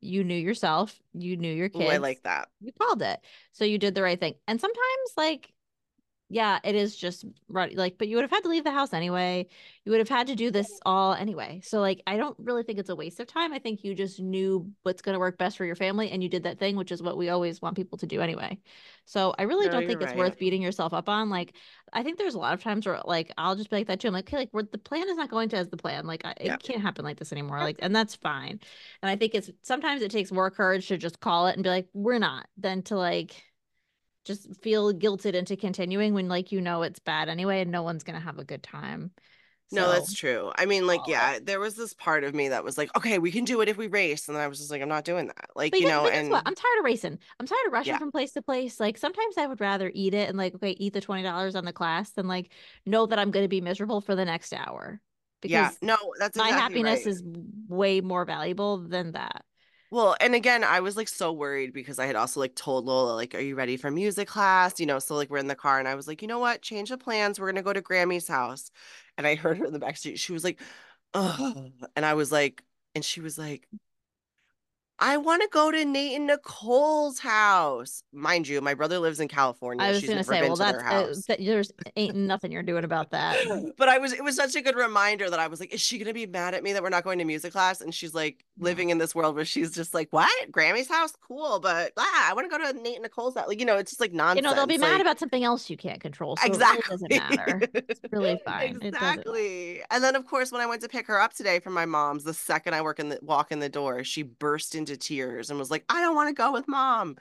you 0.00 0.24
knew 0.24 0.34
yourself, 0.36 0.98
you 1.12 1.36
knew 1.36 1.52
your 1.52 1.68
kids. 1.68 1.84
Ooh, 1.84 1.92
I 1.92 1.98
like 1.98 2.22
that. 2.22 2.48
You 2.60 2.72
called 2.80 3.02
it. 3.02 3.20
So 3.52 3.64
you 3.64 3.78
did 3.78 3.94
the 3.94 4.02
right 4.02 4.18
thing. 4.18 4.34
And 4.46 4.60
sometimes 4.60 5.12
like 5.16 5.52
yeah, 6.30 6.58
it 6.62 6.74
is 6.74 6.94
just 6.94 7.24
right. 7.48 7.74
Like, 7.74 7.96
but 7.96 8.06
you 8.06 8.16
would 8.16 8.22
have 8.22 8.30
had 8.30 8.42
to 8.42 8.50
leave 8.50 8.64
the 8.64 8.70
house 8.70 8.92
anyway. 8.92 9.46
You 9.84 9.92
would 9.92 9.98
have 9.98 10.10
had 10.10 10.26
to 10.26 10.34
do 10.34 10.50
this 10.50 10.68
all 10.84 11.14
anyway. 11.14 11.62
So, 11.64 11.80
like, 11.80 12.02
I 12.06 12.18
don't 12.18 12.36
really 12.38 12.62
think 12.62 12.78
it's 12.78 12.90
a 12.90 12.96
waste 12.96 13.18
of 13.18 13.26
time. 13.26 13.54
I 13.54 13.58
think 13.58 13.82
you 13.82 13.94
just 13.94 14.20
knew 14.20 14.70
what's 14.82 15.00
going 15.00 15.14
to 15.14 15.18
work 15.18 15.38
best 15.38 15.56
for 15.56 15.64
your 15.64 15.74
family 15.74 16.10
and 16.10 16.22
you 16.22 16.28
did 16.28 16.42
that 16.42 16.58
thing, 16.58 16.76
which 16.76 16.92
is 16.92 17.02
what 17.02 17.16
we 17.16 17.30
always 17.30 17.62
want 17.62 17.76
people 17.76 17.96
to 17.98 18.06
do 18.06 18.20
anyway. 18.20 18.58
So, 19.06 19.34
I 19.38 19.44
really 19.44 19.66
no, 19.66 19.72
don't 19.72 19.86
think 19.86 20.02
it's 20.02 20.12
worth 20.12 20.38
beating 20.38 20.60
yourself 20.60 20.92
up 20.92 21.08
on. 21.08 21.30
Like, 21.30 21.54
I 21.94 22.02
think 22.02 22.18
there's 22.18 22.34
a 22.34 22.38
lot 22.38 22.52
of 22.52 22.62
times 22.62 22.84
where, 22.84 23.00
like, 23.06 23.32
I'll 23.38 23.56
just 23.56 23.70
be 23.70 23.76
like 23.76 23.86
that 23.86 24.00
too. 24.00 24.08
I'm 24.08 24.14
like, 24.14 24.28
okay, 24.28 24.50
like, 24.52 24.70
the 24.70 24.76
plan 24.76 25.08
is 25.08 25.16
not 25.16 25.30
going 25.30 25.48
to 25.50 25.56
as 25.56 25.70
the 25.70 25.78
plan. 25.78 26.06
Like, 26.06 26.26
I, 26.26 26.34
yeah. 26.42 26.54
it 26.54 26.62
can't 26.62 26.82
happen 26.82 27.06
like 27.06 27.18
this 27.18 27.32
anymore. 27.32 27.60
Like, 27.60 27.78
and 27.80 27.96
that's 27.96 28.14
fine. 28.14 28.60
And 29.02 29.10
I 29.10 29.16
think 29.16 29.34
it's 29.34 29.50
sometimes 29.62 30.02
it 30.02 30.10
takes 30.10 30.30
more 30.30 30.50
courage 30.50 30.88
to 30.88 30.98
just 30.98 31.20
call 31.20 31.46
it 31.46 31.54
and 31.54 31.64
be 31.64 31.70
like, 31.70 31.88
we're 31.94 32.18
not, 32.18 32.48
than 32.58 32.82
to 32.82 32.96
like, 32.98 33.42
just 34.28 34.62
feel 34.62 34.92
guilted 34.92 35.34
into 35.34 35.56
continuing 35.56 36.14
when 36.14 36.28
like 36.28 36.52
you 36.52 36.60
know 36.60 36.82
it's 36.82 37.00
bad 37.00 37.28
anyway 37.28 37.62
and 37.62 37.72
no 37.72 37.82
one's 37.82 38.04
gonna 38.04 38.20
have 38.20 38.38
a 38.38 38.44
good 38.44 38.62
time 38.62 39.10
No, 39.70 39.90
that's 39.90 40.14
true. 40.14 40.50
I 40.56 40.64
mean, 40.64 40.86
like, 40.86 41.02
yeah, 41.06 41.38
there 41.42 41.60
was 41.60 41.74
this 41.74 41.92
part 41.92 42.24
of 42.24 42.34
me 42.34 42.48
that 42.48 42.64
was 42.64 42.78
like, 42.78 42.88
okay, 42.96 43.18
we 43.18 43.30
can 43.30 43.44
do 43.44 43.60
it 43.60 43.68
if 43.68 43.76
we 43.76 43.86
race. 43.86 44.26
And 44.26 44.34
then 44.34 44.42
I 44.42 44.48
was 44.48 44.58
just 44.58 44.70
like, 44.70 44.80
I'm 44.80 44.88
not 44.88 45.04
doing 45.04 45.26
that. 45.26 45.50
Like, 45.54 45.78
you 45.78 45.86
know, 45.86 46.06
and 46.06 46.30
what? 46.30 46.42
I'm 46.46 46.54
tired 46.54 46.78
of 46.78 46.84
racing. 46.84 47.18
I'm 47.38 47.46
tired 47.46 47.66
of 47.66 47.72
rushing 47.72 47.92
yeah. 47.92 47.98
from 47.98 48.10
place 48.10 48.32
to 48.32 48.40
place. 48.40 48.80
Like, 48.80 48.96
sometimes 48.96 49.36
I 49.36 49.46
would 49.46 49.60
rather 49.60 49.90
eat 49.94 50.14
it 50.14 50.28
and, 50.28 50.38
like, 50.38 50.54
okay, 50.54 50.70
eat 50.70 50.94
the 50.94 51.02
$20 51.02 51.54
on 51.54 51.66
the 51.66 51.72
class 51.74 52.10
than, 52.12 52.26
like, 52.26 52.50
know 52.86 53.04
that 53.04 53.18
I'm 53.18 53.30
to 53.30 53.46
be 53.46 53.60
miserable 53.60 54.00
for 54.00 54.14
the 54.14 54.24
next 54.24 54.54
hour. 54.54 55.02
Because 55.42 55.52
yeah, 55.52 55.70
no, 55.82 55.96
that's 56.18 56.36
exactly 56.36 56.52
my 56.52 56.58
happiness 56.58 57.00
right. 57.00 57.06
is 57.06 57.22
way 57.68 58.00
more 58.00 58.24
valuable 58.24 58.78
than 58.78 59.12
that. 59.12 59.44
Well, 59.90 60.16
and 60.20 60.34
again, 60.34 60.64
I 60.64 60.80
was 60.80 60.96
like 60.96 61.08
so 61.08 61.32
worried 61.32 61.72
because 61.72 61.98
I 61.98 62.06
had 62.06 62.16
also 62.16 62.40
like 62.40 62.54
told 62.54 62.84
Lola, 62.84 63.14
like, 63.14 63.34
are 63.34 63.40
you 63.40 63.54
ready 63.54 63.76
for 63.76 63.90
music 63.90 64.28
class? 64.28 64.78
You 64.78 64.86
know, 64.86 64.98
so 64.98 65.14
like 65.14 65.30
we're 65.30 65.38
in 65.38 65.48
the 65.48 65.54
car 65.54 65.78
and 65.78 65.88
I 65.88 65.94
was 65.94 66.06
like, 66.06 66.20
you 66.20 66.28
know 66.28 66.38
what? 66.38 66.60
Change 66.60 66.90
the 66.90 66.98
plans. 66.98 67.40
We're 67.40 67.50
gonna 67.50 67.62
go 67.62 67.72
to 67.72 67.80
Grammy's 67.80 68.28
house. 68.28 68.70
And 69.16 69.26
I 69.26 69.34
heard 69.34 69.58
her 69.58 69.64
in 69.64 69.72
the 69.72 69.80
backseat. 69.80 70.18
She 70.18 70.32
was 70.32 70.44
like, 70.44 70.60
oh, 71.14 71.70
and 71.96 72.04
I 72.04 72.14
was 72.14 72.30
like, 72.30 72.62
and 72.94 73.04
she 73.04 73.20
was 73.20 73.38
like, 73.38 73.66
I 75.00 75.16
want 75.16 75.42
to 75.42 75.48
go 75.52 75.70
to 75.70 75.84
Nate 75.84 76.16
and 76.16 76.26
Nicole's 76.26 77.20
house. 77.20 78.02
Mind 78.12 78.48
you, 78.48 78.60
my 78.60 78.74
brother 78.74 78.98
lives 78.98 79.20
in 79.20 79.28
California. 79.28 79.84
I 79.84 79.92
was 79.92 80.04
going 80.04 80.18
to 80.18 80.24
say, 80.24 80.42
well, 80.42 80.56
that's 80.56 80.82
uh, 80.82 81.14
that, 81.28 81.38
there's 81.38 81.70
ain't 81.94 82.16
nothing 82.16 82.50
you're 82.50 82.64
doing 82.64 82.82
about 82.82 83.10
that. 83.12 83.36
but 83.78 83.88
I 83.88 83.98
was, 83.98 84.12
it 84.12 84.24
was 84.24 84.34
such 84.34 84.56
a 84.56 84.60
good 84.60 84.74
reminder 84.74 85.30
that 85.30 85.38
I 85.38 85.46
was 85.46 85.60
like, 85.60 85.72
is 85.72 85.80
she 85.80 85.98
going 85.98 86.08
to 86.08 86.14
be 86.14 86.26
mad 86.26 86.54
at 86.54 86.64
me 86.64 86.72
that 86.72 86.82
we're 86.82 86.88
not 86.88 87.04
going 87.04 87.20
to 87.20 87.24
music 87.24 87.52
class? 87.52 87.80
And 87.80 87.94
she's 87.94 88.12
like 88.12 88.44
living 88.58 88.90
in 88.90 88.98
this 88.98 89.14
world 89.14 89.36
where 89.36 89.44
she's 89.44 89.72
just 89.72 89.94
like, 89.94 90.08
what? 90.10 90.50
Grammy's 90.50 90.88
house? 90.88 91.12
Cool. 91.20 91.60
But 91.60 91.92
ah, 91.96 92.30
I 92.30 92.34
want 92.34 92.50
to 92.50 92.58
go 92.58 92.72
to 92.72 92.82
Nate 92.82 92.96
and 92.96 93.04
Nicole's 93.04 93.36
house. 93.36 93.46
Like, 93.46 93.60
you 93.60 93.66
know, 93.66 93.76
it's 93.76 93.92
just 93.92 94.00
like 94.00 94.12
nonsense. 94.12 94.36
You 94.36 94.42
know, 94.42 94.54
they'll 94.54 94.66
be 94.66 94.78
like, 94.78 94.90
mad 94.90 95.00
about 95.00 95.20
something 95.20 95.44
else 95.44 95.70
you 95.70 95.76
can't 95.76 96.00
control. 96.00 96.36
So 96.36 96.46
exactly. 96.46 96.78
It 96.88 97.10
doesn't 97.10 97.36
matter. 97.36 97.60
It's 97.74 98.00
really 98.10 98.40
fine. 98.44 98.78
exactly. 98.82 99.82
And 99.90 100.02
then, 100.02 100.16
of 100.16 100.26
course, 100.26 100.50
when 100.50 100.60
I 100.60 100.66
went 100.66 100.82
to 100.82 100.88
pick 100.88 101.06
her 101.06 101.20
up 101.20 101.34
today 101.34 101.60
from 101.60 101.74
my 101.74 101.86
mom's, 101.86 102.24
the 102.24 102.34
second 102.34 102.74
I 102.74 102.82
work 102.82 102.98
in 102.98 103.10
the 103.10 103.18
walk 103.22 103.52
in 103.52 103.60
the 103.60 103.68
door, 103.68 104.02
she 104.02 104.22
burst 104.22 104.74
into 104.74 104.96
tears 104.96 105.50
and 105.50 105.58
was 105.58 105.68
was 105.68 105.70
like, 105.70 105.84
I 105.88 106.00
don't 106.00 106.14
want 106.14 106.28
to 106.28 106.34
go 106.34 106.52
with 106.52 106.66
mom. 106.66 107.16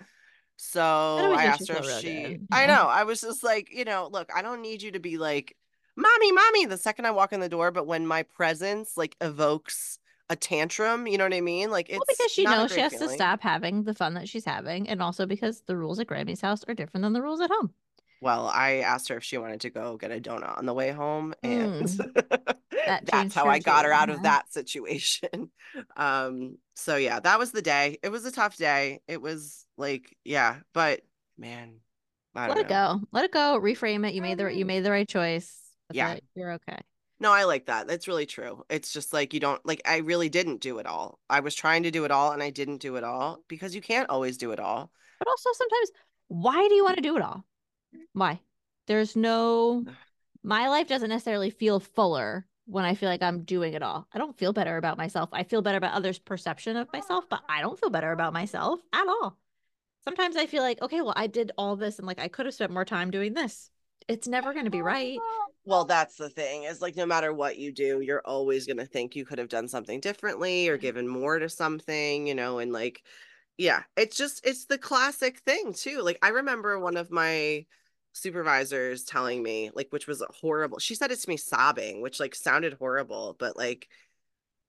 So 0.56 0.82
I 0.82 1.44
asked 1.44 1.68
her 1.68 1.78
if 1.78 2.02
she, 2.02 2.40
I 2.52 2.66
know, 2.66 2.88
I 2.88 3.04
was 3.04 3.22
just 3.22 3.44
like, 3.44 3.72
you 3.72 3.86
know, 3.86 4.10
look, 4.12 4.30
I 4.36 4.42
don't 4.42 4.62
need 4.62 4.82
you 4.82 4.92
to 4.92 5.00
be 5.00 5.18
like, 5.18 5.56
mommy, 5.96 6.32
mommy, 6.32 6.66
the 6.66 6.78
second 6.78 7.06
I 7.06 7.12
walk 7.12 7.32
in 7.32 7.40
the 7.40 7.50
door, 7.50 7.70
but 7.72 7.86
when 7.86 8.08
my 8.08 8.24
presence 8.24 8.98
like 8.98 9.16
evokes 9.22 10.00
a 10.30 10.36
tantrum, 10.36 11.08
you 11.08 11.18
know 11.18 11.24
what 11.24 11.34
I 11.34 11.42
mean? 11.42 11.70
Like 11.70 11.90
it's 11.90 11.98
well, 11.98 12.06
because 12.08 12.32
she 12.32 12.44
knows 12.44 12.72
she 12.74 12.82
has 12.82 12.94
feeling. 12.94 13.10
to 13.10 13.16
stop 13.16 13.42
having 13.42 13.84
the 13.84 13.94
fun 13.94 14.14
that 14.16 14.28
she's 14.28 14.46
having, 14.46 14.90
and 14.90 15.02
also 15.02 15.26
because 15.26 15.62
the 15.68 15.78
rules 15.78 16.00
at 16.00 16.08
Grammy's 16.08 16.42
house 16.42 16.64
are 16.68 16.74
different 16.74 17.04
than 17.04 17.14
the 17.14 17.22
rules 17.22 17.42
at 17.42 17.50
home. 17.50 17.72
Well, 18.20 18.48
I 18.48 18.78
asked 18.78 19.10
her 19.10 19.18
if 19.18 19.24
she 19.24 19.38
wanted 19.38 19.62
to 19.62 19.70
go 19.70 19.96
get 19.96 20.12
a 20.12 20.20
donut 20.20 20.58
on 20.58 20.66
the 20.66 20.74
way 20.74 20.92
home, 20.92 21.36
and 21.44 21.84
mm. 21.84 22.14
that 22.86 23.06
that's 23.06 23.36
how 23.36 23.46
I 23.46 23.60
got 23.60 23.86
her 23.86 23.94
out 23.94 24.10
of 24.10 24.24
that 24.24 24.52
situation. 24.52 25.52
Um, 25.96 26.58
so 26.76 26.96
yeah, 26.96 27.20
that 27.20 27.38
was 27.38 27.52
the 27.52 27.62
day. 27.62 28.00
It 28.02 28.10
was 28.10 28.26
a 28.26 28.32
tough 28.32 28.58
day. 28.58 29.02
It 29.08 29.22
was 29.22 29.66
like, 29.78 30.16
yeah, 30.24 30.58
but 30.74 31.02
man, 31.38 31.82
let 32.34 32.56
know. 32.56 32.62
it 32.62 32.68
go. 32.68 33.02
Let 33.12 33.26
it 33.26 33.32
go. 33.32 33.60
Reframe 33.62 34.08
it. 34.08 34.14
You 34.14 34.22
made 34.22 34.38
the 34.38 34.48
you 34.48 34.66
made 34.66 34.84
the 34.84 34.90
right 34.90 35.08
choice. 35.08 35.60
That's 35.90 35.98
yeah, 35.98 36.12
it. 36.14 36.24
you're 36.36 36.54
okay. 36.54 36.80
No, 37.20 37.32
I 37.32 37.46
like 37.46 37.66
that. 37.66 37.88
That's 37.88 38.08
really 38.08 38.26
true. 38.26 38.64
It's 38.70 38.94
just 38.94 39.12
like 39.12 39.34
you 39.34 39.40
don't 39.40 39.64
like 39.66 39.82
I 39.86 39.98
really 39.98 40.30
didn't 40.30 40.62
do 40.62 40.78
it 40.78 40.86
all. 40.86 41.20
I 41.30 41.40
was 41.40 41.56
trying 41.56 41.84
to 41.84 41.92
do 41.92 42.06
it 42.06 42.12
all 42.12 42.32
and 42.32 42.44
I 42.44 42.50
didn't 42.52 42.78
do 42.78 42.96
it 42.96 43.04
all 43.04 43.44
because 43.48 43.74
you 43.74 43.82
can't 43.82 44.10
always 44.10 44.38
do 44.38 44.52
it 44.52 44.60
all. 44.60 44.92
But 45.20 45.28
also 45.28 45.50
sometimes 45.54 45.92
why 46.28 46.68
do 46.68 46.76
you 46.76 46.84
want 46.84 46.98
to 46.98 47.02
do 47.02 47.16
it 47.16 47.24
all? 47.24 47.44
Why? 48.14 48.40
There's 48.86 49.16
no 49.16 49.84
my 50.44 50.68
life 50.70 50.88
doesn't 50.88 51.10
necessarily 51.10 51.50
feel 51.50 51.80
fuller 51.80 52.46
when 52.68 52.86
I 52.86 52.96
feel 52.96 53.10
like 53.10 53.24
I'm 53.24 53.44
doing 53.44 53.74
it 53.74 53.82
all. 53.82 54.08
I 54.14 54.18
don't 54.18 54.38
feel 54.38 54.54
better 54.54 54.78
about 54.78 54.98
myself. 54.98 55.30
I 55.32 55.44
feel 55.44 55.62
better 55.62 55.78
about 55.78 55.94
others' 55.94 56.20
perception 56.20 56.78
of 56.78 56.92
myself, 56.94 57.26
but 57.30 57.42
I 57.50 57.62
don't 57.62 57.80
feel 57.80 57.90
better 57.90 58.12
about 58.12 58.34
myself 58.34 58.80
at 58.94 59.08
all. 59.08 59.38
Sometimes 60.04 60.36
I 60.36 60.46
feel 60.46 60.64
like, 60.64 60.82
okay, 60.82 61.02
well, 61.02 61.14
I 61.16 61.28
did 61.28 61.52
all 61.58 61.76
this 61.76 61.98
and 61.98 62.08
like 62.08 62.20
I 62.20 62.28
could 62.28 62.46
have 62.46 62.56
spent 62.56 62.72
more 62.72 62.86
time 62.86 63.10
doing 63.10 63.34
this. 63.34 63.72
It's 64.08 64.28
never 64.28 64.54
going 64.54 64.66
to 64.66 64.72
be 64.72 64.82
right. 64.82 65.18
Well, 65.68 65.84
that's 65.86 66.16
the 66.16 66.30
thing 66.30 66.64
is 66.64 66.82
like 66.82 66.96
no 66.96 67.06
matter 67.06 67.34
what 67.34 67.58
you 67.58 67.74
do, 67.74 68.00
you're 68.00 68.22
always 68.26 68.66
going 68.66 68.78
to 68.78 68.86
think 68.86 69.16
you 69.18 69.26
could 69.26 69.38
have 69.38 69.50
done 69.50 69.68
something 69.68 70.00
differently 70.00 70.70
or 70.70 70.78
given 70.78 71.08
more 71.08 71.40
to 71.40 71.50
something, 71.50 72.26
you 72.26 72.36
know, 72.36 72.60
and 72.60 72.72
like, 72.72 73.04
yeah, 73.58 73.84
it's 73.98 74.18
just, 74.18 74.46
it's 74.46 74.66
the 74.66 74.78
classic 74.78 75.40
thing 75.42 75.74
too. 75.74 76.02
Like, 76.02 76.20
I 76.22 76.30
remember 76.30 76.80
one 76.80 76.98
of 76.98 77.12
my, 77.12 77.66
supervisors 78.14 79.04
telling 79.06 79.44
me 79.44 79.72
like 79.76 79.90
which 79.92 80.08
was 80.08 80.24
horrible 80.42 80.80
she 80.80 80.96
said 80.96 81.12
it 81.12 81.20
to 81.20 81.30
me 81.30 81.38
sobbing 81.38 82.02
which 82.02 82.20
like 82.20 82.34
sounded 82.34 82.74
horrible 82.74 83.36
but 83.38 83.56
like 83.56 83.88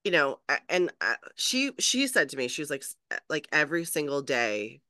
you 0.05 0.11
know 0.11 0.41
and 0.69 0.93
uh, 1.01 1.15
she 1.37 1.73
she 1.79 2.07
said 2.07 2.29
to 2.29 2.37
me 2.37 2.49
she 2.49 2.63
was 2.63 2.71
like 2.71 2.85
like 3.31 3.49
every 3.53 3.85
single 3.85 4.23
day 4.23 4.81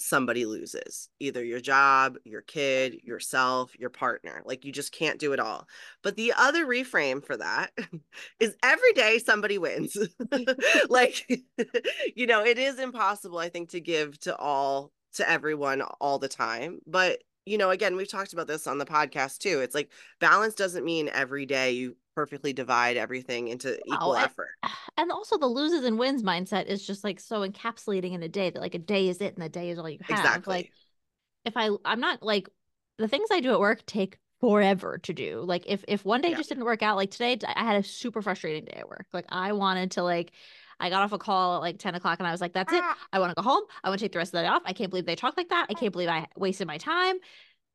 somebody 0.00 0.46
loses 0.46 1.08
either 1.20 1.44
your 1.44 1.60
job 1.60 2.16
your 2.24 2.40
kid 2.40 3.00
yourself 3.04 3.78
your 3.78 3.90
partner 3.90 4.42
like 4.46 4.64
you 4.64 4.72
just 4.72 4.92
can't 4.92 5.18
do 5.20 5.32
it 5.32 5.40
all. 5.40 5.66
But 6.02 6.16
the 6.16 6.32
other 6.36 6.66
reframe 6.66 7.24
for 7.24 7.36
that 7.36 7.70
is 8.40 8.56
every 8.62 8.92
day 8.94 9.18
somebody 9.18 9.58
wins. 9.58 9.96
Like 10.88 11.28
you 12.16 12.26
know 12.26 12.44
it 12.44 12.58
is 12.58 12.78
impossible 12.78 13.38
i 13.38 13.48
think 13.48 13.70
to 13.70 13.80
give 13.80 14.18
to 14.20 14.36
all 14.36 14.92
to 15.14 15.28
everyone 15.28 15.82
all 15.82 16.18
the 16.18 16.28
time. 16.28 16.80
But 16.86 17.22
you 17.46 17.58
know, 17.58 17.70
again, 17.70 17.96
we've 17.96 18.10
talked 18.10 18.32
about 18.32 18.46
this 18.46 18.66
on 18.66 18.78
the 18.78 18.84
podcast 18.84 19.38
too. 19.38 19.60
It's 19.60 19.74
like 19.74 19.90
balance 20.20 20.54
doesn't 20.54 20.84
mean 20.84 21.10
every 21.12 21.46
day 21.46 21.72
you 21.72 21.96
perfectly 22.14 22.52
divide 22.52 22.96
everything 22.96 23.48
into 23.48 23.78
equal 23.86 24.14
and, 24.14 24.24
effort. 24.24 24.50
And 24.96 25.10
also 25.10 25.38
the 25.38 25.46
loses 25.46 25.84
and 25.84 25.98
wins 25.98 26.22
mindset 26.22 26.66
is 26.66 26.86
just 26.86 27.04
like 27.04 27.20
so 27.20 27.48
encapsulating 27.48 28.12
in 28.12 28.22
a 28.22 28.28
day 28.28 28.50
that 28.50 28.60
like 28.60 28.74
a 28.74 28.78
day 28.78 29.08
is 29.08 29.20
it 29.22 29.34
and 29.34 29.42
the 29.42 29.48
day 29.48 29.70
is 29.70 29.78
all 29.78 29.88
you 29.88 29.98
have. 30.02 30.18
Exactly. 30.18 30.56
Like 30.56 30.72
if 31.46 31.56
I 31.56 31.70
I'm 31.84 32.00
not 32.00 32.22
like 32.22 32.50
the 32.98 33.08
things 33.08 33.28
I 33.32 33.40
do 33.40 33.52
at 33.52 33.60
work 33.60 33.86
take 33.86 34.18
forever 34.40 34.98
to 34.98 35.12
do. 35.12 35.42
Like 35.42 35.64
if 35.66 35.84
if 35.88 36.04
one 36.04 36.20
day 36.20 36.30
yeah. 36.30 36.36
just 36.36 36.48
didn't 36.50 36.64
work 36.64 36.82
out, 36.82 36.96
like 36.96 37.10
today 37.10 37.38
I 37.46 37.64
had 37.64 37.76
a 37.76 37.82
super 37.82 38.20
frustrating 38.20 38.66
day 38.66 38.78
at 38.78 38.88
work. 38.88 39.06
Like 39.12 39.26
I 39.30 39.52
wanted 39.52 39.92
to 39.92 40.02
like 40.02 40.32
I 40.80 40.88
got 40.88 41.02
off 41.02 41.12
a 41.12 41.18
call 41.18 41.56
at 41.56 41.60
like 41.60 41.78
10 41.78 41.94
o'clock 41.94 42.18
and 42.18 42.26
I 42.26 42.32
was 42.32 42.40
like, 42.40 42.54
that's 42.54 42.72
it. 42.72 42.80
Ah. 42.82 42.96
I 43.12 43.18
want 43.20 43.30
to 43.30 43.34
go 43.34 43.42
home. 43.42 43.62
I 43.84 43.90
want 43.90 43.98
to 44.00 44.04
take 44.04 44.12
the 44.12 44.18
rest 44.18 44.30
of 44.30 44.38
the 44.38 44.42
day 44.42 44.48
off. 44.48 44.62
I 44.64 44.72
can't 44.72 44.90
believe 44.90 45.04
they 45.04 45.14
talk 45.14 45.36
like 45.36 45.50
that. 45.50 45.66
I 45.68 45.74
can't 45.74 45.92
believe 45.92 46.08
I 46.08 46.26
wasted 46.36 46.66
my 46.66 46.78
time. 46.78 47.16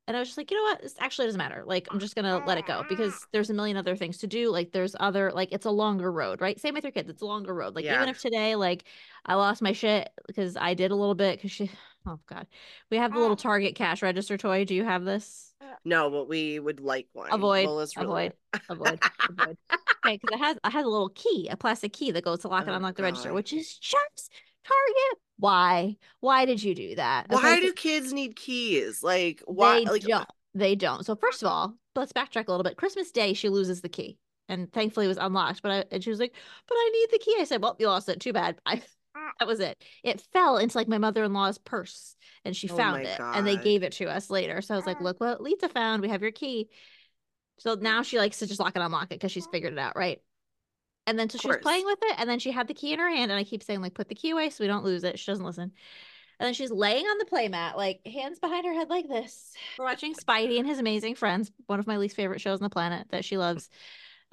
And 0.06 0.16
I 0.16 0.20
was 0.20 0.28
just 0.28 0.38
like, 0.38 0.50
you 0.50 0.56
know 0.56 0.62
what? 0.62 0.82
This 0.82 0.94
actually 1.00 1.26
doesn't 1.26 1.38
matter. 1.38 1.64
Like, 1.66 1.88
I'm 1.90 1.98
just 1.98 2.14
gonna 2.14 2.44
let 2.46 2.58
it 2.58 2.66
go 2.66 2.84
because 2.88 3.12
mm. 3.12 3.24
there's 3.32 3.50
a 3.50 3.54
million 3.54 3.76
other 3.76 3.96
things 3.96 4.18
to 4.18 4.26
do. 4.26 4.50
Like, 4.50 4.70
there's 4.70 4.94
other 5.00 5.32
like 5.32 5.48
it's 5.52 5.66
a 5.66 5.70
longer 5.70 6.12
road, 6.12 6.40
right? 6.40 6.60
Same 6.60 6.74
with 6.74 6.84
your 6.84 6.92
kids. 6.92 7.08
It's 7.08 7.22
a 7.22 7.26
longer 7.26 7.52
road. 7.52 7.74
Like, 7.74 7.84
yeah. 7.84 7.96
even 7.96 8.08
if 8.08 8.20
today, 8.20 8.54
like, 8.54 8.84
I 9.24 9.34
lost 9.34 9.62
my 9.62 9.72
shit 9.72 10.08
because 10.26 10.56
I 10.56 10.74
did 10.74 10.92
a 10.92 10.94
little 10.94 11.16
bit 11.16 11.38
because 11.38 11.50
she 11.50 11.70
oh 12.06 12.20
god. 12.28 12.46
We 12.90 12.98
have 12.98 13.12
the 13.12 13.18
little 13.18 13.36
mm. 13.36 13.40
Target 13.40 13.74
cash 13.74 14.02
register 14.02 14.36
toy. 14.36 14.64
Do 14.64 14.74
you 14.74 14.84
have 14.84 15.04
this? 15.04 15.54
Uh, 15.60 15.66
no, 15.84 16.08
but 16.10 16.28
we 16.28 16.60
would 16.60 16.80
like 16.80 17.08
one. 17.12 17.32
Avoid, 17.32 17.66
really... 17.66 17.86
avoid, 17.96 18.32
avoid, 18.68 19.00
avoid. 19.28 19.56
Okay, 20.04 20.18
because 20.22 20.30
it 20.32 20.38
has 20.38 20.56
it 20.56 20.70
has 20.70 20.84
a 20.84 20.88
little 20.88 21.10
key, 21.10 21.48
a 21.50 21.56
plastic 21.56 21.92
key 21.92 22.12
that 22.12 22.24
goes 22.24 22.40
to 22.40 22.48
lock 22.48 22.64
oh, 22.64 22.66
and 22.66 22.76
unlock 22.76 22.94
the 22.94 23.02
register, 23.02 23.32
which 23.32 23.52
is 23.52 23.76
just 23.76 24.30
Target. 24.64 25.25
Why? 25.38 25.96
Why 26.20 26.44
did 26.44 26.62
you 26.62 26.74
do 26.74 26.94
that? 26.96 27.26
Okay, 27.30 27.42
why 27.42 27.60
do 27.60 27.72
kids 27.72 28.12
need 28.12 28.36
keys? 28.36 29.02
Like 29.02 29.42
why? 29.46 29.80
They 29.80 29.90
like, 29.90 30.02
don't. 30.02 30.28
They 30.54 30.74
don't. 30.74 31.04
So 31.04 31.14
first 31.16 31.42
of 31.42 31.48
all, 31.48 31.74
let's 31.94 32.12
backtrack 32.12 32.48
a 32.48 32.50
little 32.50 32.64
bit. 32.64 32.76
Christmas 32.76 33.10
Day, 33.10 33.34
she 33.34 33.48
loses 33.48 33.82
the 33.82 33.88
key, 33.88 34.18
and 34.48 34.72
thankfully 34.72 35.06
it 35.06 35.10
was 35.10 35.18
unlocked. 35.18 35.62
But 35.62 35.72
I, 35.72 35.84
and 35.92 36.02
she 36.02 36.10
was 36.10 36.18
like, 36.18 36.34
"But 36.66 36.74
I 36.74 36.90
need 36.92 37.08
the 37.10 37.24
key." 37.24 37.36
I 37.38 37.44
said, 37.44 37.62
"Well, 37.62 37.76
you 37.78 37.86
lost 37.86 38.08
it. 38.08 38.20
Too 38.20 38.32
bad." 38.32 38.56
I 38.64 38.82
ah. 39.14 39.32
that 39.38 39.48
was 39.48 39.60
it. 39.60 39.76
It 40.02 40.22
fell 40.32 40.56
into 40.56 40.78
like 40.78 40.88
my 40.88 40.98
mother 40.98 41.24
in 41.24 41.34
law's 41.34 41.58
purse, 41.58 42.16
and 42.44 42.56
she 42.56 42.70
oh 42.70 42.76
found 42.76 43.04
it, 43.04 43.18
God. 43.18 43.36
and 43.36 43.46
they 43.46 43.56
gave 43.56 43.82
it 43.82 43.92
to 43.94 44.06
us 44.06 44.30
later. 44.30 44.62
So 44.62 44.74
I 44.74 44.78
was 44.78 44.86
like, 44.86 44.98
ah. 45.00 45.04
"Look 45.04 45.20
what 45.20 45.42
Lisa 45.42 45.68
found. 45.68 46.00
We 46.00 46.08
have 46.08 46.22
your 46.22 46.32
key." 46.32 46.70
So 47.58 47.74
now 47.74 48.00
mm. 48.00 48.04
she 48.04 48.18
likes 48.18 48.38
to 48.38 48.46
just 48.46 48.60
lock 48.60 48.72
and 48.74 48.84
unlock 48.84 49.04
it 49.04 49.20
because 49.20 49.32
she's 49.32 49.46
figured 49.46 49.72
it 49.74 49.78
out, 49.78 49.96
right? 49.96 50.20
And 51.06 51.18
then 51.18 51.30
so 51.30 51.38
she 51.38 51.46
was 51.46 51.58
playing 51.58 51.84
with 51.84 51.98
it, 52.02 52.16
and 52.18 52.28
then 52.28 52.38
she 52.38 52.50
had 52.50 52.66
the 52.66 52.74
key 52.74 52.92
in 52.92 52.98
her 52.98 53.08
hand, 53.08 53.30
and 53.30 53.38
I 53.38 53.44
keep 53.44 53.62
saying 53.62 53.80
like, 53.80 53.94
"Put 53.94 54.08
the 54.08 54.14
key 54.14 54.30
away 54.30 54.50
so 54.50 54.64
we 54.64 54.68
don't 54.68 54.84
lose 54.84 55.04
it." 55.04 55.18
She 55.18 55.30
doesn't 55.30 55.44
listen. 55.44 55.72
And 56.38 56.46
then 56.46 56.54
she's 56.54 56.70
laying 56.70 57.06
on 57.06 57.18
the 57.18 57.24
playmat, 57.24 57.76
like 57.76 58.06
hands 58.06 58.38
behind 58.38 58.66
her 58.66 58.72
head, 58.74 58.90
like 58.90 59.08
this. 59.08 59.54
We're 59.78 59.86
watching 59.86 60.14
Spidey 60.14 60.58
and 60.58 60.66
his 60.66 60.78
amazing 60.78 61.14
friends, 61.14 61.50
one 61.66 61.80
of 61.80 61.86
my 61.86 61.96
least 61.96 62.14
favorite 62.14 62.40
shows 62.42 62.60
on 62.60 62.64
the 62.64 62.70
planet 62.70 63.06
that 63.10 63.24
she 63.24 63.38
loves. 63.38 63.70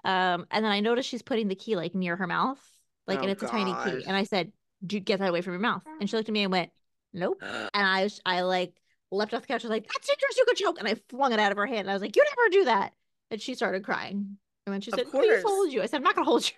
Um, 0.03 0.45
and 0.51 0.65
then 0.65 0.71
I 0.71 0.81
noticed 0.81 1.07
she's 1.07 1.21
putting 1.21 1.47
the 1.47 1.55
key 1.55 1.75
like 1.75 1.95
near 1.95 2.15
her 2.17 2.27
mouth, 2.27 2.59
like, 3.07 3.19
oh, 3.19 3.21
and 3.21 3.31
it's 3.31 3.41
gosh. 3.41 3.49
a 3.49 3.53
tiny 3.53 3.73
key. 3.85 4.05
And 4.05 4.17
I 4.17 4.23
said, 4.23 4.51
"Do 4.85 4.99
get 4.99 5.19
that 5.19 5.29
away 5.29 5.41
from 5.41 5.53
your 5.53 5.61
mouth." 5.61 5.83
And 5.99 6.09
she 6.09 6.17
looked 6.17 6.27
at 6.27 6.33
me 6.33 6.43
and 6.43 6.51
went, 6.51 6.71
"Nope." 7.13 7.37
and 7.41 7.69
I 7.73 8.03
was, 8.03 8.19
I 8.25 8.41
like 8.41 8.73
leapt 9.11 9.33
off 9.33 9.41
the 9.41 9.47
couch. 9.47 9.63
I 9.63 9.67
was 9.67 9.71
like, 9.71 9.87
"That's 9.87 10.07
dangerous! 10.07 10.37
You 10.37 10.45
could 10.45 10.57
choke!" 10.57 10.79
And 10.79 10.87
I 10.87 10.95
flung 11.07 11.31
it 11.31 11.39
out 11.39 11.51
of 11.51 11.57
her 11.57 11.67
hand. 11.67 11.81
And 11.81 11.91
I 11.91 11.93
was 11.93 12.01
like, 12.01 12.15
"You 12.15 12.23
never 12.23 12.49
do 12.49 12.65
that!" 12.65 12.93
And 13.31 13.39
she 13.39 13.55
started 13.55 13.85
crying. 13.85 14.37
And 14.65 14.73
then 14.73 14.81
she 14.81 14.91
said, 14.91 15.09
"Please 15.09 15.41
hold 15.43 15.71
you," 15.71 15.81
I 15.81 15.85
said, 15.85 15.97
"I'm 15.97 16.03
not 16.03 16.15
gonna 16.15 16.25
hold 16.25 16.45
you." 16.45 16.55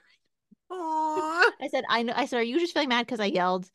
Aww. 0.71 1.51
I 1.61 1.67
said, 1.69 1.83
"I 1.89 2.01
know." 2.01 2.13
I 2.15 2.25
said, 2.25 2.37
"Are 2.37 2.43
you 2.43 2.59
just 2.59 2.73
feeling 2.73 2.89
mad 2.89 3.05
because 3.05 3.19
I 3.19 3.25
yelled?" 3.25 3.69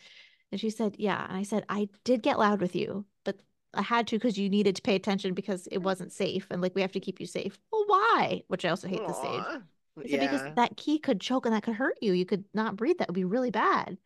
And 0.52 0.60
she 0.60 0.70
said, 0.70 0.96
Yeah. 0.98 1.24
And 1.28 1.36
I 1.36 1.42
said, 1.42 1.64
I 1.68 1.88
did 2.04 2.22
get 2.22 2.38
loud 2.38 2.60
with 2.60 2.74
you, 2.74 3.04
but 3.24 3.40
I 3.74 3.82
had 3.82 4.06
to 4.08 4.16
because 4.16 4.38
you 4.38 4.48
needed 4.48 4.76
to 4.76 4.82
pay 4.82 4.96
attention 4.96 5.34
because 5.34 5.66
it 5.68 5.78
wasn't 5.78 6.12
safe 6.12 6.46
and 6.50 6.60
like 6.60 6.74
we 6.74 6.80
have 6.80 6.92
to 6.92 7.00
keep 7.00 7.20
you 7.20 7.26
safe. 7.26 7.58
Well, 7.70 7.84
why? 7.86 8.42
Which 8.48 8.64
I 8.64 8.70
also 8.70 8.88
hate 8.88 9.06
the 9.06 9.12
stage. 9.12 9.62
Yeah. 10.04 10.20
Because 10.20 10.54
that 10.54 10.76
key 10.76 10.98
could 10.98 11.20
choke 11.20 11.46
and 11.46 11.54
that 11.54 11.62
could 11.62 11.74
hurt 11.74 11.98
you. 12.00 12.12
You 12.12 12.26
could 12.26 12.44
not 12.54 12.76
breathe. 12.76 12.98
That 12.98 13.08
would 13.08 13.14
be 13.14 13.24
really 13.24 13.50
bad. 13.50 13.98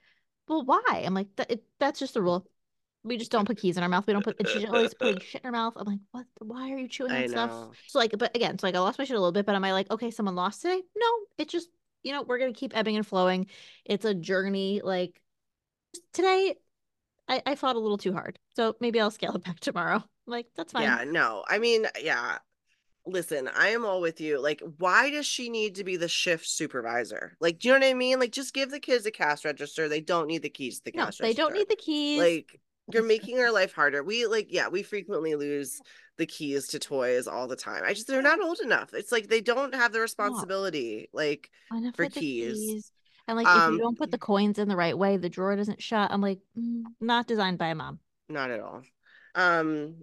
Well, 0.48 0.64
why? 0.64 1.02
I'm 1.04 1.14
like, 1.14 1.28
that, 1.36 1.50
it, 1.50 1.64
that's 1.78 2.00
just 2.00 2.14
the 2.14 2.22
rule. 2.22 2.46
We 3.04 3.16
just 3.18 3.30
don't 3.30 3.46
put 3.46 3.58
keys 3.58 3.76
in 3.76 3.82
our 3.82 3.88
mouth. 3.88 4.06
We 4.06 4.14
don't 4.14 4.24
put. 4.24 4.38
And 4.38 4.48
she's 4.48 4.64
always 4.64 4.94
putting 4.94 5.20
shit 5.20 5.42
in 5.42 5.46
her 5.46 5.52
mouth. 5.52 5.74
I'm 5.76 5.86
like, 5.86 6.00
what? 6.10 6.26
Why 6.40 6.72
are 6.72 6.78
you 6.78 6.88
chewing 6.88 7.12
on 7.12 7.28
stuff? 7.28 7.76
So 7.86 7.98
like, 7.98 8.14
but 8.18 8.34
again, 8.34 8.58
so 8.58 8.66
like 8.66 8.74
I 8.74 8.78
lost 8.78 8.98
my 8.98 9.04
shit 9.04 9.16
a 9.16 9.20
little 9.20 9.32
bit. 9.32 9.44
But 9.44 9.54
am 9.54 9.64
I 9.64 9.72
like, 9.72 9.90
okay, 9.90 10.10
someone 10.10 10.34
lost 10.34 10.62
today? 10.62 10.80
No, 10.96 11.06
it 11.36 11.48
just 11.48 11.68
you 12.04 12.12
know 12.12 12.22
we're 12.22 12.38
gonna 12.38 12.52
keep 12.52 12.76
ebbing 12.76 12.96
and 12.96 13.06
flowing. 13.06 13.46
It's 13.84 14.04
a 14.04 14.14
journey. 14.14 14.80
Like 14.84 15.20
today, 16.12 16.54
I, 17.28 17.42
I 17.46 17.54
fought 17.54 17.76
a 17.76 17.80
little 17.80 17.98
too 17.98 18.12
hard. 18.12 18.38
So 18.56 18.76
maybe 18.80 19.00
I'll 19.00 19.10
scale 19.10 19.34
it 19.34 19.44
back 19.44 19.60
tomorrow. 19.60 20.04
Like, 20.26 20.46
that's 20.56 20.72
fine. 20.72 20.84
Yeah, 20.84 21.04
no. 21.06 21.44
I 21.46 21.58
mean, 21.58 21.86
yeah. 22.00 22.38
Listen, 23.04 23.46
I 23.54 23.68
am 23.68 23.84
all 23.84 24.00
with 24.00 24.22
you. 24.22 24.40
Like, 24.40 24.62
why 24.78 25.10
does 25.10 25.26
she 25.26 25.50
need 25.50 25.74
to 25.74 25.84
be 25.84 25.98
the 25.98 26.08
shift 26.08 26.48
supervisor? 26.48 27.36
Like, 27.40 27.58
do 27.58 27.68
you 27.68 27.74
know 27.74 27.80
what 27.80 27.90
I 27.90 27.92
mean? 27.92 28.18
Like, 28.18 28.32
just 28.32 28.54
give 28.54 28.70
the 28.70 28.80
kids 28.80 29.04
a 29.04 29.10
cash 29.10 29.44
register. 29.44 29.86
They 29.86 30.00
don't 30.00 30.26
need 30.26 30.40
the 30.40 30.48
keys 30.48 30.78
to 30.78 30.84
the 30.86 30.92
no, 30.96 31.04
cash 31.04 31.18
they 31.18 31.24
register. 31.24 31.42
don't 31.42 31.52
need 31.52 31.68
the 31.68 31.76
keys. 31.76 32.18
Like, 32.18 32.58
you're 32.92 33.02
making 33.06 33.38
our 33.38 33.52
life 33.52 33.72
harder. 33.72 34.02
We 34.02 34.26
like, 34.26 34.48
yeah, 34.50 34.68
we 34.68 34.82
frequently 34.82 35.34
lose 35.34 35.80
the 36.16 36.26
keys 36.26 36.68
to 36.68 36.78
toys 36.78 37.26
all 37.26 37.48
the 37.48 37.56
time. 37.56 37.82
I 37.84 37.94
just 37.94 38.06
they're 38.06 38.22
not 38.22 38.40
old 38.40 38.60
enough. 38.60 38.94
It's 38.94 39.12
like 39.12 39.28
they 39.28 39.40
don't 39.40 39.74
have 39.74 39.92
the 39.92 40.00
responsibility, 40.00 41.08
like 41.12 41.50
for 41.94 42.08
keys. 42.08 42.58
keys. 42.58 42.92
And 43.26 43.38
like, 43.38 43.46
um, 43.46 43.74
if 43.74 43.78
you 43.78 43.84
don't 43.84 43.98
put 43.98 44.10
the 44.10 44.18
coins 44.18 44.58
in 44.58 44.68
the 44.68 44.76
right 44.76 44.96
way, 44.96 45.16
the 45.16 45.30
drawer 45.30 45.56
doesn't 45.56 45.82
shut. 45.82 46.10
I'm 46.10 46.20
like, 46.20 46.40
mm, 46.58 46.82
not 47.00 47.26
designed 47.26 47.58
by 47.58 47.68
a 47.68 47.74
mom. 47.74 47.98
Not 48.28 48.50
at 48.50 48.60
all. 48.60 48.82
Um, 49.34 49.96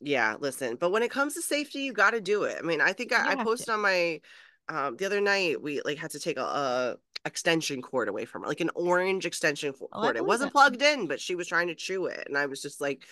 yeah, 0.00 0.36
listen, 0.40 0.76
but 0.76 0.90
when 0.90 1.02
it 1.02 1.10
comes 1.10 1.34
to 1.34 1.42
safety, 1.42 1.80
you 1.80 1.92
got 1.92 2.10
to 2.10 2.20
do 2.20 2.44
it. 2.44 2.56
I 2.58 2.62
mean, 2.62 2.80
I 2.80 2.92
think 2.92 3.12
I, 3.12 3.32
I 3.32 3.44
posted 3.44 3.66
to. 3.66 3.72
on 3.74 3.80
my 3.82 4.20
um 4.68 4.96
the 4.96 5.06
other 5.06 5.20
night 5.20 5.60
we 5.60 5.80
like 5.84 5.98
had 5.98 6.10
to 6.10 6.18
take 6.18 6.36
a, 6.36 6.42
a 6.42 6.96
extension 7.26 7.80
cord 7.80 8.08
away 8.08 8.24
from 8.24 8.42
her, 8.42 8.48
like 8.48 8.60
an 8.60 8.70
orange 8.74 9.26
extension 9.26 9.72
cord. 9.72 9.90
Oh, 9.92 10.08
it 10.08 10.24
wasn't 10.24 10.52
plugged 10.52 10.82
in, 10.82 11.06
but 11.06 11.20
she 11.20 11.34
was 11.34 11.48
trying 11.48 11.68
to 11.68 11.74
chew 11.74 12.06
it, 12.06 12.24
and 12.26 12.36
I 12.36 12.46
was 12.46 12.60
just 12.60 12.80
like, 12.80 13.04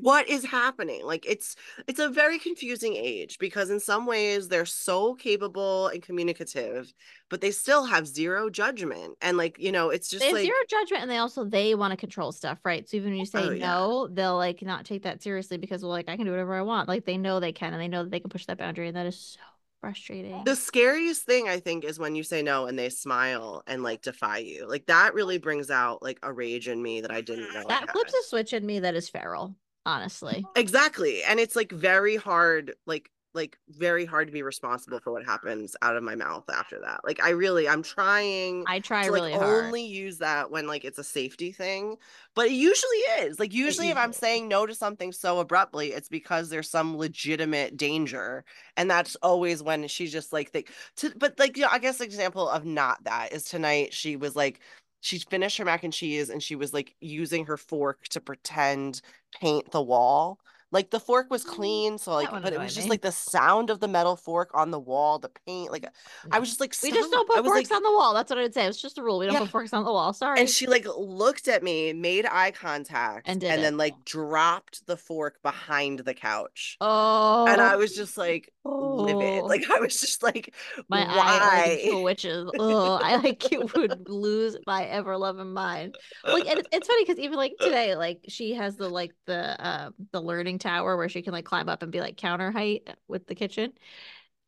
what 0.00 0.26
is 0.26 0.42
happening 0.42 1.04
like 1.04 1.26
it's 1.28 1.54
it's 1.86 2.00
a 2.00 2.08
very 2.08 2.38
confusing 2.38 2.96
age 2.96 3.38
because 3.38 3.68
in 3.68 3.78
some 3.78 4.06
ways 4.06 4.48
they're 4.48 4.64
so 4.64 5.14
capable 5.14 5.88
and 5.88 6.02
communicative 6.02 6.90
but 7.28 7.42
they 7.42 7.50
still 7.50 7.84
have 7.84 8.06
zero 8.06 8.48
judgment 8.48 9.14
and 9.20 9.36
like 9.36 9.58
you 9.58 9.70
know 9.70 9.90
it's 9.90 10.08
just 10.08 10.24
like 10.24 10.44
zero 10.44 10.56
judgment 10.66 11.02
and 11.02 11.10
they 11.10 11.18
also 11.18 11.44
they 11.44 11.74
want 11.74 11.90
to 11.90 11.96
control 11.98 12.32
stuff 12.32 12.58
right 12.64 12.88
so 12.88 12.96
even 12.96 13.10
when 13.10 13.18
you 13.18 13.26
say 13.26 13.46
oh, 13.46 13.50
yeah. 13.50 13.66
no 13.66 14.08
they'll 14.10 14.38
like 14.38 14.62
not 14.62 14.86
take 14.86 15.02
that 15.02 15.22
seriously 15.22 15.58
because 15.58 15.82
well 15.82 15.90
like 15.90 16.08
i 16.08 16.16
can 16.16 16.24
do 16.24 16.30
whatever 16.30 16.54
i 16.54 16.62
want 16.62 16.88
like 16.88 17.04
they 17.04 17.18
know 17.18 17.38
they 17.38 17.52
can 17.52 17.74
and 17.74 17.82
they 17.82 17.88
know 17.88 18.02
that 18.02 18.10
they 18.10 18.20
can 18.20 18.30
push 18.30 18.46
that 18.46 18.56
boundary 18.56 18.88
and 18.88 18.96
that 18.96 19.04
is 19.04 19.36
so 19.36 19.40
frustrating. 19.82 20.44
The 20.44 20.56
scariest 20.56 21.24
thing 21.26 21.48
I 21.48 21.58
think 21.58 21.84
is 21.84 21.98
when 21.98 22.14
you 22.14 22.22
say 22.22 22.40
no 22.40 22.66
and 22.66 22.78
they 22.78 22.88
smile 22.88 23.62
and 23.66 23.82
like 23.82 24.00
defy 24.00 24.38
you. 24.38 24.66
Like 24.66 24.86
that 24.86 25.12
really 25.12 25.38
brings 25.38 25.70
out 25.70 26.02
like 26.02 26.18
a 26.22 26.32
rage 26.32 26.68
in 26.68 26.80
me 26.80 27.02
that 27.02 27.10
I 27.10 27.20
didn't 27.20 27.52
know. 27.54 27.64
That 27.68 27.90
flips 27.90 28.14
a 28.14 28.22
switch 28.22 28.52
in 28.54 28.64
me 28.64 28.78
that 28.80 28.94
is 28.94 29.10
feral 29.10 29.54
honestly. 29.84 30.44
Exactly. 30.56 31.22
And 31.24 31.40
it's 31.40 31.56
like 31.56 31.72
very 31.72 32.16
hard, 32.16 32.74
like 32.86 33.10
like 33.34 33.58
very 33.68 34.04
hard 34.04 34.28
to 34.28 34.32
be 34.32 34.42
responsible 34.42 35.00
for 35.00 35.12
what 35.12 35.24
happens 35.24 35.74
out 35.82 35.96
of 35.96 36.02
my 36.02 36.14
mouth 36.14 36.44
after 36.50 36.80
that. 36.80 37.00
Like 37.04 37.22
I 37.22 37.30
really 37.30 37.68
I'm 37.68 37.82
trying 37.82 38.64
I 38.66 38.80
try 38.80 39.04
to, 39.04 39.10
really 39.10 39.32
like, 39.32 39.40
hard. 39.40 39.66
only 39.66 39.84
use 39.84 40.18
that 40.18 40.50
when 40.50 40.66
like 40.66 40.84
it's 40.84 40.98
a 40.98 41.04
safety 41.04 41.52
thing. 41.52 41.96
But 42.34 42.46
it 42.46 42.52
usually 42.52 42.98
is. 43.20 43.38
Like 43.38 43.52
usually 43.52 43.88
if 43.88 43.96
I'm 43.96 44.12
saying 44.12 44.48
no 44.48 44.66
to 44.66 44.74
something 44.74 45.12
so 45.12 45.40
abruptly, 45.40 45.92
it's 45.92 46.08
because 46.08 46.48
there's 46.48 46.70
some 46.70 46.96
legitimate 46.96 47.76
danger. 47.76 48.44
And 48.76 48.90
that's 48.90 49.16
always 49.22 49.62
when 49.62 49.88
she's 49.88 50.12
just 50.12 50.32
like 50.32 50.50
think 50.50 50.70
to 50.96 51.12
but 51.16 51.38
like 51.38 51.56
you 51.56 51.62
know, 51.62 51.68
I 51.70 51.78
guess 51.78 52.00
example 52.00 52.48
of 52.48 52.64
not 52.64 53.04
that 53.04 53.32
is 53.32 53.44
tonight 53.44 53.94
she 53.94 54.16
was 54.16 54.36
like 54.36 54.60
she 55.00 55.18
finished 55.18 55.58
her 55.58 55.64
mac 55.64 55.82
and 55.82 55.92
cheese 55.92 56.30
and 56.30 56.42
she 56.42 56.54
was 56.54 56.72
like 56.72 56.94
using 57.00 57.46
her 57.46 57.56
fork 57.56 58.04
to 58.08 58.20
pretend 58.20 59.00
paint 59.40 59.70
the 59.72 59.82
wall 59.82 60.38
like 60.72 60.90
the 60.90 60.98
fork 60.98 61.30
was 61.30 61.44
mm, 61.44 61.48
clean, 61.48 61.98
so 61.98 62.14
like, 62.14 62.30
but 62.30 62.52
it 62.52 62.58
was 62.58 62.74
just 62.74 62.88
like 62.88 63.02
the 63.02 63.12
sound 63.12 63.68
of 63.68 63.78
the 63.78 63.88
metal 63.88 64.16
fork 64.16 64.50
on 64.54 64.70
the 64.70 64.80
wall, 64.80 65.18
the 65.18 65.30
paint. 65.46 65.70
Like, 65.70 65.86
I 66.30 66.38
was 66.38 66.48
just 66.48 66.60
like, 66.60 66.74
we 66.82 66.90
just 66.90 67.10
don't 67.10 67.28
put 67.28 67.44
forks 67.44 67.70
like, 67.70 67.76
on 67.76 67.82
the 67.82 67.90
wall. 67.92 68.14
That's 68.14 68.30
what 68.30 68.38
I 68.38 68.42
would 68.42 68.54
say. 68.54 68.66
It's 68.66 68.80
just 68.80 68.96
a 68.96 69.02
rule. 69.02 69.18
We 69.18 69.26
don't 69.26 69.34
yeah. 69.34 69.40
put 69.40 69.50
forks 69.50 69.74
on 69.74 69.84
the 69.84 69.92
wall. 69.92 70.14
Sorry. 70.14 70.40
And 70.40 70.48
she 70.48 70.66
like 70.66 70.86
looked 70.96 71.46
at 71.46 71.62
me, 71.62 71.92
made 71.92 72.24
eye 72.24 72.52
contact, 72.52 73.28
and, 73.28 73.44
and 73.44 73.62
then 73.62 73.76
like 73.76 73.92
dropped 74.06 74.86
the 74.86 74.96
fork 74.96 75.42
behind 75.42 76.00
the 76.00 76.14
couch. 76.14 76.78
Oh, 76.80 77.46
and 77.46 77.60
I 77.60 77.76
was 77.76 77.94
just 77.94 78.16
like 78.16 78.50
oh. 78.64 78.94
livid. 78.94 79.44
Like 79.44 79.70
I 79.70 79.78
was 79.78 80.00
just 80.00 80.22
like, 80.22 80.54
my 80.88 81.04
why? 81.04 81.82
eye 81.84 82.02
witches. 82.02 82.50
Oh, 82.58 82.98
I 83.02 83.16
like 83.16 83.52
it 83.52 83.74
would 83.74 84.08
lose 84.08 84.56
my 84.66 84.84
ever 84.84 85.18
loving 85.18 85.52
mind. 85.52 85.96
Like, 86.24 86.46
and 86.46 86.66
it's 86.72 86.88
funny 86.88 87.04
because 87.04 87.18
even 87.18 87.36
like 87.36 87.52
today, 87.60 87.94
like 87.94 88.20
she 88.28 88.54
has 88.54 88.76
the 88.76 88.88
like 88.88 89.12
the 89.26 89.62
uh 89.62 89.90
the 90.12 90.20
learning 90.20 90.60
tower 90.62 90.96
where 90.96 91.08
she 91.08 91.22
can 91.22 91.32
like 91.32 91.44
climb 91.44 91.68
up 91.68 91.82
and 91.82 91.92
be 91.92 92.00
like 92.00 92.16
counter 92.16 92.50
height 92.50 92.88
with 93.08 93.26
the 93.26 93.34
kitchen. 93.34 93.72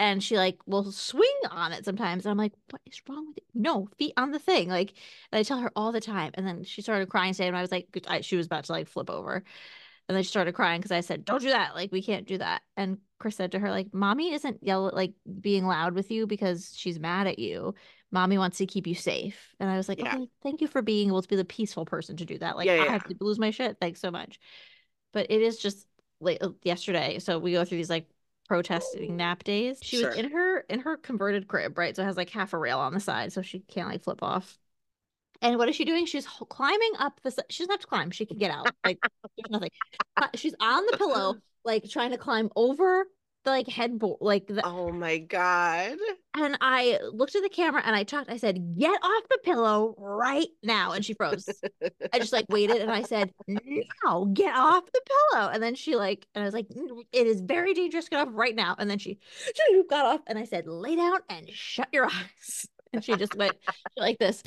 And 0.00 0.22
she 0.22 0.36
like 0.36 0.58
will 0.66 0.90
swing 0.90 1.30
on 1.50 1.72
it 1.72 1.84
sometimes. 1.84 2.24
And 2.24 2.30
I'm 2.30 2.38
like, 2.38 2.52
what 2.70 2.82
is 2.86 3.00
wrong 3.08 3.28
with 3.28 3.38
it? 3.38 3.44
No, 3.54 3.88
feet 3.98 4.14
on 4.16 4.32
the 4.32 4.40
thing. 4.40 4.68
Like, 4.68 4.94
and 5.30 5.38
I 5.38 5.42
tell 5.44 5.58
her 5.58 5.70
all 5.76 5.92
the 5.92 6.00
time. 6.00 6.32
And 6.34 6.46
then 6.46 6.64
she 6.64 6.82
started 6.82 7.08
crying 7.08 7.32
today. 7.32 7.46
And 7.46 7.56
I 7.56 7.60
was 7.60 7.70
like, 7.70 7.86
I, 8.08 8.20
she 8.20 8.36
was 8.36 8.46
about 8.46 8.64
to 8.64 8.72
like 8.72 8.88
flip 8.88 9.08
over. 9.08 9.44
And 10.08 10.16
then 10.16 10.22
she 10.22 10.28
started 10.28 10.54
crying 10.54 10.80
because 10.80 10.92
I 10.92 11.00
said, 11.00 11.24
Don't 11.24 11.40
do 11.40 11.48
that. 11.48 11.74
Like, 11.74 11.90
we 11.90 12.02
can't 12.02 12.26
do 12.26 12.38
that. 12.38 12.62
And 12.76 12.98
Chris 13.18 13.36
said 13.36 13.52
to 13.52 13.58
her, 13.58 13.70
like, 13.70 13.94
mommy 13.94 14.34
isn't 14.34 14.62
yell 14.62 14.90
like 14.92 15.14
being 15.40 15.64
loud 15.64 15.94
with 15.94 16.10
you 16.10 16.26
because 16.26 16.74
she's 16.76 16.98
mad 16.98 17.26
at 17.26 17.38
you. 17.38 17.74
Mommy 18.12 18.36
wants 18.36 18.58
to 18.58 18.66
keep 18.66 18.86
you 18.86 18.94
safe. 18.94 19.54
And 19.58 19.70
I 19.70 19.76
was 19.76 19.88
like, 19.88 19.98
yeah. 19.98 20.14
okay, 20.14 20.28
thank 20.42 20.60
you 20.60 20.68
for 20.68 20.82
being 20.82 21.08
able 21.08 21.22
to 21.22 21.28
be 21.28 21.36
the 21.36 21.44
peaceful 21.44 21.86
person 21.86 22.18
to 22.18 22.26
do 22.26 22.38
that. 22.38 22.56
Like, 22.56 22.66
yeah, 22.66 22.76
yeah. 22.76 22.82
I 22.82 22.92
have 22.92 23.04
to 23.04 23.16
lose 23.20 23.38
my 23.38 23.50
shit. 23.50 23.78
Thanks 23.80 24.00
so 24.00 24.10
much. 24.10 24.38
But 25.14 25.30
it 25.30 25.40
is 25.40 25.58
just 25.58 25.86
late 26.24 26.42
uh, 26.42 26.50
yesterday. 26.62 27.18
So 27.18 27.38
we 27.38 27.52
go 27.52 27.64
through 27.64 27.78
these 27.78 27.90
like 27.90 28.08
protesting 28.48 29.16
nap 29.16 29.44
days. 29.44 29.78
She 29.82 29.98
sure. 29.98 30.10
was 30.10 30.18
in 30.18 30.30
her 30.30 30.60
in 30.60 30.80
her 30.80 30.96
converted 30.96 31.48
crib, 31.48 31.78
right? 31.78 31.94
So 31.94 32.02
it 32.02 32.06
has 32.06 32.16
like 32.16 32.30
half 32.30 32.52
a 32.52 32.58
rail 32.58 32.78
on 32.78 32.94
the 32.94 33.00
side, 33.00 33.32
so 33.32 33.42
she 33.42 33.60
can't 33.60 33.88
like 33.88 34.02
flip 34.02 34.22
off. 34.22 34.58
And 35.42 35.58
what 35.58 35.68
is 35.68 35.76
she 35.76 35.84
doing? 35.84 36.06
She's 36.06 36.26
climbing 36.26 36.92
up 36.98 37.20
the. 37.22 37.30
She 37.50 37.62
doesn't 37.62 37.72
have 37.72 37.80
to 37.80 37.86
climb. 37.86 38.10
She 38.10 38.26
can 38.26 38.38
get 38.38 38.50
out. 38.50 38.70
Like 38.84 38.98
there's 39.36 39.50
nothing. 39.50 39.70
She's 40.34 40.54
on 40.60 40.84
the 40.90 40.96
pillow, 40.96 41.36
like 41.64 41.88
trying 41.88 42.12
to 42.12 42.18
climb 42.18 42.50
over 42.56 43.06
the 43.44 43.50
like 43.50 43.68
headboard 43.68 44.18
like 44.20 44.46
the, 44.46 44.66
oh 44.66 44.90
my 44.90 45.18
god. 45.18 45.96
And 46.36 46.56
i 46.60 46.98
looked 47.12 47.34
at 47.36 47.42
the 47.42 47.48
camera 47.48 47.82
and 47.84 47.94
i 47.94 48.02
talked 48.02 48.30
i 48.30 48.36
said 48.36 48.76
get 48.76 48.98
off 49.02 49.22
the 49.30 49.38
pillow 49.44 49.94
right 49.98 50.48
now 50.62 50.92
and 50.92 51.04
she 51.04 51.14
froze. 51.14 51.48
I 52.12 52.18
just 52.18 52.32
like 52.32 52.46
waited 52.48 52.78
and 52.78 52.90
i 52.90 53.02
said 53.02 53.30
now 54.04 54.28
get 54.32 54.54
off 54.54 54.84
the 54.86 55.00
pillow. 55.32 55.48
And 55.48 55.62
then 55.62 55.74
she 55.74 55.96
like 55.96 56.26
and 56.34 56.42
i 56.42 56.46
was 56.46 56.54
like 56.54 56.66
it 57.12 57.26
is 57.26 57.40
very 57.40 57.74
dangerous 57.74 58.08
get 58.08 58.20
off 58.20 58.28
right 58.32 58.54
now. 58.54 58.74
And 58.78 58.90
then 58.90 58.98
she 58.98 59.18
she 59.54 59.82
got 59.90 60.06
off 60.06 60.20
and 60.26 60.38
i 60.38 60.44
said 60.44 60.66
lay 60.66 60.96
down 60.96 61.18
and 61.28 61.48
shut 61.50 61.88
your 61.92 62.06
eyes. 62.10 62.66
And 62.92 63.04
she 63.04 63.16
just 63.16 63.36
went 63.36 63.56
like 63.96 64.18
this 64.18 64.42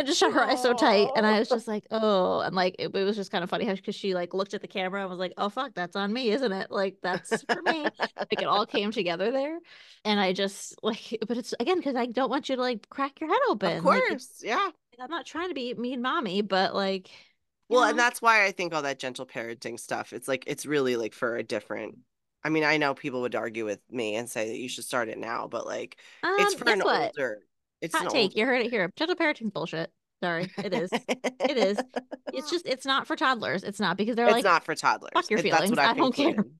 I 0.00 0.04
just 0.04 0.18
shut 0.18 0.32
her 0.32 0.42
eyes 0.42 0.60
so 0.60 0.72
tight, 0.72 1.08
and 1.14 1.24
I 1.24 1.38
was 1.38 1.48
just 1.48 1.68
like, 1.68 1.86
"Oh," 1.92 2.40
and 2.40 2.56
like 2.56 2.74
it, 2.80 2.94
it 2.94 3.04
was 3.04 3.14
just 3.14 3.30
kind 3.30 3.44
of 3.44 3.50
funny 3.50 3.72
because 3.72 3.94
she 3.94 4.12
like 4.12 4.34
looked 4.34 4.52
at 4.52 4.60
the 4.60 4.66
camera 4.66 5.00
and 5.00 5.08
was 5.08 5.20
like, 5.20 5.34
"Oh 5.36 5.48
fuck, 5.48 5.72
that's 5.74 5.94
on 5.94 6.12
me, 6.12 6.30
isn't 6.30 6.50
it? 6.50 6.70
Like 6.70 6.96
that's 7.00 7.44
for 7.44 7.62
me." 7.62 7.86
like 8.00 8.42
it 8.42 8.44
all 8.44 8.66
came 8.66 8.90
together 8.90 9.30
there, 9.30 9.58
and 10.04 10.18
I 10.18 10.32
just 10.32 10.74
like, 10.82 11.16
but 11.28 11.36
it's 11.36 11.54
again 11.60 11.76
because 11.76 11.94
I 11.94 12.06
don't 12.06 12.28
want 12.28 12.48
you 12.48 12.56
to 12.56 12.62
like 12.62 12.88
crack 12.88 13.20
your 13.20 13.30
head 13.30 13.40
open. 13.48 13.76
Of 13.76 13.82
course, 13.84 14.42
like, 14.42 14.48
yeah. 14.50 14.70
I'm 15.00 15.10
not 15.10 15.26
trying 15.26 15.48
to 15.48 15.54
be 15.54 15.74
mean, 15.74 16.02
mommy, 16.02 16.42
but 16.42 16.74
like, 16.74 17.10
well, 17.68 17.82
know? 17.82 17.90
and 17.90 17.98
that's 17.98 18.20
why 18.20 18.46
I 18.46 18.50
think 18.50 18.74
all 18.74 18.82
that 18.82 18.98
gentle 18.98 19.26
parenting 19.26 19.78
stuff. 19.78 20.12
It's 20.12 20.26
like 20.26 20.42
it's 20.48 20.66
really 20.66 20.96
like 20.96 21.14
for 21.14 21.36
a 21.36 21.44
different 21.44 21.98
I 22.42 22.50
mean, 22.50 22.64
I 22.64 22.76
know 22.76 22.94
people 22.94 23.22
would 23.22 23.34
argue 23.34 23.64
with 23.64 23.80
me 23.90 24.16
and 24.16 24.28
say 24.28 24.48
that 24.48 24.58
you 24.58 24.68
should 24.68 24.84
start 24.84 25.08
it 25.08 25.18
now, 25.18 25.46
but 25.46 25.66
like 25.66 25.98
um, 26.22 26.34
it's 26.38 26.54
for 26.54 26.68
an 26.68 26.80
what? 26.80 27.12
older 27.16 27.40
it's 27.84 27.94
hot 27.94 28.10
take. 28.10 28.30
Old... 28.30 28.36
You 28.36 28.46
heard 28.46 28.62
it 28.62 28.70
here. 28.70 28.90
Gentle 28.96 29.16
parenting 29.16 29.52
bullshit. 29.52 29.90
Sorry, 30.22 30.50
it 30.58 30.72
is. 30.72 30.90
it 30.92 31.56
is. 31.56 31.78
It's 32.32 32.50
just 32.50 32.66
it's 32.66 32.86
not 32.86 33.06
for 33.06 33.16
toddlers. 33.16 33.62
It's 33.62 33.80
not 33.80 33.96
because 33.96 34.16
they're 34.16 34.26
it's 34.26 34.32
like 34.32 34.40
it's 34.40 34.48
not 34.48 34.64
for 34.64 34.74
toddlers. 34.74 35.10
Fuck 35.12 35.30
your 35.30 35.40
feelings. 35.40 35.76
I 35.78 35.94
don't 35.94 36.14
care. 36.14 36.44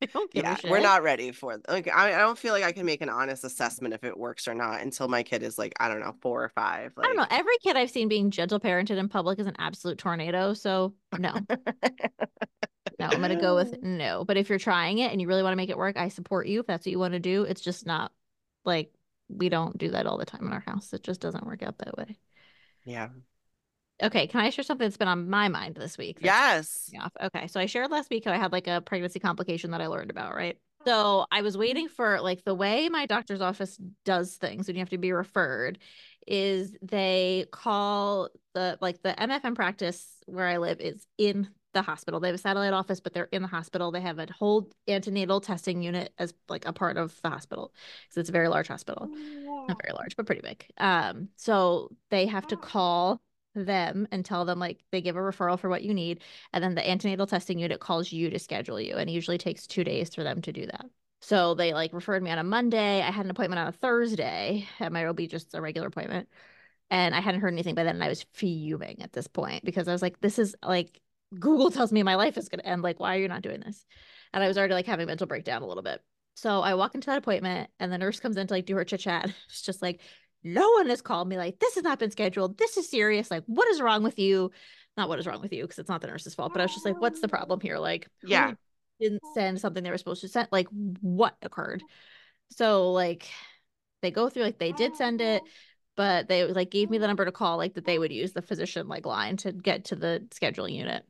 I 0.00 0.06
don't 0.06 0.30
yeah, 0.32 0.56
we're 0.68 0.78
not 0.78 1.02
ready 1.02 1.32
for 1.32 1.60
like 1.68 1.88
I, 1.88 2.14
I 2.14 2.18
don't 2.18 2.38
feel 2.38 2.52
like 2.52 2.62
I 2.62 2.70
can 2.70 2.86
make 2.86 3.02
an 3.02 3.08
honest 3.08 3.42
assessment 3.42 3.94
if 3.94 4.04
it 4.04 4.16
works 4.16 4.46
or 4.46 4.54
not 4.54 4.80
until 4.80 5.08
my 5.08 5.24
kid 5.24 5.42
is 5.42 5.58
like 5.58 5.72
I 5.80 5.88
don't 5.88 5.98
know 5.98 6.14
four 6.20 6.44
or 6.44 6.50
five. 6.50 6.92
Like... 6.96 7.04
I 7.04 7.08
don't 7.08 7.16
know. 7.16 7.26
Every 7.28 7.56
kid 7.64 7.76
I've 7.76 7.90
seen 7.90 8.06
being 8.06 8.30
gentle 8.30 8.60
parented 8.60 8.96
in 8.96 9.08
public 9.08 9.40
is 9.40 9.48
an 9.48 9.56
absolute 9.58 9.98
tornado. 9.98 10.54
So 10.54 10.94
no, 11.18 11.34
no, 11.50 13.06
I'm 13.06 13.20
gonna 13.20 13.40
go 13.40 13.56
with 13.56 13.82
no. 13.82 14.24
But 14.24 14.36
if 14.36 14.48
you're 14.48 14.60
trying 14.60 14.98
it 14.98 15.10
and 15.10 15.20
you 15.20 15.26
really 15.26 15.42
want 15.42 15.52
to 15.52 15.56
make 15.56 15.70
it 15.70 15.76
work, 15.76 15.96
I 15.96 16.08
support 16.08 16.46
you. 16.46 16.60
If 16.60 16.66
that's 16.66 16.86
what 16.86 16.92
you 16.92 17.00
want 17.00 17.14
to 17.14 17.20
do, 17.20 17.42
it's 17.42 17.60
just 17.60 17.84
not 17.84 18.12
like 18.64 18.92
we 19.28 19.48
don't 19.48 19.76
do 19.76 19.90
that 19.90 20.06
all 20.06 20.18
the 20.18 20.24
time 20.24 20.46
in 20.46 20.52
our 20.52 20.64
house. 20.66 20.92
It 20.92 21.02
just 21.02 21.20
doesn't 21.20 21.46
work 21.46 21.62
out 21.62 21.78
that 21.78 21.96
way. 21.96 22.18
Yeah. 22.84 23.08
Okay, 24.02 24.28
can 24.28 24.40
I 24.40 24.50
share 24.50 24.62
something 24.62 24.86
that's 24.86 24.96
been 24.96 25.08
on 25.08 25.28
my 25.28 25.48
mind 25.48 25.74
this 25.74 25.98
week? 25.98 26.18
Yes. 26.20 26.90
Okay, 27.20 27.48
so 27.48 27.58
I 27.58 27.66
shared 27.66 27.90
last 27.90 28.10
week 28.10 28.24
how 28.24 28.32
I 28.32 28.36
had 28.36 28.52
like 28.52 28.68
a 28.68 28.80
pregnancy 28.80 29.18
complication 29.18 29.72
that 29.72 29.80
I 29.80 29.88
learned 29.88 30.10
about, 30.10 30.34
right? 30.34 30.56
So 30.86 31.26
I 31.30 31.42
was 31.42 31.58
waiting 31.58 31.88
for 31.88 32.20
like 32.20 32.44
the 32.44 32.54
way 32.54 32.88
my 32.88 33.06
doctor's 33.06 33.40
office 33.40 33.78
does 34.04 34.36
things 34.36 34.66
when 34.66 34.76
you 34.76 34.80
have 34.80 34.90
to 34.90 34.98
be 34.98 35.12
referred 35.12 35.78
is 36.26 36.76
they 36.82 37.46
call 37.50 38.28
the 38.54 38.78
like 38.80 39.02
the 39.02 39.14
MFM 39.18 39.54
practice 39.54 40.06
where 40.26 40.46
I 40.46 40.58
live 40.58 40.80
is 40.80 41.06
in 41.18 41.48
the 41.78 41.82
hospital. 41.82 42.18
They 42.18 42.28
have 42.28 42.34
a 42.34 42.38
satellite 42.38 42.72
office, 42.72 42.98
but 42.98 43.14
they're 43.14 43.28
in 43.30 43.42
the 43.42 43.48
hospital. 43.48 43.92
They 43.92 44.00
have 44.00 44.18
a 44.18 44.26
whole 44.32 44.68
antenatal 44.88 45.40
testing 45.40 45.80
unit 45.82 46.12
as 46.18 46.34
like 46.48 46.66
a 46.66 46.72
part 46.72 46.96
of 46.96 47.18
the 47.22 47.30
hospital 47.30 47.72
because 48.02 48.20
it's 48.20 48.28
a 48.28 48.32
very 48.32 48.48
large 48.48 48.68
hospital. 48.68 49.08
Not 49.68 49.80
very 49.82 49.94
large, 49.94 50.16
but 50.16 50.26
pretty 50.26 50.42
big. 50.42 50.66
Um, 50.78 51.28
so 51.36 51.90
they 52.10 52.26
have 52.26 52.46
to 52.48 52.56
call 52.56 53.20
them 53.54 54.06
and 54.10 54.24
tell 54.24 54.44
them 54.44 54.58
like 54.58 54.84
they 54.90 55.00
give 55.00 55.16
a 55.16 55.20
referral 55.20 55.58
for 55.58 55.68
what 55.68 55.82
you 55.82 55.94
need 55.94 56.22
and 56.52 56.62
then 56.62 56.74
the 56.74 56.88
antenatal 56.88 57.26
testing 57.26 57.58
unit 57.58 57.80
calls 57.80 58.12
you 58.12 58.30
to 58.30 58.38
schedule 58.38 58.80
you 58.80 58.94
and 58.94 59.08
it 59.10 59.12
usually 59.12 59.38
takes 59.38 59.66
two 59.66 59.82
days 59.82 60.14
for 60.14 60.22
them 60.22 60.40
to 60.40 60.52
do 60.52 60.66
that 60.66 60.84
so 61.20 61.54
they 61.54 61.72
like 61.72 61.92
referred 61.92 62.22
me 62.22 62.30
on 62.30 62.38
a 62.38 62.44
monday 62.44 63.02
i 63.02 63.10
had 63.10 63.24
an 63.24 63.30
appointment 63.30 63.58
on 63.58 63.66
a 63.66 63.72
thursday 63.72 64.64
it 64.78 64.92
might 64.92 65.10
be 65.16 65.26
just 65.26 65.54
a 65.54 65.60
regular 65.60 65.88
appointment 65.88 66.28
and 66.90 67.16
i 67.16 67.20
hadn't 67.20 67.40
heard 67.40 67.52
anything 67.52 67.74
by 67.74 67.82
then 67.82 67.96
and 67.96 68.04
i 68.04 68.08
was 68.08 68.24
fuming 68.34 69.02
at 69.02 69.12
this 69.12 69.26
point 69.26 69.64
because 69.64 69.88
i 69.88 69.92
was 69.92 70.02
like 70.02 70.20
this 70.20 70.38
is 70.38 70.54
like 70.62 71.00
google 71.38 71.70
tells 71.70 71.92
me 71.92 72.02
my 72.02 72.14
life 72.14 72.38
is 72.38 72.48
going 72.48 72.60
to 72.60 72.66
end 72.66 72.82
like 72.82 73.00
why 73.00 73.16
are 73.16 73.20
you 73.20 73.28
not 73.28 73.42
doing 73.42 73.60
this? 73.60 73.84
And 74.32 74.42
i 74.42 74.48
was 74.48 74.58
already 74.58 74.74
like 74.74 74.86
having 74.86 75.06
mental 75.06 75.26
breakdown 75.26 75.62
a 75.62 75.66
little 75.66 75.82
bit. 75.82 76.00
So 76.34 76.60
i 76.60 76.74
walk 76.74 76.94
into 76.94 77.06
that 77.06 77.18
appointment 77.18 77.70
and 77.80 77.92
the 77.92 77.98
nurse 77.98 78.20
comes 78.20 78.36
in 78.36 78.46
to 78.46 78.54
like 78.54 78.66
do 78.66 78.76
her 78.76 78.84
chit 78.84 79.00
chat 79.00 79.24
it's 79.48 79.62
just 79.62 79.82
like 79.82 80.00
no 80.44 80.70
one 80.72 80.88
has 80.88 81.02
called 81.02 81.28
me. 81.28 81.36
Like 81.36 81.58
this 81.58 81.74
has 81.74 81.84
not 81.84 81.98
been 81.98 82.10
scheduled. 82.10 82.58
This 82.58 82.76
is 82.76 82.88
serious. 82.90 83.30
Like 83.30 83.44
what 83.46 83.68
is 83.68 83.80
wrong 83.80 84.02
with 84.02 84.18
you? 84.18 84.50
Not 84.96 85.08
what 85.08 85.18
is 85.18 85.26
wrong 85.26 85.40
with 85.40 85.52
you 85.52 85.62
because 85.62 85.78
it's 85.78 85.88
not 85.88 86.00
the 86.00 86.06
nurse's 86.06 86.34
fault 86.34 86.52
but 86.52 86.60
i 86.60 86.64
was 86.64 86.72
just 86.72 86.84
like 86.84 87.00
what's 87.00 87.20
the 87.20 87.26
oh. 87.26 87.30
problem 87.30 87.60
here? 87.60 87.78
Like 87.78 88.08
yeah. 88.22 88.52
didn't 89.00 89.22
send 89.34 89.60
something 89.60 89.82
they 89.82 89.90
were 89.90 89.98
supposed 89.98 90.22
to 90.22 90.28
send 90.28 90.48
like 90.50 90.68
what 91.00 91.36
occurred? 91.42 91.82
So 92.50 92.92
like 92.92 93.28
they 94.02 94.10
go 94.10 94.28
through 94.28 94.44
like 94.44 94.58
they 94.58 94.72
did 94.72 94.96
send 94.96 95.20
it 95.20 95.42
but 95.98 96.28
they 96.28 96.44
like 96.44 96.70
gave 96.70 96.88
me 96.88 96.96
the 96.96 97.08
number 97.08 97.24
to 97.24 97.32
call 97.32 97.58
like 97.58 97.74
that 97.74 97.84
they 97.84 97.98
would 97.98 98.12
use 98.12 98.32
the 98.32 98.40
physician 98.40 98.86
like 98.86 99.04
line 99.04 99.36
to 99.36 99.52
get 99.52 99.84
to 99.84 99.96
the 99.96 100.24
scheduling 100.30 100.74
unit 100.74 101.04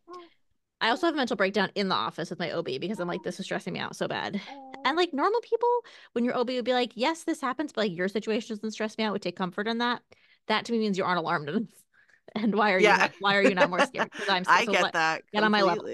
I 0.80 0.90
also 0.90 1.06
have 1.06 1.14
a 1.14 1.18
mental 1.18 1.36
breakdown 1.36 1.70
in 1.74 1.88
the 1.88 1.94
office 1.94 2.30
with 2.30 2.38
my 2.38 2.52
OB 2.52 2.66
because 2.80 3.00
I'm 3.00 3.08
like, 3.08 3.24
this 3.24 3.40
is 3.40 3.46
stressing 3.46 3.72
me 3.72 3.80
out 3.80 3.96
so 3.96 4.06
bad. 4.06 4.40
And 4.84 4.96
like 4.96 5.12
normal 5.12 5.40
people, 5.40 5.68
when 6.12 6.24
your 6.24 6.36
OB 6.36 6.50
would 6.50 6.64
be 6.64 6.72
like, 6.72 6.92
yes, 6.94 7.24
this 7.24 7.40
happens, 7.40 7.72
but 7.72 7.82
like 7.86 7.96
your 7.96 8.06
situation 8.06 8.54
doesn't 8.54 8.70
stress 8.70 8.96
me 8.96 9.02
out, 9.02 9.12
would 9.12 9.22
take 9.22 9.36
comfort 9.36 9.66
in 9.66 9.78
that. 9.78 10.02
That 10.46 10.66
to 10.66 10.72
me 10.72 10.78
means 10.78 10.96
you 10.96 11.02
aren't 11.02 11.18
alarmed 11.18 11.48
enough. 11.48 11.62
and 12.36 12.54
why 12.54 12.72
are 12.72 12.78
yeah. 12.78 13.06
you 13.06 13.10
why 13.18 13.36
are 13.36 13.42
you 13.42 13.54
not 13.54 13.70
more 13.70 13.84
scared? 13.86 14.10
Because 14.12 14.28
I'm 14.28 14.44
I 14.48 14.66
so 14.66 14.72
get 14.72 14.92
that. 14.92 15.22
Get 15.32 15.42
on 15.42 15.50
my 15.50 15.62
level. 15.62 15.84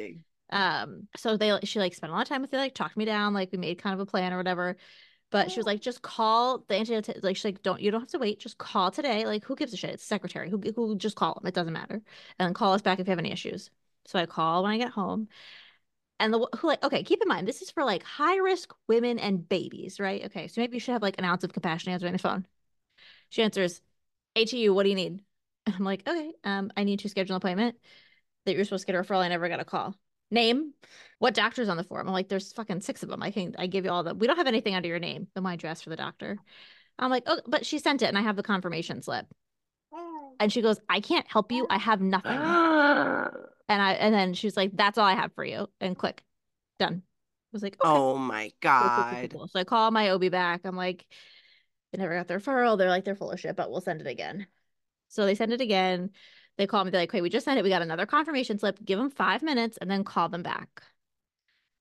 Um, 0.50 1.08
so 1.16 1.36
they 1.36 1.58
she 1.64 1.78
like 1.78 1.94
spent 1.94 2.12
a 2.12 2.14
lot 2.14 2.22
of 2.22 2.28
time 2.28 2.42
with 2.42 2.52
me, 2.52 2.58
like 2.58 2.74
talked 2.74 2.96
me 2.96 3.06
down, 3.06 3.32
like 3.32 3.50
we 3.52 3.58
made 3.58 3.82
kind 3.82 3.94
of 3.94 4.00
a 4.00 4.06
plan 4.06 4.32
or 4.32 4.36
whatever. 4.36 4.76
But 5.34 5.50
she 5.50 5.58
was 5.58 5.66
like, 5.66 5.80
just 5.80 6.00
call 6.00 6.58
the 6.68 6.76
antenatal. 6.76 7.16
Like 7.20 7.34
she's 7.34 7.44
like, 7.44 7.60
don't 7.64 7.80
you 7.80 7.90
don't 7.90 8.02
have 8.02 8.10
to 8.10 8.20
wait. 8.20 8.38
Just 8.38 8.56
call 8.56 8.92
today. 8.92 9.26
Like 9.26 9.42
who 9.42 9.56
gives 9.56 9.72
a 9.72 9.76
shit? 9.76 9.90
It's 9.90 10.04
secretary. 10.04 10.48
Who 10.48 10.62
who 10.76 10.94
just 10.94 11.16
call 11.16 11.34
them. 11.34 11.48
It 11.48 11.54
doesn't 11.54 11.72
matter. 11.72 11.94
And 11.94 12.46
then 12.46 12.54
call 12.54 12.72
us 12.72 12.82
back 12.82 13.00
if 13.00 13.08
you 13.08 13.10
have 13.10 13.18
any 13.18 13.32
issues. 13.32 13.68
So 14.06 14.16
I 14.16 14.26
call 14.26 14.62
when 14.62 14.70
I 14.70 14.78
get 14.78 14.92
home. 14.92 15.26
And 16.20 16.32
the 16.32 16.48
who 16.58 16.68
like 16.68 16.84
okay, 16.84 17.02
keep 17.02 17.20
in 17.20 17.26
mind 17.26 17.48
this 17.48 17.62
is 17.62 17.72
for 17.72 17.82
like 17.82 18.04
high 18.04 18.36
risk 18.36 18.72
women 18.86 19.18
and 19.18 19.48
babies, 19.48 19.98
right? 19.98 20.24
Okay, 20.26 20.46
so 20.46 20.60
maybe 20.60 20.76
you 20.76 20.80
should 20.80 20.92
have 20.92 21.02
like 21.02 21.18
an 21.18 21.24
ounce 21.24 21.42
of 21.42 21.52
compassion 21.52 21.90
answering 21.92 22.12
the 22.12 22.20
phone. 22.20 22.46
She 23.30 23.42
answers, 23.42 23.82
"ATU, 24.36 24.74
what 24.74 24.84
do 24.84 24.90
you 24.90 24.96
need?" 24.96 25.22
And 25.66 25.74
I'm 25.76 25.84
like, 25.84 26.08
"Okay, 26.08 26.32
um, 26.44 26.72
I 26.76 26.84
need 26.84 27.00
to 27.00 27.08
schedule 27.08 27.34
an 27.36 27.38
appointment 27.38 27.76
that 28.46 28.54
you're 28.56 28.64
supposed 28.64 28.86
to 28.86 28.92
get 28.92 28.98
a 28.98 29.02
referral. 29.02 29.20
I 29.24 29.28
never 29.28 29.48
got 29.48 29.60
a 29.60 29.64
call. 29.66 29.96
Name, 30.34 30.74
what 31.18 31.34
doctor's 31.34 31.68
on 31.70 31.76
the 31.78 31.84
form?" 31.84 32.06
I'm 32.06 32.12
like, 32.12 32.28
"There's 32.28 32.52
fucking 32.52 32.82
six 32.82 33.02
of 33.02 33.08
them. 33.08 33.22
I 33.22 33.30
can 33.30 33.54
I 33.58 33.66
give 33.66 33.84
you 33.84 33.90
all 33.90 34.02
the. 34.02 34.14
We 34.14 34.26
don't 34.26 34.36
have 34.36 34.46
anything 34.46 34.74
under 34.74 34.88
your 34.88 34.98
name. 34.98 35.28
The 35.34 35.40
my 35.40 35.54
address 35.54 35.82
for 35.82 35.90
the 35.90 35.96
doctor." 35.96 36.38
I'm 36.98 37.10
like, 37.10 37.24
"Oh, 37.26 37.40
but 37.46 37.66
she 37.66 37.78
sent 37.78 38.02
it, 38.02 38.06
and 38.06 38.18
I 38.18 38.22
have 38.22 38.36
the 38.36 38.42
confirmation 38.42 39.02
slip." 39.02 39.26
And 40.40 40.52
she 40.52 40.62
goes, 40.62 40.78
"I 40.88 41.00
can't 41.00 41.26
help 41.30 41.52
you. 41.52 41.66
I 41.70 41.78
have 41.78 42.00
nothing." 42.00 42.38
And 43.66 43.80
I 43.80 43.92
and 43.94 44.14
then 44.14 44.34
she's 44.34 44.58
like, 44.58 44.72
"That's 44.76 44.98
all 44.98 45.06
I 45.06 45.14
have 45.14 45.32
for 45.32 45.42
you." 45.44 45.68
And 45.80 45.96
click, 45.96 46.22
done. 46.78 47.02
I 47.06 47.48
was 47.52 47.62
like, 47.62 47.74
okay. 47.74 47.88
"Oh 47.88 48.18
my 48.18 48.52
god!" 48.60 49.30
Cool, 49.30 49.48
so 49.48 49.58
I 49.58 49.64
call 49.64 49.90
my 49.90 50.10
OB 50.10 50.28
back. 50.30 50.62
I'm 50.64 50.76
like, 50.76 51.06
"They 51.92 51.98
never 51.98 52.14
got 52.14 52.28
the 52.28 52.34
referral." 52.34 52.76
They're 52.76 52.90
like, 52.90 53.04
"They're 53.04 53.14
full 53.14 53.30
of 53.30 53.40
shit," 53.40 53.56
but 53.56 53.70
we'll 53.70 53.80
send 53.80 54.02
it 54.02 54.06
again. 54.06 54.46
So 55.08 55.24
they 55.24 55.34
send 55.34 55.54
it 55.54 55.62
again. 55.62 56.10
They 56.56 56.66
call 56.66 56.84
me. 56.84 56.90
They're 56.90 57.00
like, 57.02 57.12
"Wait, 57.12 57.22
we 57.22 57.30
just 57.30 57.44
sent 57.44 57.58
it. 57.58 57.62
We 57.62 57.68
got 57.68 57.82
another 57.82 58.06
confirmation 58.06 58.58
slip. 58.58 58.78
Give 58.84 58.98
them 58.98 59.10
five 59.10 59.42
minutes 59.42 59.76
and 59.78 59.90
then 59.90 60.04
call 60.04 60.28
them 60.28 60.42
back." 60.42 60.82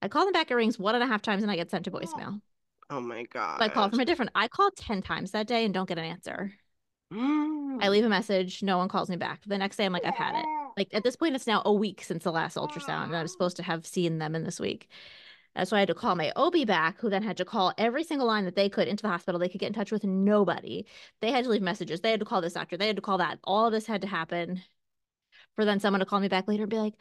I 0.02 0.08
call 0.08 0.24
them 0.24 0.32
back. 0.32 0.50
It 0.50 0.54
rings 0.54 0.78
one 0.78 0.94
and 0.94 1.02
a 1.02 1.06
half 1.06 1.22
times, 1.22 1.42
and 1.42 1.50
I 1.50 1.56
get 1.56 1.70
sent 1.70 1.84
to 1.86 1.90
oh. 1.90 1.98
voicemail. 1.98 2.40
Oh 2.90 3.00
my 3.00 3.24
god! 3.24 3.58
So 3.58 3.64
I 3.64 3.68
call 3.68 3.88
from 3.88 4.00
a 4.00 4.04
different. 4.04 4.32
I 4.34 4.48
call 4.48 4.70
ten 4.76 5.00
times 5.02 5.30
that 5.30 5.46
day 5.46 5.64
and 5.64 5.72
don't 5.72 5.88
get 5.88 5.98
an 5.98 6.04
answer. 6.04 6.52
I 7.10 7.16
mm. 7.16 7.90
leave 7.90 8.04
a 8.04 8.08
message. 8.08 8.62
No 8.62 8.78
one 8.78 8.88
calls 8.88 9.08
me 9.08 9.16
back. 9.16 9.40
The 9.46 9.58
next 9.58 9.76
day, 9.76 9.84
I'm 9.84 9.92
like, 9.92 10.04
I've 10.04 10.14
had 10.14 10.34
it. 10.36 10.44
Like 10.76 10.88
at 10.92 11.04
this 11.04 11.16
point, 11.16 11.34
it's 11.34 11.46
now 11.46 11.62
a 11.64 11.72
week 11.72 12.02
since 12.02 12.24
the 12.24 12.32
last 12.32 12.56
ultrasound, 12.56 13.04
and 13.04 13.16
I 13.16 13.22
was 13.22 13.32
supposed 13.32 13.56
to 13.58 13.62
have 13.62 13.86
seen 13.86 14.18
them 14.18 14.34
in 14.34 14.44
this 14.44 14.58
week. 14.58 14.88
Uh, 15.56 15.64
so 15.64 15.76
I 15.76 15.80
had 15.80 15.88
to 15.88 15.94
call 15.94 16.16
my 16.16 16.32
OB 16.36 16.66
back, 16.66 16.98
who 17.00 17.08
then 17.10 17.22
had 17.22 17.36
to 17.36 17.44
call 17.44 17.72
every 17.78 18.04
single 18.04 18.26
line 18.26 18.44
that 18.44 18.56
they 18.56 18.68
could 18.68 18.88
into 18.88 19.02
the 19.02 19.08
hospital. 19.08 19.38
They 19.38 19.48
could 19.48 19.60
get 19.60 19.68
in 19.68 19.72
touch 19.72 19.92
with 19.92 20.04
nobody. 20.04 20.86
They 21.20 21.30
had 21.30 21.44
to 21.44 21.50
leave 21.50 21.62
messages. 21.62 22.00
They 22.00 22.10
had 22.10 22.20
to 22.20 22.26
call 22.26 22.40
this 22.40 22.54
doctor. 22.54 22.76
They 22.76 22.86
had 22.86 22.96
to 22.96 23.02
call 23.02 23.18
that. 23.18 23.38
All 23.44 23.66
of 23.66 23.72
this 23.72 23.86
had 23.86 24.02
to 24.02 24.08
happen 24.08 24.62
for 25.54 25.64
then 25.64 25.80
someone 25.80 26.00
to 26.00 26.06
call 26.06 26.20
me 26.20 26.28
back 26.28 26.48
later 26.48 26.64
and 26.64 26.70
be 26.70 26.78
like, 26.78 26.94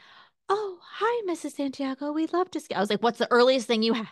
"Oh, 0.50 0.80
hi, 0.84 1.32
Mrs. 1.32 1.54
Santiago. 1.54 2.12
We'd 2.12 2.34
love 2.34 2.52
to." 2.52 2.62
I 2.76 2.80
was 2.80 2.90
like, 2.90 3.02
"What's 3.04 3.20
the 3.20 3.32
earliest 3.32 3.68
thing 3.68 3.84
you 3.84 3.94
have?" 3.94 4.10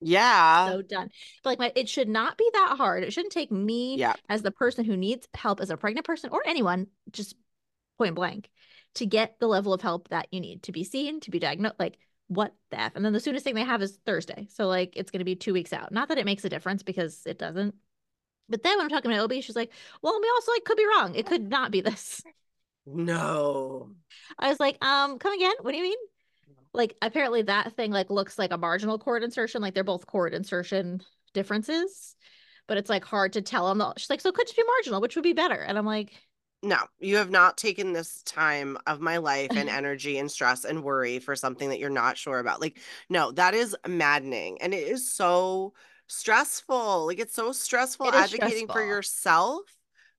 Yeah. 0.00 0.68
So 0.68 0.82
done. 0.82 1.10
But 1.42 1.50
like 1.50 1.58
my 1.58 1.72
it 1.74 1.88
should 1.88 2.08
not 2.08 2.36
be 2.36 2.48
that 2.52 2.74
hard. 2.76 3.04
It 3.04 3.12
shouldn't 3.12 3.32
take 3.32 3.50
me 3.50 3.96
yeah. 3.96 4.14
as 4.28 4.42
the 4.42 4.50
person 4.50 4.84
who 4.84 4.96
needs 4.96 5.26
help 5.34 5.60
as 5.60 5.70
a 5.70 5.76
pregnant 5.76 6.06
person 6.06 6.30
or 6.30 6.42
anyone, 6.46 6.88
just 7.10 7.34
point 7.98 8.14
blank, 8.14 8.50
to 8.96 9.06
get 9.06 9.38
the 9.40 9.46
level 9.46 9.72
of 9.72 9.80
help 9.80 10.08
that 10.08 10.28
you 10.30 10.40
need 10.40 10.62
to 10.64 10.72
be 10.72 10.84
seen, 10.84 11.20
to 11.20 11.30
be 11.30 11.38
diagnosed. 11.38 11.76
Like 11.78 11.98
what 12.28 12.54
the 12.70 12.80
F? 12.80 12.92
And 12.94 13.04
then 13.04 13.12
the 13.12 13.20
soonest 13.20 13.44
thing 13.44 13.54
they 13.54 13.64
have 13.64 13.82
is 13.82 13.98
Thursday. 14.06 14.48
So 14.50 14.66
like 14.66 14.92
it's 14.96 15.10
gonna 15.10 15.24
be 15.24 15.36
two 15.36 15.52
weeks 15.52 15.72
out. 15.72 15.92
Not 15.92 16.08
that 16.08 16.18
it 16.18 16.24
makes 16.24 16.44
a 16.44 16.48
difference 16.48 16.82
because 16.82 17.22
it 17.26 17.38
doesn't. 17.38 17.74
But 18.48 18.62
then 18.62 18.76
when 18.76 18.84
I'm 18.84 18.90
talking 18.90 19.10
to 19.10 19.18
OB, 19.18 19.32
she's 19.42 19.56
like, 19.56 19.72
well, 20.02 20.18
we 20.20 20.30
also 20.34 20.52
like 20.52 20.64
could 20.64 20.76
be 20.76 20.86
wrong. 20.86 21.14
It 21.14 21.26
could 21.26 21.48
not 21.48 21.70
be 21.70 21.80
this. 21.80 22.22
No. 22.86 23.92
I 24.38 24.50
was 24.50 24.60
like, 24.60 24.76
um, 24.84 25.18
come 25.18 25.32
again? 25.32 25.54
What 25.62 25.70
do 25.72 25.78
you 25.78 25.84
mean? 25.84 25.96
like 26.74 26.96
apparently 27.00 27.42
that 27.42 27.74
thing 27.76 27.90
like 27.92 28.10
looks 28.10 28.38
like 28.38 28.52
a 28.52 28.58
marginal 28.58 28.98
cord 28.98 29.22
insertion 29.22 29.62
like 29.62 29.72
they're 29.72 29.84
both 29.84 30.06
cord 30.06 30.34
insertion 30.34 31.00
differences 31.32 32.16
but 32.66 32.76
it's 32.76 32.90
like 32.90 33.04
hard 33.04 33.32
to 33.32 33.42
tell 33.42 33.72
them 33.72 33.92
she's 33.96 34.10
like 34.10 34.20
so 34.20 34.28
it 34.28 34.34
could 34.34 34.46
just 34.46 34.56
be 34.56 34.64
marginal 34.64 35.00
which 35.00 35.14
would 35.14 35.22
be 35.22 35.32
better 35.32 35.54
and 35.54 35.78
i'm 35.78 35.86
like 35.86 36.12
no 36.64 36.78
you 36.98 37.16
have 37.16 37.30
not 37.30 37.56
taken 37.56 37.92
this 37.92 38.22
time 38.22 38.76
of 38.86 39.00
my 39.00 39.18
life 39.18 39.50
and 39.54 39.68
energy 39.68 40.18
and 40.18 40.30
stress 40.30 40.64
and 40.64 40.82
worry 40.82 41.18
for 41.18 41.36
something 41.36 41.68
that 41.68 41.78
you're 41.78 41.90
not 41.90 42.16
sure 42.16 42.38
about 42.38 42.60
like 42.60 42.78
no 43.08 43.30
that 43.32 43.54
is 43.54 43.76
maddening 43.86 44.60
and 44.60 44.74
it 44.74 44.88
is 44.88 45.10
so 45.10 45.72
stressful 46.06 47.06
like 47.06 47.20
it's 47.20 47.34
so 47.34 47.52
stressful 47.52 48.08
advocating 48.08 48.48
stressful. 48.48 48.74
for 48.74 48.84
yourself 48.84 49.62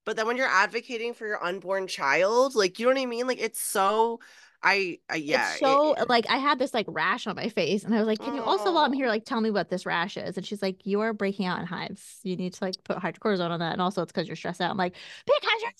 but 0.04 0.16
then 0.16 0.26
when 0.26 0.36
you're 0.36 0.46
advocating 0.46 1.12
for 1.12 1.26
your 1.26 1.42
unborn 1.44 1.86
child 1.86 2.54
like 2.54 2.78
you 2.78 2.86
know 2.86 2.92
what 2.92 3.00
i 3.00 3.06
mean 3.06 3.26
like 3.26 3.40
it's 3.40 3.60
so 3.60 4.18
I, 4.62 4.98
I 5.08 5.16
yeah. 5.16 5.50
It's 5.50 5.60
so 5.60 5.94
it, 5.94 6.08
like 6.08 6.28
I 6.28 6.38
had 6.38 6.58
this 6.58 6.74
like 6.74 6.86
rash 6.88 7.26
on 7.26 7.36
my 7.36 7.48
face, 7.48 7.84
and 7.84 7.94
I 7.94 7.98
was 7.98 8.06
like, 8.06 8.18
"Can 8.18 8.34
you 8.34 8.42
also 8.42 8.72
while 8.72 8.84
I'm 8.84 8.90
oh. 8.90 8.94
here 8.94 9.06
like 9.06 9.24
tell 9.24 9.40
me 9.40 9.50
what 9.50 9.68
this 9.68 9.86
rash 9.86 10.16
is?" 10.16 10.36
And 10.36 10.44
she's 10.44 10.62
like, 10.62 10.84
"You 10.84 11.00
are 11.02 11.12
breaking 11.12 11.46
out 11.46 11.60
in 11.60 11.66
hives. 11.66 12.18
You 12.24 12.36
need 12.36 12.54
to 12.54 12.64
like 12.64 12.74
put 12.82 12.96
hydrocortisone 12.96 13.50
on 13.50 13.60
that, 13.60 13.74
and 13.74 13.82
also 13.82 14.02
it's 14.02 14.12
because 14.12 14.26
you're 14.26 14.34
stressed 14.34 14.60
out." 14.60 14.70
I'm 14.70 14.76
like, 14.76 14.96
"Because 15.24 15.62
you're 15.62 15.70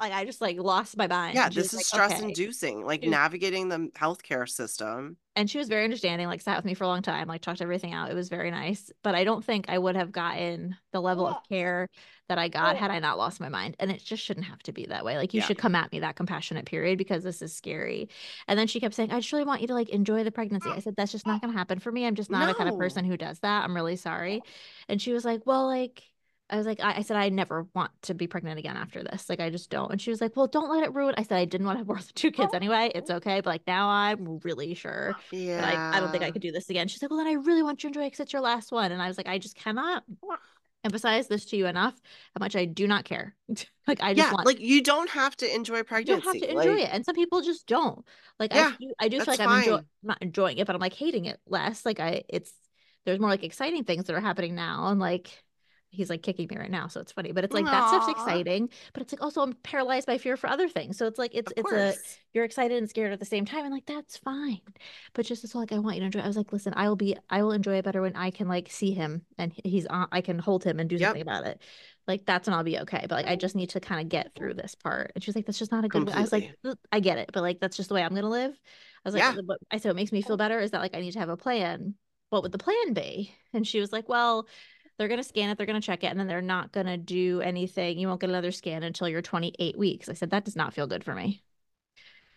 like 0.00 0.12
I 0.12 0.24
just 0.24 0.40
like 0.40 0.58
lost 0.58 0.96
my 0.96 1.06
mind. 1.06 1.34
Yeah, 1.34 1.48
this 1.48 1.66
is 1.66 1.74
like, 1.74 1.84
stress 1.84 2.12
okay. 2.12 2.24
inducing, 2.24 2.84
like 2.84 3.02
navigating 3.02 3.68
the 3.68 3.90
healthcare 3.96 4.48
system. 4.48 5.16
And 5.34 5.50
she 5.50 5.58
was 5.58 5.68
very 5.68 5.84
understanding, 5.84 6.28
like 6.28 6.40
sat 6.40 6.56
with 6.56 6.64
me 6.64 6.74
for 6.74 6.84
a 6.84 6.88
long 6.88 7.02
time, 7.02 7.28
like 7.28 7.42
talked 7.42 7.60
everything 7.60 7.92
out. 7.92 8.10
It 8.10 8.14
was 8.14 8.28
very 8.28 8.50
nice. 8.50 8.90
But 9.02 9.14
I 9.14 9.24
don't 9.24 9.44
think 9.44 9.66
I 9.68 9.78
would 9.78 9.96
have 9.96 10.10
gotten 10.10 10.76
the 10.92 11.00
level 11.00 11.26
of 11.26 11.36
care 11.48 11.88
that 12.28 12.38
I 12.38 12.48
got 12.48 12.76
had 12.76 12.90
I 12.90 12.98
not 12.98 13.18
lost 13.18 13.38
my 13.38 13.48
mind. 13.48 13.76
And 13.78 13.90
it 13.90 14.02
just 14.02 14.22
shouldn't 14.22 14.46
have 14.46 14.62
to 14.64 14.72
be 14.72 14.86
that 14.86 15.04
way. 15.04 15.16
Like 15.16 15.34
you 15.34 15.40
yeah. 15.40 15.46
should 15.46 15.58
come 15.58 15.74
at 15.74 15.92
me 15.92 16.00
that 16.00 16.16
compassionate 16.16 16.64
period 16.64 16.98
because 16.98 17.22
this 17.22 17.42
is 17.42 17.54
scary. 17.54 18.08
And 18.48 18.58
then 18.58 18.66
she 18.66 18.80
kept 18.80 18.94
saying, 18.94 19.12
I 19.12 19.20
just 19.20 19.32
really 19.32 19.44
want 19.44 19.60
you 19.60 19.66
to 19.68 19.74
like 19.74 19.90
enjoy 19.90 20.24
the 20.24 20.32
pregnancy. 20.32 20.70
I 20.70 20.80
said, 20.80 20.96
That's 20.96 21.12
just 21.12 21.26
not 21.26 21.40
gonna 21.42 21.52
happen 21.52 21.78
for 21.78 21.92
me. 21.92 22.06
I'm 22.06 22.14
just 22.14 22.30
not 22.30 22.40
no. 22.40 22.46
the 22.46 22.54
kind 22.54 22.70
of 22.70 22.78
person 22.78 23.04
who 23.04 23.16
does 23.16 23.38
that. 23.40 23.64
I'm 23.64 23.74
really 23.74 23.96
sorry. 23.96 24.42
And 24.88 25.00
she 25.00 25.12
was 25.12 25.24
like, 25.24 25.42
Well, 25.44 25.66
like 25.66 26.02
I 26.48 26.56
was 26.56 26.66
like, 26.66 26.80
I, 26.80 26.98
I, 26.98 27.02
said, 27.02 27.16
I 27.16 27.28
never 27.28 27.66
want 27.74 27.90
to 28.02 28.14
be 28.14 28.28
pregnant 28.28 28.58
again 28.58 28.76
after 28.76 29.02
this. 29.02 29.28
Like, 29.28 29.40
I 29.40 29.50
just 29.50 29.68
don't. 29.68 29.90
And 29.90 30.00
she 30.00 30.10
was 30.10 30.20
like, 30.20 30.36
Well, 30.36 30.46
don't 30.46 30.70
let 30.70 30.84
it 30.84 30.94
ruin. 30.94 31.14
I 31.18 31.22
said, 31.22 31.38
I 31.38 31.44
didn't 31.44 31.66
want 31.66 31.76
to 31.76 31.80
have 31.80 31.88
more 31.88 31.96
than 31.96 32.06
two 32.14 32.30
kids 32.30 32.50
oh. 32.52 32.56
anyway. 32.56 32.92
It's 32.94 33.10
okay. 33.10 33.40
But 33.40 33.50
like, 33.50 33.66
now 33.66 33.88
I'm 33.88 34.38
really 34.44 34.74
sure. 34.74 35.16
Yeah. 35.32 35.62
Like, 35.62 35.76
I 35.76 36.00
don't 36.00 36.12
think 36.12 36.22
I 36.22 36.30
could 36.30 36.42
do 36.42 36.52
this 36.52 36.70
again. 36.70 36.86
She's 36.88 37.02
like, 37.02 37.10
Well, 37.10 37.18
then 37.18 37.26
I 37.26 37.32
really 37.32 37.62
want 37.62 37.82
you 37.82 37.88
to 37.90 37.98
enjoy 37.98 38.06
it 38.06 38.10
because 38.10 38.20
it's 38.20 38.32
your 38.32 38.42
last 38.42 38.70
one. 38.70 38.92
And 38.92 39.02
I 39.02 39.08
was 39.08 39.16
like, 39.16 39.28
I 39.28 39.38
just 39.38 39.56
cannot. 39.56 40.04
emphasize 40.84 41.26
this 41.26 41.44
to 41.46 41.56
you 41.56 41.66
enough 41.66 41.94
how 42.34 42.38
much 42.38 42.54
I 42.54 42.64
do 42.64 42.86
not 42.86 43.04
care. 43.04 43.34
like 43.88 44.00
I 44.00 44.14
just 44.14 44.28
yeah, 44.28 44.32
want 44.32 44.46
like 44.46 44.60
you 44.60 44.84
don't 44.84 45.10
have 45.10 45.36
to 45.38 45.52
enjoy 45.52 45.82
pregnancy. 45.82 46.12
You 46.12 46.20
don't 46.20 46.40
have 46.40 46.42
to 46.42 46.50
enjoy 46.50 46.74
like, 46.74 46.84
it, 46.84 46.90
and 46.92 47.04
some 47.04 47.16
people 47.16 47.42
just 47.42 47.66
don't. 47.66 48.04
Like 48.38 48.54
Yeah, 48.54 48.72
I, 48.72 48.76
do, 48.78 48.92
I 49.00 49.08
do 49.08 49.16
feel 49.18 49.34
like 49.34 49.40
I'm 49.40 49.58
enjoy- 49.58 49.84
not 50.04 50.18
enjoying 50.22 50.58
it, 50.58 50.66
but 50.66 50.76
I'm 50.76 50.80
like 50.80 50.94
hating 50.94 51.24
it 51.24 51.40
less. 51.48 51.84
Like 51.84 51.98
I, 51.98 52.22
it's 52.28 52.52
there's 53.04 53.18
more 53.18 53.30
like 53.30 53.42
exciting 53.42 53.82
things 53.82 54.04
that 54.04 54.14
are 54.14 54.20
happening 54.20 54.54
now, 54.54 54.86
and 54.86 55.00
like 55.00 55.44
he's 55.96 56.10
like 56.10 56.22
kicking 56.22 56.46
me 56.50 56.56
right 56.58 56.70
now, 56.70 56.88
so 56.88 57.00
it's 57.00 57.12
funny. 57.12 57.32
But 57.32 57.44
it's 57.44 57.54
like 57.54 57.70
that 57.70 57.88
stuff's 57.88 58.08
exciting, 58.08 58.68
but 58.92 59.02
it's 59.02 59.12
like 59.12 59.22
also 59.22 59.42
I'm 59.42 59.54
paralyzed 59.54 60.06
by 60.06 60.18
fear 60.18 60.36
for 60.36 60.48
other 60.48 60.68
things. 60.68 60.96
So 60.98 61.06
it's 61.06 61.18
like 61.18 61.34
it's 61.34 61.52
it's 61.56 61.72
a 61.72 61.96
you're 62.32 62.44
excited 62.44 62.76
and 62.78 62.88
scared 62.88 63.12
at 63.12 63.18
the 63.18 63.24
same 63.24 63.44
time 63.46 63.64
and 63.64 63.72
like 63.72 63.86
that's 63.86 64.18
fine 64.18 64.60
but 65.14 65.24
just 65.26 65.44
as 65.44 65.54
like 65.54 65.72
i 65.72 65.78
want 65.78 65.96
you 65.96 66.00
to 66.00 66.06
enjoy 66.06 66.20
i 66.20 66.26
was 66.26 66.36
like 66.36 66.52
listen 66.52 66.72
i 66.76 66.88
will 66.88 66.96
be 66.96 67.16
i 67.30 67.42
will 67.42 67.52
enjoy 67.52 67.76
it 67.76 67.84
better 67.84 68.02
when 68.02 68.14
i 68.16 68.30
can 68.30 68.48
like 68.48 68.70
see 68.70 68.92
him 68.92 69.22
and 69.38 69.52
he's 69.64 69.86
on 69.86 70.06
i 70.12 70.20
can 70.20 70.38
hold 70.38 70.64
him 70.64 70.78
and 70.80 70.88
do 70.90 70.98
Yep. 70.98 71.08
something 71.08 71.22
about 71.22 71.46
it 71.46 71.60
like 72.06 72.24
that's 72.26 72.46
when 72.46 72.54
i'll 72.54 72.62
be 72.64 72.78
okay 72.78 73.00
but 73.08 73.12
like 73.12 73.26
i 73.26 73.36
just 73.36 73.56
need 73.56 73.70
to 73.70 73.80
kind 73.80 74.00
of 74.00 74.08
get 74.08 74.34
through 74.34 74.54
this 74.54 74.74
part 74.74 75.12
and 75.14 75.24
she's 75.24 75.34
like 75.34 75.46
that's 75.46 75.58
just 75.58 75.72
not 75.72 75.84
a 75.84 75.88
good 75.88 76.08
i 76.10 76.20
was 76.20 76.32
like 76.32 76.46
i 76.92 77.00
get 77.00 77.18
it 77.18 77.30
but 77.32 77.40
like 77.42 77.60
that's 77.60 77.76
just 77.76 77.88
the 77.88 77.94
way 77.94 78.02
i'm 78.02 78.14
gonna 78.14 78.28
live 78.28 78.52
i 79.04 79.08
was 79.08 79.14
like 79.14 79.20
Yeah. 79.20 79.34
i 79.70 79.78
said 79.78 79.88
what 79.88 79.96
makes 79.96 80.12
me 80.12 80.22
feel 80.22 80.36
better 80.36 80.60
is 80.60 80.70
that 80.72 80.80
like 80.80 80.94
i 80.94 81.00
need 81.00 81.12
to 81.12 81.18
have 81.18 81.28
a 81.28 81.36
plan 81.36 81.94
what 82.30 82.42
would 82.42 82.52
the 82.52 82.58
plan 82.58 82.92
be 82.92 83.32
and 83.52 83.66
she 83.66 83.80
was 83.80 83.92
like 83.92 84.08
well 84.08 84.46
they're 84.98 85.08
going 85.08 85.20
to 85.20 85.24
scan 85.24 85.50
it 85.50 85.58
they're 85.58 85.66
going 85.66 85.80
to 85.80 85.86
check 85.86 86.04
it 86.04 86.08
and 86.08 86.18
then 86.18 86.26
they're 86.26 86.42
not 86.42 86.72
going 86.72 86.86
to 86.86 86.96
do 86.96 87.40
anything 87.40 87.98
you 87.98 88.08
won't 88.08 88.20
get 88.20 88.30
another 88.30 88.52
scan 88.52 88.82
until 88.82 89.08
you're 89.08 89.22
28 89.22 89.78
weeks 89.78 90.08
i 90.08 90.12
said 90.12 90.30
that 90.30 90.44
does 90.44 90.56
not 90.56 90.74
feel 90.74 90.86
good 90.86 91.04
for 91.04 91.14
me 91.14 91.42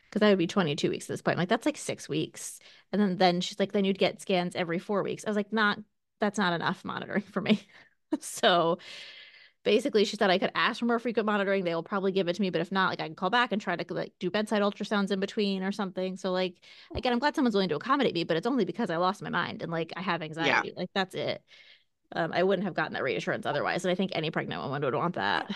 because 0.10 0.26
I 0.26 0.30
would 0.30 0.40
be 0.40 0.48
22 0.48 0.90
weeks 0.90 1.06
at 1.06 1.14
this 1.14 1.22
point. 1.22 1.36
I'm 1.36 1.42
like, 1.42 1.50
that's 1.50 1.66
like 1.66 1.78
six 1.78 2.10
weeks. 2.10 2.60
And 2.92 3.02
then 3.02 3.18
then 3.18 3.42
she's 3.42 3.60
like, 3.60 3.72
then 3.72 3.86
you'd 3.86 4.00
get 4.00 4.22
scans 4.22 4.56
every 4.56 4.80
four 4.80 5.04
weeks. 5.04 5.24
I 5.26 5.30
was 5.30 5.38
like, 5.38 5.54
not 5.54 5.78
that's 6.20 6.38
not 6.38 6.54
enough 6.54 6.84
monitoring 6.84 7.22
for 7.24 7.42
me. 7.42 7.62
so 8.20 8.80
basically 9.64 10.06
she 10.06 10.16
said 10.16 10.30
I 10.30 10.38
could 10.38 10.52
ask 10.56 10.80
for 10.80 10.86
more 10.86 11.00
frequent 11.00 11.26
monitoring. 11.26 11.64
They 11.64 11.76
will 11.76 11.84
probably 11.84 12.12
give 12.12 12.28
it 12.28 12.36
to 12.36 12.42
me, 12.42 12.50
but 12.50 12.62
if 12.62 12.72
not, 12.72 12.90
like 12.90 13.00
I 13.00 13.08
can 13.08 13.16
call 13.16 13.30
back 13.30 13.52
and 13.52 13.62
try 13.62 13.76
to 13.76 13.94
like 13.94 14.14
do 14.20 14.30
bedside 14.32 14.62
ultrasounds 14.62 15.12
in 15.12 15.20
between 15.20 15.64
or 15.64 15.72
something. 15.72 16.18
So 16.18 16.32
like 16.32 16.56
again, 16.96 17.14
I'm 17.14 17.20
glad 17.20 17.36
someone's 17.36 17.56
willing 17.56 17.70
to 17.70 17.76
accommodate 17.76 18.16
me, 18.16 18.24
but 18.24 18.38
it's 18.38 18.48
only 18.48 18.66
because 18.66 18.90
I 18.90 18.98
lost 18.98 19.22
my 19.22 19.30
mind 19.30 19.62
and 19.62 19.72
like 19.72 19.94
I 19.96 20.02
have 20.02 20.22
anxiety. 20.22 20.70
Like 20.76 20.90
that's 20.94 21.16
it. 21.16 21.44
Um, 22.16 22.32
I 22.34 22.44
wouldn't 22.44 22.66
have 22.66 22.74
gotten 22.74 22.94
that 22.94 23.04
reassurance 23.04 23.46
otherwise. 23.46 23.86
And 23.86 23.92
I 23.92 23.96
think 23.96 24.12
any 24.14 24.32
pregnant 24.32 24.62
woman 24.62 24.82
would 24.82 24.96
want 24.96 25.16
that. 25.16 25.52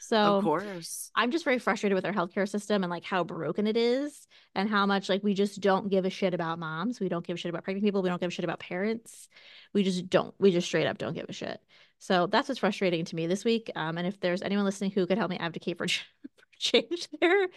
So 0.00 0.16
of 0.16 0.44
course. 0.44 1.10
I'm 1.14 1.30
just 1.30 1.44
very 1.44 1.58
frustrated 1.58 1.94
with 1.94 2.06
our 2.06 2.12
healthcare 2.12 2.48
system 2.48 2.82
and 2.82 2.90
like 2.90 3.04
how 3.04 3.24
broken 3.24 3.66
it 3.66 3.76
is 3.76 4.26
and 4.54 4.68
how 4.68 4.86
much 4.86 5.08
like 5.08 5.22
we 5.22 5.34
just 5.34 5.60
don't 5.60 5.90
give 5.90 6.04
a 6.04 6.10
shit 6.10 6.34
about 6.34 6.58
moms. 6.58 7.00
We 7.00 7.08
don't 7.08 7.26
give 7.26 7.34
a 7.34 7.38
shit 7.38 7.50
about 7.50 7.64
pregnant 7.64 7.84
people. 7.84 8.00
We 8.00 8.08
don't 8.08 8.20
give 8.20 8.28
a 8.28 8.32
shit 8.32 8.44
about 8.44 8.60
parents. 8.60 9.28
We 9.74 9.82
just 9.82 10.08
don't. 10.08 10.34
We 10.38 10.50
just 10.50 10.66
straight 10.66 10.86
up 10.86 10.98
don't 10.98 11.14
give 11.14 11.26
a 11.28 11.32
shit. 11.32 11.60
So 11.98 12.26
that's 12.26 12.48
what's 12.48 12.60
frustrating 12.60 13.04
to 13.06 13.16
me 13.16 13.26
this 13.26 13.44
week. 13.44 13.70
Um, 13.74 13.98
and 13.98 14.06
if 14.06 14.20
there's 14.20 14.42
anyone 14.42 14.64
listening 14.64 14.92
who 14.92 15.06
could 15.06 15.18
help 15.18 15.30
me 15.30 15.38
advocate 15.38 15.78
for, 15.78 15.86
ch- 15.88 16.06
for 16.22 16.46
change 16.58 17.08
there, 17.20 17.48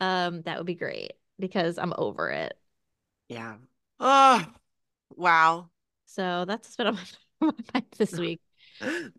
um, 0.00 0.42
that 0.42 0.58
would 0.58 0.66
be 0.66 0.74
great 0.74 1.12
because 1.38 1.78
I'm 1.78 1.94
over 1.96 2.30
it. 2.30 2.58
Yeah. 3.28 3.54
Oh, 4.00 4.44
wow. 5.14 5.70
So 6.06 6.44
that's 6.46 6.66
what's 6.66 6.76
been 6.76 6.86
on 6.88 6.94
my, 6.94 7.00
my 7.00 7.06
mind 7.06 7.25
this 7.98 8.12
week. 8.18 8.40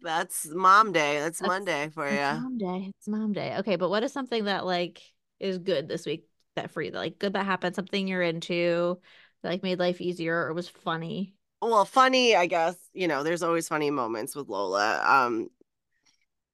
That's 0.01 0.47
mom 0.47 0.91
day. 0.91 1.19
That's, 1.19 1.39
That's- 1.39 1.47
Monday 1.47 1.89
for 1.89 2.07
you. 2.09 2.15
mom 2.15 2.57
day. 2.57 2.91
It's 2.97 3.07
mom 3.07 3.33
day. 3.33 3.55
Okay, 3.59 3.75
but 3.75 3.89
what 3.89 4.03
is 4.03 4.13
something 4.13 4.45
that 4.45 4.65
like 4.65 5.01
is 5.39 5.57
good 5.57 5.87
this 5.87 6.05
week 6.05 6.27
that 6.55 6.71
for 6.71 6.81
you? 6.81 6.91
That, 6.91 6.99
like 6.99 7.19
good 7.19 7.33
that 7.33 7.45
happened, 7.45 7.75
something 7.75 8.07
you're 8.07 8.21
into, 8.21 8.99
that 9.43 9.49
like 9.49 9.63
made 9.63 9.79
life 9.79 10.01
easier 10.01 10.35
or 10.35 10.53
was 10.53 10.67
funny. 10.67 11.33
Well, 11.61 11.85
funny, 11.85 12.35
I 12.35 12.45
guess, 12.45 12.75
you 12.93 13.07
know, 13.07 13.23
there's 13.23 13.41
always 13.41 13.67
funny 13.67 13.89
moments 13.89 14.35
with 14.35 14.47
Lola. 14.47 15.01
Um, 15.03 15.47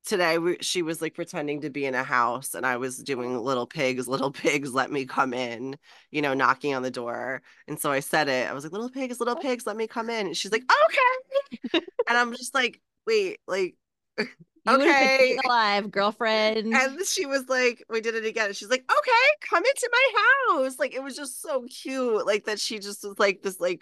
today 0.06 0.38
she 0.62 0.82
was 0.82 1.02
like 1.02 1.14
pretending 1.14 1.62
to 1.62 1.70
be 1.70 1.86
in 1.86 1.96
a 1.96 2.04
house 2.04 2.54
and 2.56 2.66
I 2.66 2.78
was 2.78 2.98
doing 2.98 3.38
little 3.38 3.66
pigs, 3.66 4.08
little 4.08 4.32
pigs, 4.32 4.74
let 4.74 4.92
me 4.92 5.06
come 5.06 5.34
in, 5.34 5.78
you 6.12 6.22
know, 6.22 6.34
knocking 6.34 6.74
on 6.74 6.84
the 6.84 6.92
door. 6.92 7.42
And 7.68 7.80
so 7.80 7.92
I 7.92 8.00
said 8.02 8.28
it. 8.28 8.50
I 8.50 8.54
was 8.54 8.64
like, 8.64 8.74
little 8.74 8.90
pigs, 8.90 9.20
little 9.20 9.38
oh. 9.38 9.42
pigs, 9.42 9.66
let 9.66 9.78
me 9.78 9.88
come 9.88 10.10
in. 10.10 10.28
And 10.28 10.38
she's 10.38 10.52
like, 10.52 10.64
okay. 11.74 11.86
and 12.10 12.18
I'm 12.18 12.32
just 12.34 12.54
like, 12.54 12.82
wait, 13.08 13.40
like, 13.48 13.76
You 14.66 14.78
would 14.78 14.88
have 14.88 15.20
been 15.20 15.38
okay. 15.38 15.40
alive, 15.44 15.92
girlfriend. 15.92 16.74
And 16.74 17.06
she 17.06 17.26
was 17.26 17.50
like, 17.50 17.84
we 17.90 18.00
did 18.00 18.16
it 18.16 18.26
again. 18.26 18.46
And 18.46 18.56
she's 18.56 18.70
like, 18.70 18.90
okay, 18.90 19.50
come 19.50 19.62
into 19.62 19.90
my 19.92 20.62
house. 20.62 20.80
Like, 20.80 20.96
it 20.96 21.04
was 21.04 21.18
just 21.18 21.42
so 21.42 21.66
cute. 21.70 22.26
Like, 22.26 22.46
that 22.46 22.62
she 22.62 22.80
just 22.80 23.04
was 23.04 23.20
like 23.20 23.42
this, 23.42 23.60
like, 23.60 23.82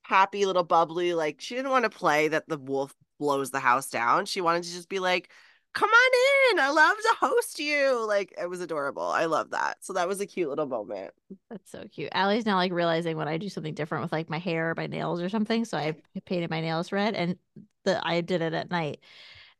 happy 0.00 0.46
little 0.46 0.64
bubbly. 0.64 1.12
Like, 1.12 1.42
she 1.42 1.54
didn't 1.54 1.72
want 1.72 1.84
to 1.84 1.90
play 1.90 2.28
that 2.28 2.48
the 2.48 2.56
wolf 2.56 2.94
blows 3.18 3.50
the 3.50 3.60
house 3.60 3.90
down. 3.90 4.24
She 4.24 4.40
wanted 4.40 4.62
to 4.62 4.72
just 4.72 4.88
be 4.88 4.98
like, 4.98 5.30
come 5.74 5.90
on 5.90 6.52
in. 6.52 6.60
I 6.60 6.70
love 6.70 6.96
to 6.96 7.26
host 7.26 7.58
you. 7.58 8.06
Like, 8.06 8.34
it 8.40 8.48
was 8.48 8.60
adorable. 8.60 9.02
I 9.02 9.26
love 9.26 9.50
that. 9.50 9.78
So, 9.80 9.92
that 9.92 10.08
was 10.08 10.20
a 10.20 10.26
cute 10.26 10.48
little 10.48 10.66
moment. 10.66 11.12
That's 11.50 11.70
so 11.70 11.84
cute. 11.92 12.10
Allie's 12.12 12.46
now 12.46 12.56
like 12.56 12.72
realizing 12.72 13.16
when 13.16 13.28
I 13.28 13.36
do 13.36 13.48
something 13.48 13.74
different 13.74 14.02
with 14.02 14.12
like 14.12 14.30
my 14.30 14.38
hair 14.38 14.70
or 14.70 14.74
my 14.76 14.86
nails 14.86 15.20
or 15.20 15.28
something. 15.28 15.64
So 15.64 15.76
I 15.76 15.96
painted 16.26 16.50
my 16.50 16.60
nails 16.60 16.92
red 16.92 17.14
and 17.14 17.36
the 17.84 18.00
I 18.06 18.20
did 18.20 18.42
it 18.42 18.54
at 18.54 18.70
night. 18.70 19.00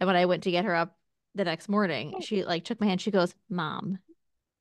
And 0.01 0.07
when 0.07 0.17
I 0.17 0.27
went 0.27 0.45
to 0.45 0.51
get 0.51 0.65
her 0.65 0.75
up 0.75 0.97
the 1.35 1.45
next 1.45 1.69
morning, 1.69 2.15
oh. 2.17 2.21
she 2.21 2.45
like 2.45 2.65
took 2.65 2.81
my 2.81 2.87
hand. 2.87 3.01
She 3.01 3.11
goes, 3.11 3.35
Mom, 3.49 3.99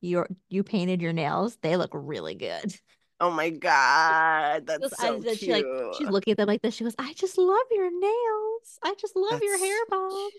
you're 0.00 0.28
you 0.48 0.62
painted 0.62 1.02
your 1.02 1.12
nails. 1.12 1.56
They 1.62 1.76
look 1.76 1.90
really 1.92 2.34
good. 2.34 2.74
Oh 3.20 3.30
my 3.30 3.50
God. 3.50 4.66
That's 4.66 5.00
I- 5.00 5.06
so 5.06 5.20
cute. 5.20 5.38
she, 5.38 5.52
like, 5.52 5.64
She's 5.98 6.08
looking 6.08 6.32
at 6.32 6.36
them 6.36 6.48
like 6.48 6.62
this. 6.62 6.74
She 6.74 6.84
goes, 6.84 6.94
I 6.98 7.12
just 7.14 7.38
love 7.38 7.66
your 7.70 7.90
nails. 7.90 8.53
I 8.82 8.94
just 8.98 9.16
love 9.16 9.42
your 9.42 9.58
hair, 9.58 9.78
Bob. 9.88 10.32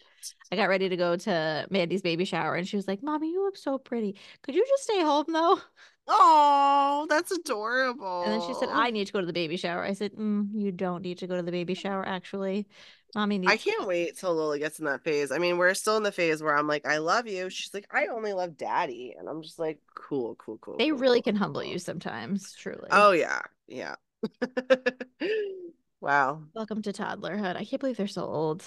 I 0.51 0.55
got 0.55 0.69
ready 0.69 0.89
to 0.89 0.97
go 0.97 1.15
to 1.15 1.67
Mandy's 1.69 2.01
baby 2.01 2.25
shower 2.25 2.55
and 2.55 2.67
she 2.67 2.75
was 2.75 2.87
like, 2.87 3.03
Mommy, 3.03 3.31
you 3.31 3.43
look 3.43 3.57
so 3.57 3.77
pretty. 3.77 4.15
Could 4.41 4.55
you 4.55 4.65
just 4.67 4.83
stay 4.83 5.01
home 5.01 5.25
though? 5.27 5.59
Oh, 6.07 7.07
that's 7.09 7.31
adorable. 7.31 8.23
And 8.23 8.33
then 8.33 8.41
she 8.41 8.53
said, 8.53 8.69
I 8.71 8.91
need 8.91 9.07
to 9.07 9.13
go 9.13 9.21
to 9.21 9.25
the 9.25 9.33
baby 9.33 9.57
shower. 9.57 9.83
I 9.83 9.93
said, 9.93 10.13
mm, 10.13 10.49
You 10.53 10.71
don't 10.71 11.01
need 11.01 11.17
to 11.19 11.27
go 11.27 11.35
to 11.35 11.41
the 11.41 11.51
baby 11.51 11.73
shower, 11.73 12.07
actually. 12.07 12.67
Mommy 13.15 13.37
needs 13.37 13.53
I 13.53 13.57
can't 13.57 13.87
wait 13.87 14.17
till 14.17 14.33
Lola 14.33 14.59
gets 14.59 14.77
in 14.79 14.85
that 14.85 15.03
phase. 15.03 15.31
I 15.31 15.37
mean, 15.37 15.57
we're 15.57 15.73
still 15.73 15.97
in 15.97 16.03
the 16.03 16.11
phase 16.11 16.43
where 16.43 16.55
I'm 16.55 16.67
like, 16.67 16.85
I 16.85 16.97
love 16.97 17.27
you. 17.27 17.49
She's 17.49 17.73
like, 17.73 17.87
I 17.91 18.07
only 18.07 18.33
love 18.33 18.57
daddy. 18.57 19.15
And 19.17 19.29
I'm 19.29 19.41
just 19.41 19.57
like, 19.57 19.79
cool, 19.95 20.35
cool, 20.35 20.57
cool. 20.59 20.77
They 20.77 20.89
cool, 20.89 20.99
really 20.99 21.21
cool, 21.21 21.23
can 21.23 21.35
humble 21.37 21.61
cool. 21.61 21.71
you 21.71 21.79
sometimes, 21.79 22.53
truly. 22.55 22.89
Oh, 22.91 23.11
yeah. 23.11 23.41
Yeah. 23.67 23.95
wow. 26.05 26.43
Welcome 26.53 26.81
to 26.83 26.93
toddlerhood. 26.93 27.55
I 27.55 27.65
can't 27.65 27.79
believe 27.79 27.97
they're 27.97 28.07
so 28.07 28.25
old. 28.25 28.63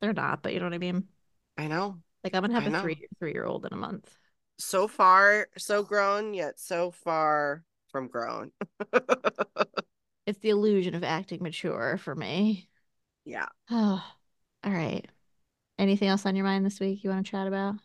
They're 0.00 0.12
not, 0.12 0.42
but 0.42 0.52
you 0.52 0.58
know 0.60 0.66
what 0.66 0.74
I 0.74 0.78
mean? 0.78 1.08
I 1.56 1.68
know. 1.68 2.02
Like 2.24 2.34
I'm 2.34 2.42
gonna 2.42 2.54
have 2.54 2.64
I 2.64 2.68
a 2.68 2.70
know. 2.70 2.80
three 2.80 3.06
three 3.18 3.32
year 3.32 3.44
old 3.44 3.66
in 3.66 3.72
a 3.72 3.76
month. 3.76 4.16
So 4.58 4.86
far, 4.88 5.48
so 5.56 5.82
grown, 5.82 6.34
yet 6.34 6.60
so 6.60 6.90
far 6.90 7.64
from 7.90 8.08
grown. 8.08 8.52
It's 10.26 10.38
the 10.38 10.48
illusion 10.50 10.94
of 10.94 11.04
acting 11.04 11.42
mature 11.42 11.98
for 11.98 12.14
me. 12.14 12.70
yeah. 13.24 13.46
Oh, 13.70 14.04
all 14.64 14.72
right. 14.72 15.06
Anything 15.78 16.08
else 16.08 16.26
on 16.26 16.36
your 16.36 16.44
mind 16.46 16.66
this 16.66 16.80
week 16.80 17.04
you 17.04 17.10
want 17.10 17.26
to 17.26 17.30
chat 17.30 17.46
about? 17.46 17.76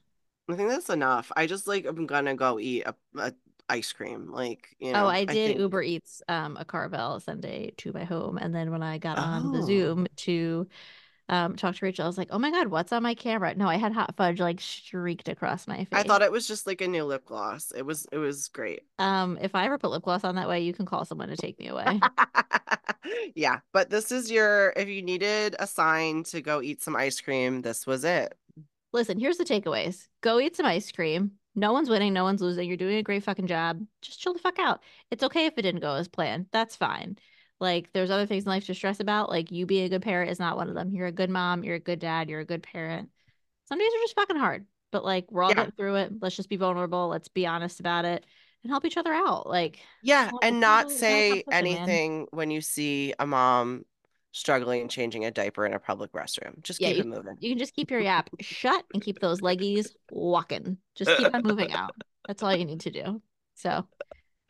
I 0.50 0.56
think 0.56 0.70
that's 0.70 0.90
enough. 0.90 1.32
I 1.36 1.48
just 1.48 1.68
like, 1.68 1.86
I'm 1.86 2.06
gonna 2.06 2.36
go 2.36 2.60
eat 2.60 2.84
a, 2.86 2.96
a 3.18 3.34
ice 3.70 3.92
cream. 3.94 4.32
Like, 4.32 4.76
you 4.80 4.94
know, 4.94 5.06
oh, 5.06 5.08
I 5.08 5.26
did 5.26 5.48
think- 5.48 5.60
Uber 5.60 5.82
Eats 5.84 6.22
um 6.28 6.58
a 6.58 6.66
Carvel 6.66 7.20
sundae 7.20 7.72
to 7.78 7.94
my 7.94 8.04
home, 8.04 8.38
and 8.38 8.54
then 8.54 8.72
when 8.72 8.84
I 8.84 8.98
got 8.98 9.18
on 9.18 9.52
the 9.52 9.60
Oh. 9.60 9.66
Zoom 9.66 10.08
to 10.18 10.68
um 11.28 11.56
talk 11.56 11.76
to 11.76 11.86
Rachel, 11.86 12.06
I 12.06 12.08
was 12.08 12.18
like, 12.20 12.28
"Oh 12.32 12.38
my 12.38 12.52
god, 12.52 12.68
what's 12.68 12.94
on 12.94 13.02
my 13.02 13.16
camera?" 13.16 13.56
No, 13.56 13.68
I 13.68 13.78
had 13.78 13.92
hot 13.94 14.16
fudge 14.16 14.40
like 14.40 14.62
streaked 14.62 15.28
across 15.28 15.68
my 15.68 15.78
face. 15.86 15.88
I 15.92 16.04
thought 16.04 16.22
it 16.22 16.32
was 16.32 16.48
just 16.48 16.68
like 16.68 16.82
a 16.82 16.88
new 16.88 17.04
lip 17.04 17.26
gloss. 17.26 17.72
It 17.76 17.82
was, 17.84 18.06
it 18.12 18.18
was 18.18 18.48
great. 18.50 18.82
Um, 19.00 19.40
if 19.42 19.56
I 19.56 19.66
ever 19.66 19.80
put 19.80 19.90
lip 19.90 20.04
gloss 20.04 20.24
on 20.24 20.36
that 20.36 20.48
way, 20.48 20.62
you 20.62 20.72
can 20.74 20.86
call 20.86 21.04
someone 21.04 21.30
to 21.30 21.36
take 21.38 21.58
me 21.58 21.68
away. 21.70 22.00
yeah, 23.36 23.60
but 23.74 23.90
this 23.90 24.12
is 24.12 24.30
your 24.32 24.74
if 24.76 24.88
you 24.88 25.02
needed 25.02 25.56
a 25.58 25.66
sign 25.68 26.24
to 26.26 26.42
go 26.42 26.62
eat 26.62 26.84
some 26.84 26.96
ice 26.96 27.20
cream, 27.22 27.62
this 27.64 27.88
was 27.88 28.04
it. 28.04 28.36
Listen, 28.94 29.20
here's 29.20 29.38
the 29.38 29.44
takeaways. 29.46 30.08
Go 30.22 30.40
eat 30.40 30.56
some 30.56 30.66
ice 30.68 30.92
cream. 30.92 31.32
No 31.56 31.72
one's 31.74 31.90
winning, 31.90 32.14
no 32.14 32.24
one's 32.24 32.42
losing. 32.42 32.68
You're 32.68 32.78
doing 32.78 32.98
a 32.98 33.04
great 33.04 33.24
fucking 33.24 33.48
job. 33.48 33.86
Just 34.02 34.20
chill 34.20 34.34
the 34.34 34.40
fuck 34.40 34.60
out. 34.60 34.82
It's 35.12 35.24
okay 35.24 35.46
if 35.46 35.58
it 35.58 35.62
didn't 35.62 35.82
go 35.82 35.96
as 35.96 36.08
planned. 36.08 36.48
That's 36.52 36.76
fine. 36.76 37.18
Like 37.60 37.94
there's 37.94 38.12
other 38.12 38.26
things 38.26 38.44
in 38.44 38.50
life 38.50 38.66
to 38.66 38.74
stress 38.76 39.00
about. 39.00 39.30
Like 39.30 39.52
you 39.52 39.66
being 39.66 39.86
a 39.86 39.90
good 39.90 40.02
parent 40.02 40.30
is 40.32 40.40
not 40.40 40.58
one 40.58 40.68
of 40.70 40.76
them. 40.76 40.94
You're 40.94 41.08
a 41.08 41.12
good 41.14 41.30
mom, 41.30 41.64
you're 41.64 41.76
a 41.76 41.80
good 41.80 42.00
dad, 42.00 42.30
you're 42.30 42.42
a 42.42 42.46
good 42.46 42.64
parent. 42.64 43.10
Some 43.70 43.80
days 43.80 43.88
are 43.94 44.04
just 44.04 44.16
fucking 44.16 44.36
hard. 44.36 44.66
But 44.92 45.06
like 45.06 45.32
we're 45.32 45.44
all 45.44 45.50
Yeah. 45.52 45.56
getting 45.56 45.72
through 45.72 45.96
it. 45.96 46.14
Let's 46.22 46.36
just 46.36 46.50
be 46.50 46.58
vulnerable. 46.58 47.08
Let's 47.08 47.30
be 47.30 47.46
honest 47.48 47.80
about 47.80 48.06
it 48.06 48.26
and 48.64 48.72
help 48.72 48.86
each 48.86 48.98
other 48.98 49.14
out. 49.14 49.48
Like 49.48 49.80
Yeah, 50.02 50.32
and 50.42 50.60
not 50.60 50.86
not- 50.86 50.92
it's 50.92 50.94
not 50.94 51.00
say 51.00 51.30
competition, 51.44 51.74
man. 51.74 51.90
anything 51.90 52.28
when 52.32 52.52
you 52.52 52.62
see 52.62 53.14
a 53.20 53.26
mom 53.26 53.86
struggling 54.36 54.82
and 54.82 54.92
changing 54.92 55.24
a 55.26 55.32
diaper 55.32 55.66
in 55.66 55.74
a 55.74 55.80
public 55.80 56.12
restroom. 56.12 56.62
Just 56.62 56.82
Yeah, 56.82 56.90
keep 56.90 56.98
you- 56.98 57.04
it 57.04 57.08
moving. 57.16 57.38
you 57.40 57.50
can 57.52 57.58
just 57.58 57.74
keep 57.74 57.90
your 57.90 58.00
yap 58.02 58.30
shut 58.42 58.84
and 58.94 59.02
keep 59.02 59.20
those 59.20 59.40
leggies 59.42 59.92
walking. 60.12 60.78
Just 60.96 61.18
keep 61.18 61.34
on 61.34 61.42
moving 61.44 61.72
out. 61.72 61.92
That's 62.28 62.44
all 62.44 62.54
you 62.56 62.66
need 62.66 62.82
to 62.82 62.92
do. 62.92 63.22
So 63.56 63.88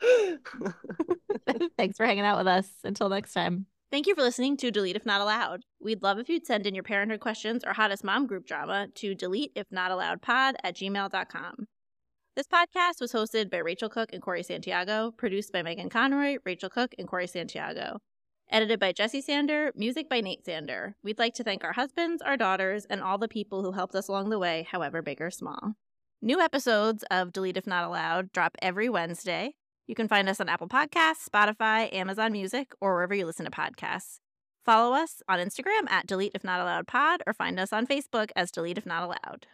thanks 1.78 1.96
for 1.96 2.04
hanging 2.06 2.24
out 2.24 2.38
with 2.38 2.46
us. 2.46 2.68
Until 2.84 3.08
next 3.08 3.32
time. 3.32 3.66
Thank 3.92 4.06
you 4.08 4.14
for 4.16 4.22
listening 4.22 4.56
to 4.58 4.70
Delete 4.72 4.96
If 4.96 5.06
Not 5.06 5.20
Allowed. 5.20 5.62
We'd 5.80 6.02
love 6.02 6.18
if 6.18 6.28
you'd 6.28 6.44
send 6.46 6.66
in 6.66 6.74
your 6.74 6.82
parenthood 6.82 7.20
questions 7.20 7.62
or 7.64 7.72
hottest 7.72 8.02
mom 8.02 8.26
group 8.26 8.44
drama 8.46 8.88
to 8.96 9.14
delete 9.14 9.52
if 9.54 9.66
not 9.70 9.92
allowed 9.92 10.20
pod 10.22 10.56
at 10.64 10.74
gmail.com. 10.74 11.68
This 12.34 12.46
podcast 12.48 13.00
was 13.00 13.12
hosted 13.12 13.48
by 13.48 13.58
Rachel 13.58 13.88
Cook 13.88 14.10
and 14.12 14.20
Cori 14.20 14.42
Santiago, 14.42 15.12
produced 15.12 15.52
by 15.52 15.62
Megan 15.62 15.88
Conroy, 15.88 16.36
Rachel 16.44 16.68
Cook, 16.68 16.94
and 16.98 17.06
Cori 17.08 17.26
Santiago. 17.28 18.00
Edited 18.48 18.78
by 18.78 18.92
Jesse 18.92 19.20
Sander, 19.20 19.72
music 19.74 20.08
by 20.08 20.20
Nate 20.20 20.44
Sander. 20.44 20.94
We'd 21.02 21.18
like 21.18 21.34
to 21.34 21.42
thank 21.42 21.64
our 21.64 21.72
husbands, 21.72 22.22
our 22.22 22.36
daughters, 22.36 22.84
and 22.84 23.02
all 23.02 23.18
the 23.18 23.26
people 23.26 23.62
who 23.62 23.72
helped 23.72 23.96
us 23.96 24.06
along 24.06 24.30
the 24.30 24.38
way, 24.38 24.68
however 24.70 25.02
big 25.02 25.20
or 25.20 25.32
small. 25.32 25.74
New 26.22 26.40
episodes 26.40 27.04
of 27.10 27.32
Delete 27.32 27.56
If 27.56 27.66
Not 27.66 27.84
Allowed 27.84 28.30
drop 28.30 28.56
every 28.62 28.88
Wednesday. 28.88 29.54
You 29.88 29.96
can 29.96 30.06
find 30.06 30.28
us 30.28 30.40
on 30.40 30.48
Apple 30.48 30.68
Podcasts, 30.68 31.28
Spotify, 31.28 31.92
Amazon 31.92 32.30
Music, 32.30 32.72
or 32.80 32.94
wherever 32.94 33.14
you 33.14 33.26
listen 33.26 33.46
to 33.46 33.50
podcasts. 33.50 34.20
Follow 34.64 34.94
us 34.94 35.22
on 35.28 35.40
Instagram 35.40 35.90
at 35.90 36.06
Delete 36.06 36.32
If 36.34 36.44
Not 36.44 36.60
Allowed 36.60 36.86
Pod 36.86 37.22
or 37.26 37.32
find 37.32 37.58
us 37.58 37.72
on 37.72 37.86
Facebook 37.86 38.30
as 38.36 38.52
Delete 38.52 38.78
If 38.78 38.86
Not 38.86 39.02
Allowed. 39.02 39.48